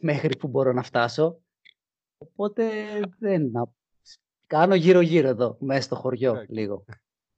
μέχρι 0.00 0.36
που 0.36 0.48
μπορώ 0.48 0.72
να 0.72 0.82
φτάσω. 0.82 1.40
Οπότε 2.18 2.64
δεν, 3.18 3.50
Κάνω 4.48 4.74
γύρω-γύρω 4.74 5.28
εδώ, 5.28 5.56
μέσα 5.60 5.80
στο 5.80 5.94
χωριό 5.94 6.44
λίγο. 6.48 6.84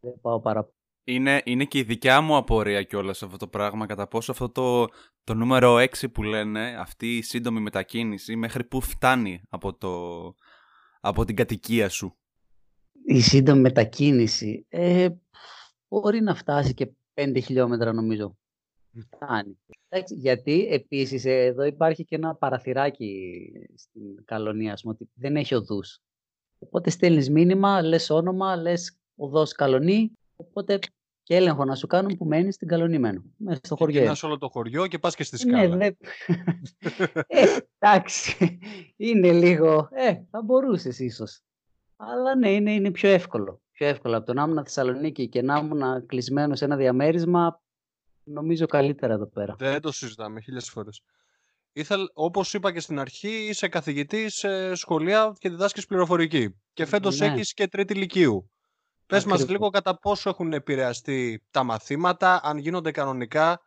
Δεν 0.01 0.21
πάω 0.21 0.41
παραπάνω. 0.41 0.75
Είναι, 1.05 1.43
είναι 1.45 1.65
και 1.65 1.79
η 1.79 1.83
δικιά 1.83 2.21
μου 2.21 2.37
απορία 2.37 2.83
κιόλας 2.83 3.23
αυτό 3.23 3.37
το 3.37 3.49
πράγμα. 3.49 3.87
Κατά 3.87 4.09
πόσο 4.09 4.33
αυτό 4.33 4.49
το, 4.49 4.87
το 5.25 5.35
νούμερο 5.35 5.75
6 5.75 6.13
που 6.13 6.23
λένε, 6.23 6.77
αυτή 6.79 7.17
η 7.17 7.23
σύντομη 7.23 7.61
μετακίνηση, 7.61 8.37
μέχρι 8.37 8.65
πού 8.65 8.81
φτάνει 8.81 9.43
από, 9.49 9.75
το, 9.75 10.35
από 11.01 11.25
την 11.25 11.37
κατοικία 11.37 11.89
σου; 11.89 12.17
Η 13.07 13.21
σύντομη 13.21 13.61
μετακίνηση. 13.61 14.67
Ε, 14.69 15.09
μπορεί 15.89 16.21
να 16.21 16.35
φτάσει 16.35 16.75
και 16.75 16.91
5 17.15 17.39
χιλιόμετρα 17.43 17.93
νομίζω. 17.93 18.37
Φτάνει. 18.99 19.59
γιατί 20.07 20.67
επίσης 20.71 21.25
εδώ 21.25 21.65
υπάρχει 21.65 22.05
και 22.05 22.15
ένα 22.15 22.35
παραθυράκι 22.35 23.43
στην 23.77 24.25
Καλονία, 24.25 24.79
ότι 24.85 25.11
δεν 25.15 25.37
έχει 25.37 25.55
οδούς. 25.55 26.01
Οπότε 26.59 26.91
στέλνεις 26.91 27.31
μήνυμα, 27.31 27.83
λες 27.83 28.11
όνομα, 28.11 28.57
λες 28.57 28.99
οδός 29.17 29.53
Καλονή, 29.53 30.13
οπότε 30.37 30.79
και 31.23 31.37
έλεγχο 31.37 31.65
να 31.65 31.75
σου 31.75 31.87
κάνουν 31.87 32.17
που 32.17 32.25
μένεις 32.25 32.55
στην 32.55 32.69
Καλονημένο. 32.69 33.23
Μέσα 33.37 33.61
στο 33.63 33.77
χωριό. 33.77 34.13
Και 34.13 34.27
όλο 34.27 34.39
το 34.39 34.49
χωριό 34.49 34.87
και 34.87 34.99
πας 34.99 35.15
και 35.15 35.25
στη 35.25 35.47
ναι, 35.47 35.53
σκάλα. 35.53 35.77
Ναι, 35.77 35.87
ε, 37.27 37.45
εντάξει. 37.79 38.59
Είναι 38.97 39.33
λίγο. 39.33 39.89
Ε, 39.93 40.21
θα 40.31 40.43
μπορούσες 40.43 40.99
ίσως. 40.99 41.41
Αλλά 41.97 42.35
ναι, 42.35 42.51
είναι, 42.53 42.73
είναι 42.73 42.91
πιο 42.91 43.09
εύκολο. 43.09 43.61
Πιο 43.81 43.89
εύκολο. 43.89 44.17
Από 44.17 44.27
το 44.27 44.33
να 44.33 44.43
ήμουν 44.43 44.65
Θεσσαλονίκη 44.65 45.29
και 45.29 45.43
να 45.43 45.59
ήμουν 45.59 46.07
κλεισμένο 46.07 46.55
σε 46.55 46.65
ένα 46.65 46.77
διαμέρισμα, 46.77 47.63
νομίζω 48.25 48.67
καλύτερα 48.67 49.13
εδώ 49.13 49.27
πέρα. 49.27 49.55
Δεν 49.59 49.81
το 49.81 49.93
συζητάμε 49.93 50.41
χίλιες 50.41 50.69
φορές. 50.69 51.03
Ήθελ, 51.73 52.01
όπως 52.13 52.55
είπα 52.55 52.73
και 52.73 52.81
στην 52.81 52.99
αρχή, 52.99 53.29
είσαι 53.29 53.69
καθηγητής 53.69 54.35
σε 54.35 54.75
σχολεία 54.75 55.33
και 55.39 55.49
διδάσκεις 55.49 55.87
πληροφορική. 55.87 56.61
Και 56.73 56.85
φέτος 56.85 57.19
ναι. 57.19 57.27
έχεις 57.27 57.53
και 57.53 57.69
τρίτη 57.69 57.95
λυκείου. 57.95 58.51
Πες 59.07 59.25
μας 59.25 59.49
λίγο 59.49 59.71
κατά 59.71 59.99
πόσο 59.99 60.29
έχουν 60.29 60.53
επηρεαστεί 60.53 61.47
τα 61.51 61.63
μαθήματα, 61.63 62.41
αν 62.43 62.59
γίνονται 62.59 62.91
κανονικά 62.91 63.61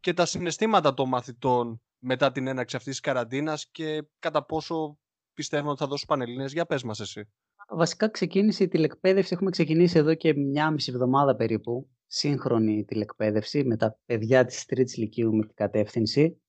και 0.00 0.12
τα 0.12 0.26
συναισθήματα 0.26 0.94
των 0.94 1.08
μαθητών 1.08 1.82
μετά 1.98 2.32
την 2.32 2.46
έναρξη 2.46 2.76
αυτής 2.76 2.92
της 2.92 3.00
καραντίνας 3.00 3.70
και 3.70 4.02
κατά 4.18 4.44
πόσο 4.44 4.98
πιστεύουν 5.34 5.68
ότι 5.68 5.78
θα 5.78 5.86
δώσουν 5.86 6.06
πανελλήνες. 6.08 6.52
Για 6.52 6.66
πες 6.66 6.82
μας 6.82 7.00
εσύ. 7.00 7.28
Βασικά 7.76 8.08
ξεκίνησε 8.08 8.64
η 8.64 8.68
τηλεκπαίδευση, 8.68 9.34
έχουμε 9.34 9.50
ξεκινήσει 9.50 9.98
εδώ 9.98 10.14
και 10.14 10.34
μια 10.34 10.70
μισή 10.70 10.90
εβδομάδα 10.94 11.36
περίπου, 11.36 11.88
σύγχρονη 12.06 12.84
τηλεκπαίδευση 12.84 13.64
με 13.64 13.76
τα 13.76 13.98
παιδιά 14.06 14.44
της 14.44 14.64
τρίτης 14.64 14.96
λυκείου 14.96 15.34
με 15.34 15.46
την 15.46 15.54
κατεύθυνση. 15.54 16.42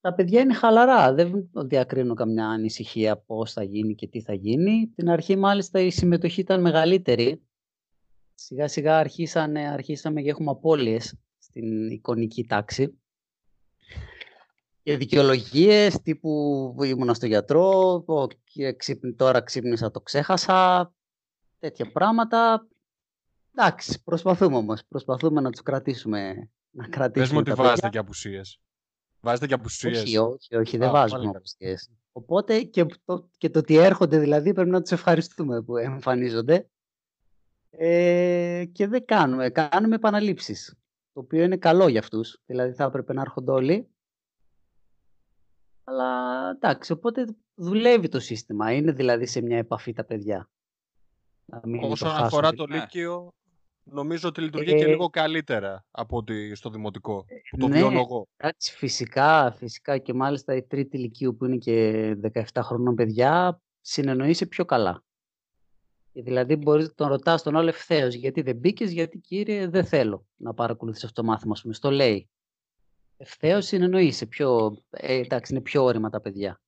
Τα 0.00 0.14
παιδιά 0.14 0.40
είναι 0.40 0.54
χαλαρά, 0.54 1.14
δεν 1.14 1.50
διακρίνω 1.66 2.14
καμιά 2.14 2.48
ανησυχία 2.48 3.16
πώς 3.18 3.52
θα 3.52 3.62
γίνει 3.62 3.94
και 3.94 4.08
τι 4.08 4.20
θα 4.20 4.34
γίνει. 4.34 4.92
Την 4.94 5.08
αρχή 5.10 5.36
μάλιστα 5.36 5.80
η 5.80 5.90
συμμετοχή 5.90 6.40
ήταν 6.40 6.60
μεγαλύτερη. 6.60 7.42
Σιγά 8.34 8.68
σιγά 8.68 8.98
αρχίσανε, 8.98 9.68
αρχίσαμε 9.68 10.22
και 10.22 10.28
έχουμε 10.28 10.50
απώλειες 10.50 11.18
στην 11.38 11.90
εικονική 11.90 12.44
τάξη. 12.44 12.98
Και 14.84 14.96
δικαιολογίες 14.96 16.00
τύπου 16.02 16.76
ήμουνα 16.84 17.14
στο 17.14 17.26
γιατρό, 17.26 18.04
τώρα 19.16 19.40
ξύπνησα, 19.40 19.90
το 19.90 20.00
ξέχασα, 20.00 20.92
τέτοια 21.58 21.92
πράγματα. 21.92 22.68
Εντάξει, 23.54 24.02
προσπαθούμε 24.02 24.56
όμως, 24.56 24.84
προσπαθούμε 24.88 25.40
να 25.40 25.50
τους 25.50 25.62
κρατήσουμε. 25.62 26.50
Να 26.70 26.88
κρατήσουμε 26.88 27.22
Πες 27.24 27.32
μου 27.32 27.38
ότι 27.38 27.62
βάζετε 27.62 27.88
και 27.88 27.98
απουσίες. 27.98 28.60
Βάζετε 29.20 29.46
και 29.46 29.54
απουσίες. 29.54 30.02
Όχι, 30.02 30.18
όχι, 30.18 30.56
όχι 30.56 30.76
δεν 30.76 30.90
βάζουμε 30.90 31.32
απουσίες. 31.34 31.90
Οπότε 32.12 32.62
και 32.62 32.86
το, 33.04 33.30
και 33.38 33.50
το 33.50 33.58
ότι 33.58 33.76
έρχονται 33.76 34.18
δηλαδή 34.18 34.52
πρέπει 34.52 34.70
να 34.70 34.80
τους 34.80 34.90
ευχαριστούμε 34.90 35.62
που 35.62 35.76
εμφανίζονται. 35.76 36.68
Ε, 37.70 38.64
και 38.72 38.86
δεν 38.86 39.04
κάνουμε, 39.04 39.50
κάνουμε 39.50 39.94
επαναλήψεις. 39.94 40.76
Το 41.12 41.20
οποίο 41.20 41.42
είναι 41.42 41.56
καλό 41.56 41.88
για 41.88 42.00
αυτούς. 42.00 42.40
Δηλαδή 42.46 42.72
θα 42.72 42.84
έπρεπε 42.84 43.12
να 43.12 43.20
έρχονται 43.20 43.50
όλοι. 43.50 43.93
Αλλά 45.84 46.50
εντάξει, 46.50 46.92
οπότε 46.92 47.24
δουλεύει 47.54 48.08
το 48.08 48.20
σύστημα. 48.20 48.72
Είναι 48.72 48.92
δηλαδή 48.92 49.26
σε 49.26 49.40
μια 49.40 49.58
επαφή 49.58 49.92
τα 49.92 50.04
παιδιά. 50.04 50.48
Όσον 51.80 52.10
αφορά 52.10 52.52
το 52.52 52.64
Λύκειο, 52.64 53.32
νομίζω 53.84 54.28
ότι 54.28 54.40
λειτουργεί 54.40 54.74
και 54.74 54.84
ε, 54.84 54.86
λίγο 54.86 55.08
καλύτερα 55.08 55.84
από 55.90 56.16
ότι 56.16 56.54
στο 56.54 56.70
δημοτικό, 56.70 57.24
που 57.50 57.56
το 57.56 57.68
ναι, 57.68 57.76
βιώνω 57.76 57.98
εγώ. 57.98 58.28
Εντάξει, 58.36 58.76
φυσικά, 58.76 59.52
φυσικά 59.52 59.98
και 59.98 60.14
μάλιστα 60.14 60.54
η 60.54 60.62
τρίτη 60.62 60.96
ηλικίου 60.96 61.36
που 61.36 61.44
είναι 61.44 61.56
και 61.56 62.16
17 62.32 62.42
χρονών 62.62 62.94
παιδιά 62.94 63.60
συνεννοείσαι 63.80 64.46
πιο 64.46 64.64
καλά. 64.64 65.02
Δηλαδή 66.12 66.56
μπορείς 66.56 66.86
να 66.86 66.94
τον 66.94 67.08
ρωτάς 67.08 67.42
τον 67.42 67.56
άλλο 67.56 67.68
ευθέως 67.68 68.14
γιατί 68.14 68.42
δεν 68.42 68.56
μπήκες, 68.56 68.92
γιατί 68.92 69.18
κύριε 69.18 69.68
δεν 69.68 69.84
θέλω 69.84 70.26
να 70.36 70.54
παρακολουθήσω 70.54 71.06
αυτό 71.06 71.20
το 71.22 71.26
μάθημα, 71.28 71.54
πούμε. 71.62 71.74
Στο 71.74 71.90
λέει. 71.90 72.28
Ευθέως 73.16 73.66
συνεννοείσαι, 73.66 74.26
πιο, 74.26 74.78
ε, 74.90 75.14
εντάξει, 75.14 75.52
είναι 75.52 75.62
πιο 75.62 75.84
όρημα 75.84 76.10
τα 76.10 76.20
παιδιά. 76.20 76.60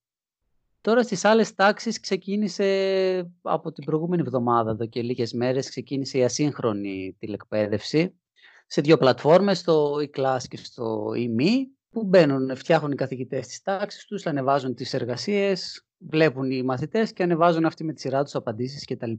Τώρα 0.80 1.03
στις 1.03 1.24
άλλες 1.24 1.55
τάξεις 1.55 2.01
ξεκίνησε 2.01 3.32
από 3.42 3.72
την 3.72 3.84
προηγούμενη 3.84 4.22
εβδομάδα, 4.22 4.70
εδώ 4.70 4.86
και 4.86 5.03
λίγες 5.03 5.32
μέρες, 5.32 5.68
ξεκίνησε 5.68 6.18
η 6.18 6.24
ασύγχρονη 6.24 7.16
τηλεκπαίδευση 7.18 8.20
σε 8.66 8.80
δύο 8.80 8.97
πλατφόρμες, 8.97 9.59
στο 9.59 9.94
e-class 9.94 10.42
και 10.49 10.57
στο 10.57 11.11
e-me, 11.14 11.51
που 11.90 12.05
μπαίνουν, 12.05 12.57
φτιάχνουν 12.57 12.92
οι 12.92 12.94
καθηγητές 12.94 13.47
τις 13.47 13.62
τάξεις 13.62 14.05
τους, 14.05 14.26
ανεβάζουν 14.26 14.74
τις 14.74 14.94
εργασίες, 14.94 15.86
βλέπουν 15.99 16.51
οι 16.51 16.62
μαθητές 16.62 17.12
και 17.12 17.22
ανεβάζουν 17.22 17.64
αυτοί 17.64 17.84
με 17.84 17.92
τη 17.92 18.01
σειρά 18.01 18.22
τους 18.22 18.34
απαντήσεις 18.34 18.84
κτλ. 18.84 19.12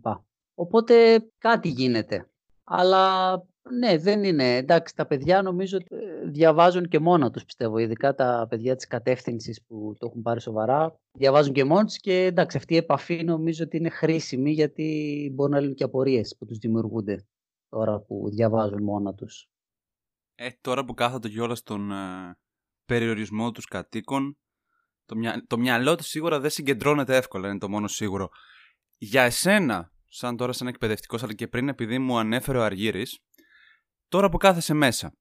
Οπότε 0.54 1.26
κάτι 1.38 1.70
γίνεται. 1.70 2.30
Αλλά 2.64 3.32
ναι, 3.72 3.98
δεν 3.98 4.24
είναι. 4.24 4.56
Εντάξει, 4.56 4.96
τα 4.96 5.06
παιδιά 5.06 5.42
νομίζω 5.42 5.78
ότι 5.78 5.96
ε, 5.96 6.30
διαβάζουν 6.30 6.88
και 6.88 7.00
μόνα 7.00 7.32
τους, 7.32 7.46
πιστεύω. 7.46 7.78
Ειδικά 7.78 8.16
τα 8.16 8.46
παιδιά 8.50 8.76
της 8.76 8.88
κατεύθυνσης 8.88 9.64
που 9.68 9.96
το 9.98 10.08
έχουν 10.10 10.22
πάρει 10.22 10.42
σοβαρά. 10.42 11.00
Διαβάζουν 11.12 11.54
και 11.54 11.64
μόνοι 11.64 11.86
τους 11.86 11.98
και 11.98 12.24
εντάξει, 12.24 12.58
αυτή 12.58 12.74
η 12.74 12.78
επαφή 12.78 13.24
νομίζω 13.24 13.64
ότι 13.64 13.78
είναι 13.78 13.90
χρήσιμη 13.90 14.52
γιατί 14.52 15.32
μπορούν 15.34 15.52
να 15.52 15.60
λύνουν 15.60 15.76
και 15.76 15.84
απορίες 15.84 16.36
που 16.40 16.46
τους 16.46 16.58
δημιουργούνται 16.58 17.26
τώρα 17.70 18.00
που 18.00 18.30
διαβάζουν 18.30 18.84
μόνα 18.84 19.14
τους. 19.14 19.50
Ε, 20.36 20.50
τώρα 20.62 20.86
που 20.86 20.94
κάθονται 20.94 21.30
κιόλας 21.30 21.58
στον 21.58 21.92
ε, 21.92 22.38
περιορισμό 22.86 23.52
τους 23.52 23.66
κατοίκων, 23.66 24.38
το, 25.06 25.16
μυα... 25.16 25.46
το 25.48 25.58
μυαλό 25.58 25.96
τους 25.96 26.08
σίγουρα 26.08 26.40
δεν 26.40 26.50
συγκεντρώνεται 26.50 27.16
εύκολα, 27.16 27.50
είναι 27.50 27.58
το 27.58 27.70
μόνο 27.70 27.88
σίγουρο. 27.88 28.30
Για 28.98 29.22
εσένα, 29.22 29.92
σαν 30.10 30.38
τώρα 30.38 30.54
σαν 30.54 30.68
εκπαιδευτικός, 30.68 31.24
αλλά 31.24 31.34
και 31.34 31.48
πριν 31.48 31.68
επειδή 31.68 32.00
μου 32.00 32.18
ανέφερε 32.18 32.58
ο 32.58 32.64
Αργύρης, 32.64 33.20
τώρα 34.08 34.30
που 34.30 34.38
κάθεσαι 34.38 34.74
μέσα. 34.74 35.14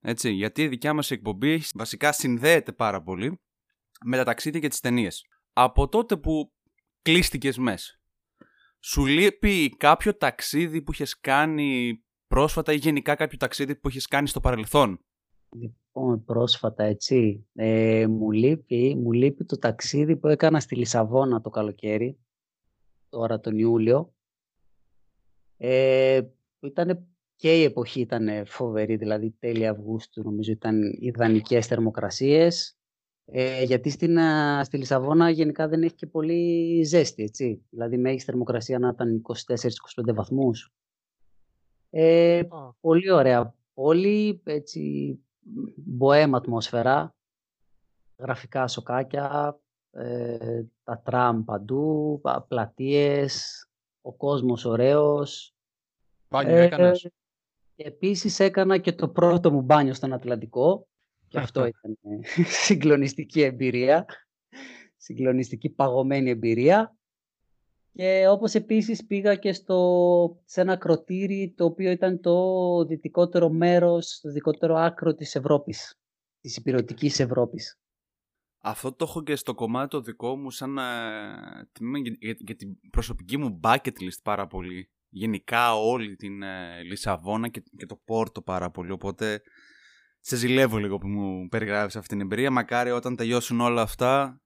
Έτσι, 0.00 0.30
γιατί 0.30 0.62
η 0.62 0.68
δικιά 0.68 0.94
μας 0.94 1.10
εκπομπή 1.10 1.62
βασικά 1.74 2.12
συνδέεται 2.12 2.72
πάρα 2.72 3.02
πολύ 3.02 3.40
με 4.04 4.16
τα 4.16 4.24
ταξίδια 4.24 4.60
και 4.60 4.68
τις 4.68 4.80
ταινίες. 4.80 5.24
Από 5.52 5.88
τότε 5.88 6.16
που 6.16 6.52
κλείστηκες 7.02 7.58
μέσα. 7.58 8.00
Σου 8.80 9.06
λείπει 9.06 9.76
κάποιο 9.76 10.16
ταξίδι 10.16 10.82
που 10.82 10.92
είχες 10.92 11.20
κάνει 11.20 12.00
πρόσφατα 12.26 12.72
ή 12.72 12.76
γενικά 12.76 13.14
κάποιο 13.14 13.38
ταξίδι 13.38 13.76
που 13.76 13.88
είχες 13.88 14.06
κάνει 14.06 14.28
στο 14.28 14.40
παρελθόν; 14.40 15.00
Λοιπόν, 15.48 16.24
πρόσφατα, 16.24 16.84
έτσι, 16.84 17.46
ε, 17.54 18.06
μου, 18.06 18.30
λείπει, 18.30 18.94
μου 18.94 19.12
λείπει 19.12 19.44
το 19.44 19.58
ταξίδι 19.58 20.16
που 20.16 20.28
έκανα 20.28 20.60
στη 20.60 20.76
Λισαβόνα 20.76 21.40
το 21.40 21.50
καλοκαίρι, 21.50 22.18
τώρα 23.08 23.40
τον 23.40 23.58
Ιούλιο. 23.58 24.14
Ε, 25.56 26.20
ήταν 26.60 27.15
και 27.36 27.60
η 27.60 27.62
εποχή 27.62 28.00
ήταν 28.00 28.46
φοβερή, 28.46 28.96
δηλαδή 28.96 29.30
τέλη 29.38 29.66
Αυγούστου 29.66 30.22
νομίζω 30.22 30.52
ήταν 30.52 30.80
ιδανικές 30.98 31.66
θερμοκρασίες. 31.66 32.78
Ε, 33.24 33.62
γιατί 33.62 33.90
στην, 33.90 34.18
στη 34.62 34.76
Λισαβόνα 34.76 35.30
γενικά 35.30 35.68
δεν 35.68 35.82
έχει 35.82 35.94
και 35.94 36.06
πολύ 36.06 36.82
ζέστη, 36.84 37.22
έτσι. 37.22 37.62
Δηλαδή 37.70 37.98
μέγιστη 37.98 38.30
θερμοκρασία 38.30 38.78
να 38.78 38.88
ήταν 38.88 39.22
24-25 40.10 40.14
βαθμούς. 40.14 40.72
Ε, 41.90 42.42
Πολύ 42.80 43.10
ωραία 43.10 43.54
πόλη, 43.74 44.40
έτσι, 44.44 45.14
μποέμ 45.76 46.36
ατμόσφαιρα, 46.36 47.14
γραφικά 48.16 48.68
σοκάκια, 48.68 49.58
ε, 49.90 50.62
τα 50.84 51.00
τραμ 51.04 51.44
παντού, 51.44 52.20
πλατείες, 52.48 53.66
ο 54.00 54.12
κόσμος 54.12 54.64
ωραίος. 54.64 55.54
Μπάνιο 56.28 56.56
ε, 56.56 56.64
έκανες; 56.64 57.08
Επίσης 57.76 58.40
έκανα 58.40 58.78
και 58.78 58.92
το 58.92 59.08
πρώτο 59.08 59.52
μου 59.52 59.62
μπάνιο 59.62 59.94
στον 59.94 60.12
Ατλαντικό 60.12 60.88
και 61.28 61.38
αυτό 61.38 61.66
ήταν 61.66 61.98
ε, 62.02 62.42
συγκλονιστική 62.64 63.42
εμπειρία, 63.42 64.06
συγκλονιστική 64.96 65.68
παγωμένη 65.68 66.30
εμπειρία. 66.30 66.96
Και 67.92 68.28
όπως 68.28 68.54
επίσης 68.54 69.06
πήγα 69.06 69.34
και 69.34 69.52
στο, 69.52 70.42
σε 70.44 70.60
ένα 70.60 70.76
κροτήρι 70.76 71.54
το 71.56 71.64
οποίο 71.64 71.90
ήταν 71.90 72.20
το 72.20 72.84
δυτικότερο 72.84 73.50
μέρος, 73.50 74.18
το 74.22 74.28
δυτικότερο 74.28 74.76
άκρο 74.76 75.14
της 75.14 75.34
Ευρώπης, 75.34 76.00
της 76.40 76.56
υπηρετικής 76.56 77.20
Ευρώπης. 77.20 77.78
Αυτό 78.60 78.92
το 78.92 79.04
έχω 79.08 79.22
και 79.22 79.36
στο 79.36 79.54
κομμάτι 79.54 79.88
το 79.88 80.00
δικό 80.00 80.36
μου 80.36 80.50
σαν 80.50 80.78
ε, 80.78 80.82
για, 82.02 82.36
για, 82.38 82.56
την 82.56 82.80
προσωπική 82.90 83.36
μου 83.36 83.60
bucket 83.62 83.76
list 83.84 84.20
πάρα 84.22 84.46
πολύ 84.46 84.90
γενικά 85.16 85.74
όλη 85.74 86.16
την 86.16 86.42
ε, 86.42 86.82
Λισαβόνα 86.82 87.48
και, 87.48 87.62
και 87.76 87.86
το 87.86 88.00
Πόρτο 88.04 88.42
πάρα 88.42 88.70
πολύ. 88.70 88.90
Οπότε 88.90 89.40
σε 90.20 90.36
ζηλεύω 90.36 90.78
λίγο 90.78 90.98
που 90.98 91.08
μου 91.08 91.48
περιγράφεις 91.48 91.96
αυτή 91.96 92.08
την 92.08 92.20
εμπειρία. 92.20 92.50
Μακάρι 92.50 92.90
όταν 92.90 93.16
τελειώσουν 93.16 93.60
όλα 93.60 93.82
αυτά 93.82 94.40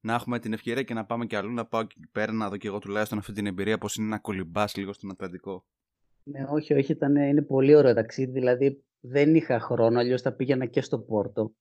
να 0.00 0.14
έχουμε 0.14 0.38
την 0.38 0.52
ευκαιρία 0.52 0.82
και 0.82 0.94
να 0.94 1.04
πάμε 1.04 1.26
κι 1.26 1.36
αλλού, 1.36 1.52
να 1.52 1.66
πάω 1.66 1.80
εκεί 1.80 2.08
πέρα 2.12 2.32
να 2.32 2.48
δω 2.48 2.56
και 2.56 2.68
εγώ 2.68 2.78
τουλάχιστον 2.78 3.18
αυτή 3.18 3.32
την 3.32 3.46
εμπειρία 3.46 3.78
πώς 3.78 3.96
είναι 3.96 4.08
να 4.08 4.18
κολυμπάς 4.18 4.76
λίγο 4.76 4.92
στον 4.92 5.10
Ατλαντικό. 5.10 5.64
Ναι, 6.22 6.44
όχι, 6.48 6.74
όχι, 6.74 6.92
ήταν, 6.92 7.16
είναι 7.16 7.42
πολύ 7.42 7.74
ωραίο 7.74 7.94
ταξίδι. 7.94 8.32
Δηλαδή, 8.32 8.84
δεν 9.00 9.34
είχα 9.34 9.60
χρόνο, 9.60 9.98
αλλιώς 9.98 10.22
θα 10.22 10.32
πήγαινα 10.32 10.66
και 10.66 10.80
στο 10.80 10.98
Πόρτο. 10.98 11.54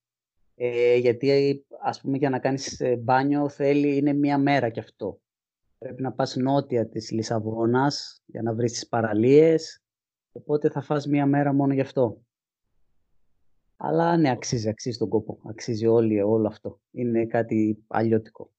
Ε, 0.55 0.95
γιατί 0.95 1.65
ας 1.83 2.01
πούμε 2.01 2.17
για 2.17 2.29
να 2.29 2.39
κάνεις 2.39 2.79
ε, 2.79 2.95
μπάνιο 2.95 3.49
θέλει, 3.49 3.97
είναι 3.97 4.13
μία 4.13 4.37
μέρα 4.37 4.69
κι 4.69 4.79
αυτό. 4.79 5.19
Πρέπει 5.81 6.01
να 6.01 6.11
πας 6.11 6.35
νότια 6.35 6.89
της 6.89 7.11
Λισαβόνας 7.11 8.21
για 8.25 8.41
να 8.41 8.53
βρεις 8.53 8.71
τις 8.71 8.87
παραλίες, 8.87 9.83
οπότε 10.31 10.69
θα 10.69 10.81
φας 10.81 11.07
μία 11.07 11.25
μέρα 11.25 11.53
μόνο 11.53 11.73
γι' 11.73 11.81
αυτό. 11.81 12.21
Αλλά 13.77 14.17
ναι, 14.17 14.29
αξίζει, 14.29 14.69
αξίζει 14.69 14.97
τον 14.97 15.09
κόπο. 15.09 15.39
Αξίζει 15.49 15.87
όλοι, 15.87 16.21
όλο 16.21 16.47
αυτό. 16.47 16.81
Είναι 16.91 17.25
κάτι 17.25 17.83
αλλιώτικο. 17.87 18.51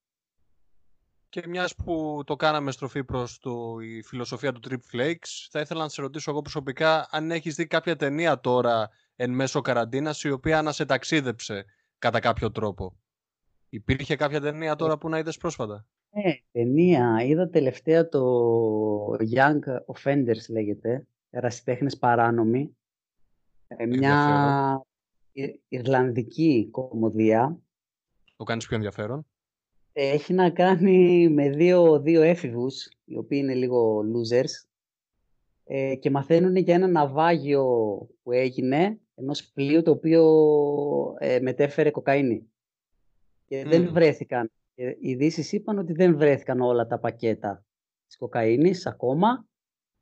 Και 1.28 1.46
μιας 1.46 1.74
που 1.74 2.22
το 2.26 2.36
κάναμε 2.36 2.70
στροφή 2.70 3.04
προς 3.04 3.40
η 3.82 4.02
φιλοσοφία 4.02 4.52
του 4.52 4.60
Trip 4.68 4.96
Flakes, 4.96 5.48
θα 5.50 5.60
ήθελα 5.60 5.82
να 5.82 5.88
σε 5.88 6.00
ρωτήσω 6.00 6.30
εγώ 6.30 6.40
προσωπικά 6.40 7.08
αν 7.10 7.30
έχεις 7.30 7.54
δει 7.54 7.66
κάποια 7.66 7.96
ταινία 7.96 8.40
τώρα 8.40 8.90
εν 9.16 9.30
μέσω 9.30 9.60
καραντίνας 9.60 10.22
η 10.22 10.30
οποία 10.30 10.62
να 10.62 10.72
σε 10.72 10.84
ταξίδεψε 10.84 11.64
κατά 11.98 12.20
κάποιο 12.20 12.50
τρόπο. 12.50 12.96
Υπήρχε 13.68 14.16
κάποια 14.16 14.40
ταινία 14.40 14.76
τώρα 14.76 14.98
που 14.98 15.08
να 15.08 15.18
είδες 15.18 15.36
πρόσφατα; 15.36 15.86
Ναι, 16.14 16.34
ταινία. 16.52 17.24
Είδα 17.24 17.48
τελευταία 17.48 18.08
το 18.08 19.12
Young 19.12 19.60
Offenders 19.94 20.48
λέγεται. 20.50 21.06
Ερασιτέχνες 21.30 21.98
παράνομοι. 21.98 22.76
Ε, 23.66 23.86
μια 23.86 24.86
Ιρλανδική 25.68 26.68
κομμωδία. 26.70 27.58
Το 28.36 28.44
κάνεις 28.44 28.66
πιο 28.66 28.76
ενδιαφέρον. 28.76 29.26
Έχει 29.92 30.32
να 30.32 30.50
κάνει 30.50 31.28
με 31.28 31.50
δύο, 31.50 32.00
δύο 32.00 32.22
έφηβους, 32.22 32.88
οι 33.04 33.16
οποίοι 33.16 33.40
είναι 33.42 33.54
λίγο 33.54 34.00
losers, 34.00 34.66
ε, 35.64 35.94
και 35.94 36.10
μαθαίνουν 36.10 36.56
για 36.56 36.74
ένα 36.74 36.86
ναυάγιο 36.86 37.64
που 38.22 38.32
έγινε 38.32 39.00
ενός 39.14 39.44
πλοίου 39.44 39.82
το 39.82 39.90
οποίο 39.90 40.24
ε, 41.18 41.40
μετέφερε 41.40 41.90
κοκαίνη. 41.90 42.52
Και 43.46 43.64
δεν 43.64 43.92
βρέθηκαν. 43.92 44.50
Οι 44.74 44.96
ειδήσεις 45.00 45.52
είπαν 45.52 45.78
ότι 45.78 45.92
δεν 45.92 46.16
βρέθηκαν 46.16 46.60
όλα 46.60 46.86
τα 46.86 46.98
πακέτα 46.98 47.64
της 48.06 48.16
κοκαίνης 48.16 48.86
ακόμα. 48.86 49.46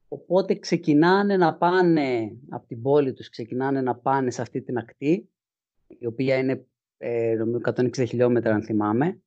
Οπότε 0.09 0.55
ξεκινάνε 0.55 1.37
να 1.37 1.57
πάνε 1.57 2.39
από 2.49 2.66
την 2.66 2.83
πόλη 2.83 3.12
τους, 3.12 3.29
ξεκινάνε 3.29 3.81
να 3.81 3.97
πάνε 3.97 4.31
σε 4.31 4.43
αυτή 4.43 4.62
την 4.62 4.79
ακτή, 4.79 5.31
η 5.87 6.07
οποία 6.07 6.37
είναι 6.37 6.66
ε, 6.99 7.37
160 7.64 8.07
χιλιόμετρα 8.07 8.55
αν 8.55 8.62
θυμάμαι. 8.62 9.23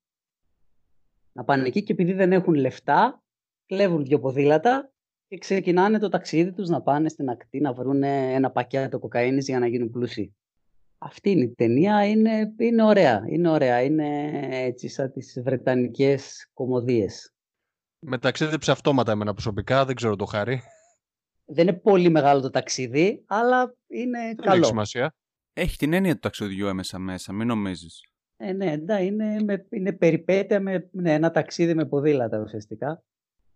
Να 1.33 1.43
πάνε 1.43 1.67
εκεί 1.67 1.83
και 1.83 1.93
επειδή 1.93 2.13
δεν 2.13 2.31
έχουν 2.31 2.53
λεφτά, 2.53 3.23
κλέβουν 3.65 4.03
δύο 4.03 4.19
ποδήλατα 4.19 4.91
και 5.27 5.37
ξεκινάνε 5.37 5.99
το 5.99 6.09
ταξίδι 6.09 6.51
τους 6.51 6.69
να 6.69 6.81
πάνε 6.81 7.09
στην 7.09 7.29
ακτή 7.29 7.59
να 7.59 7.73
βρουν 7.73 8.03
ένα 8.03 8.51
πακέτο 8.51 8.99
κοκαίνης 8.99 9.47
για 9.47 9.59
να 9.59 9.67
γίνουν 9.67 9.91
πλούσιοι. 9.91 10.35
Αυτή 11.05 11.29
είναι 11.29 11.43
η 11.43 11.53
ταινία, 11.53 12.07
είναι, 12.07 12.53
είναι 12.57 12.83
ωραία, 12.83 13.23
είναι 13.27 13.49
ωραία, 13.49 13.81
είναι 13.81 14.39
έτσι 14.41 14.87
σαν 14.87 15.11
τις 15.11 15.41
βρετανικές 15.43 16.49
κομμωδίες. 16.53 17.33
Με 17.99 18.17
ταξίδεψε 18.17 18.71
αυτόματα 18.71 19.11
εμένα 19.11 19.33
προσωπικά, 19.33 19.85
δεν 19.85 19.95
ξέρω 19.95 20.15
το 20.15 20.25
χάρη. 20.25 20.61
Δεν 21.45 21.67
είναι 21.67 21.77
πολύ 21.77 22.09
μεγάλο 22.09 22.41
το 22.41 22.49
ταξίδι, 22.49 23.23
αλλά 23.27 23.75
είναι 23.87 24.19
δεν 24.19 24.35
καλό. 24.35 24.57
Έχει 24.57 24.65
σημασία. 24.65 25.15
Έχει 25.53 25.77
την 25.77 25.93
έννοια 25.93 26.13
του 26.13 26.19
ταξιδιού 26.19 26.67
έμεσα 26.67 26.99
μέσα, 26.99 27.33
μην 27.33 27.47
νομίζεις. 27.47 28.01
Ε, 28.37 28.51
ναι, 28.51 28.75
ναι, 28.75 29.03
είναι, 29.03 29.43
με, 29.43 29.65
είναι 29.69 29.93
περιπέτεια 29.93 30.59
με 30.59 30.89
ναι, 30.91 31.13
ένα 31.13 31.31
ταξίδι 31.31 31.73
με 31.73 31.85
ποδήλατα 31.85 32.39
ουσιαστικά. 32.39 33.03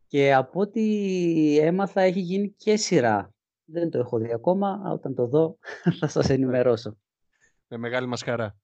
Και 0.07 0.33
από 0.33 0.59
ό,τι 0.59 1.59
έμαθα 1.59 2.01
έχει 2.01 2.19
γίνει 2.19 2.53
και 2.57 2.75
σειρά. 2.75 3.31
Δεν 3.65 3.89
το 3.89 3.99
έχω 3.99 4.17
δει 4.17 4.33
ακόμα, 4.33 4.81
όταν 4.91 5.15
το 5.15 5.27
δω 5.27 5.57
θα 5.99 6.07
σας 6.07 6.29
ενημερώσω. 6.29 6.97
Με 7.67 7.77
μεγάλη 7.77 8.07
μας 8.07 8.21
χαρά. 8.21 8.59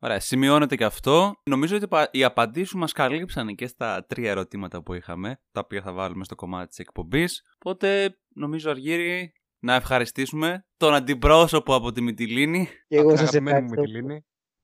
Ωραία, 0.00 0.20
σημειώνεται 0.20 0.76
και 0.76 0.84
αυτό. 0.84 1.32
Νομίζω 1.44 1.76
ότι 1.76 1.86
οι 2.10 2.24
απαντήσεις 2.24 2.74
μας 2.74 2.92
καλύψαν 2.92 3.54
και 3.54 3.66
στα 3.66 4.04
τρία 4.08 4.30
ερωτήματα 4.30 4.82
που 4.82 4.94
είχαμε, 4.94 5.40
τα 5.52 5.60
οποία 5.64 5.82
θα 5.82 5.92
βάλουμε 5.92 6.24
στο 6.24 6.34
κομμάτι 6.34 6.68
της 6.68 6.78
εκπομπής. 6.78 7.42
Οπότε, 7.54 8.18
νομίζω 8.34 8.70
Αργύρι, 8.70 9.32
να 9.58 9.74
ευχαριστήσουμε 9.74 10.66
τον 10.76 10.94
αντιπρόσωπο 10.94 11.74
από 11.74 11.92
τη 11.92 12.00
Μυτιλίνη. 12.00 12.68
Και 12.88 12.96
εγώ 12.96 13.16
σας 13.16 13.34
ευχαριστώ 13.34 13.82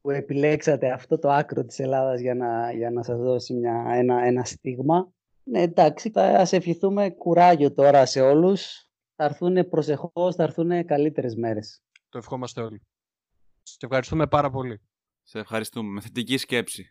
που 0.00 0.10
επιλέξατε 0.10 0.92
αυτό 0.92 1.18
το 1.18 1.30
άκρο 1.30 1.64
της 1.64 1.78
Ελλάδας 1.78 2.20
για 2.20 2.34
να, 2.34 2.72
για 2.72 2.90
να 2.90 3.02
σας 3.02 3.18
δώσει 3.18 3.54
μια, 3.54 3.84
ένα, 3.88 4.24
ένα 4.24 4.44
στίγμα. 4.44 5.12
Ναι, 5.44 5.60
εντάξει, 5.60 6.10
θα 6.10 6.22
ας 6.22 6.52
ευχηθούμε 6.52 7.10
κουράγιο 7.10 7.72
τώρα 7.72 8.06
σε 8.06 8.20
όλους. 8.20 8.88
Θα 9.16 9.24
έρθουν 9.24 9.68
προσεχώς, 9.68 10.34
θα 10.34 10.42
έρθουν 10.42 10.84
καλύτερες 10.84 11.34
μέρες. 11.34 11.82
Το 12.08 12.18
ευχόμαστε 12.18 12.60
όλοι. 12.60 12.82
Σε 13.66 13.76
ευχαριστούμε 13.80 14.26
πάρα 14.26 14.50
πολύ. 14.50 14.80
Σε 15.22 15.38
ευχαριστούμε. 15.38 15.90
Με 15.90 16.00
θετική 16.00 16.36
σκέψη. 16.36 16.84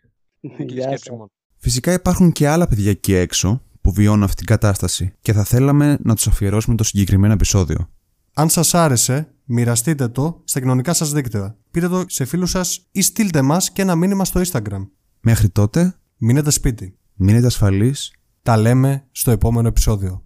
Θετική 0.57 0.82
σκέψη 0.82 1.11
μόνο. 1.11 1.32
Φυσικά 1.57 1.93
υπάρχουν 1.93 2.32
και 2.32 2.47
άλλα 2.47 2.67
παιδιά 2.67 2.89
εκεί 2.89 3.13
έξω 3.13 3.61
που 3.82 3.93
βιώνουν 3.93 4.24
αυτή 4.24 4.36
την 4.36 4.45
κατάσταση 4.45 5.13
και 5.21 5.34
θα 5.34 5.43
θέλαμε 5.43 5.97
να 6.03 6.15
τους 6.15 6.28
αφιερώσουμε 6.28 6.76
το 6.76 6.84
συγκεκριμένο 6.84 7.34
επεισόδιο. 7.34 7.89
Αν 8.34 8.49
σας 8.49 8.74
άρεσε, 8.74 9.34
μοιραστείτε 9.43 10.07
το 10.07 10.41
στα 10.43 10.59
κοινωνικά 10.59 10.93
σας 10.93 11.11
δίκτυα. 11.11 11.57
Πείτε 11.71 11.88
το 11.88 12.05
σε 12.07 12.26
φίλους 12.26 12.49
σας 12.49 12.88
ή 12.91 13.01
στείλτε 13.01 13.41
μας 13.41 13.71
και 13.71 13.82
ένα 13.82 13.95
μήνυμα 13.95 14.26
στο 14.26 14.41
Instagram. 14.45 14.88
Μέχρι 15.19 15.49
τότε, 15.49 15.95
μείνετε 16.17 16.51
σπίτι. 16.51 16.97
Μείνετε 17.13 17.45
ασφαλείς. 17.45 18.13
Τα 18.41 18.57
λέμε 18.57 19.07
στο 19.11 19.32
επόμενο 19.32 19.67
επεισόδιο. 19.67 20.22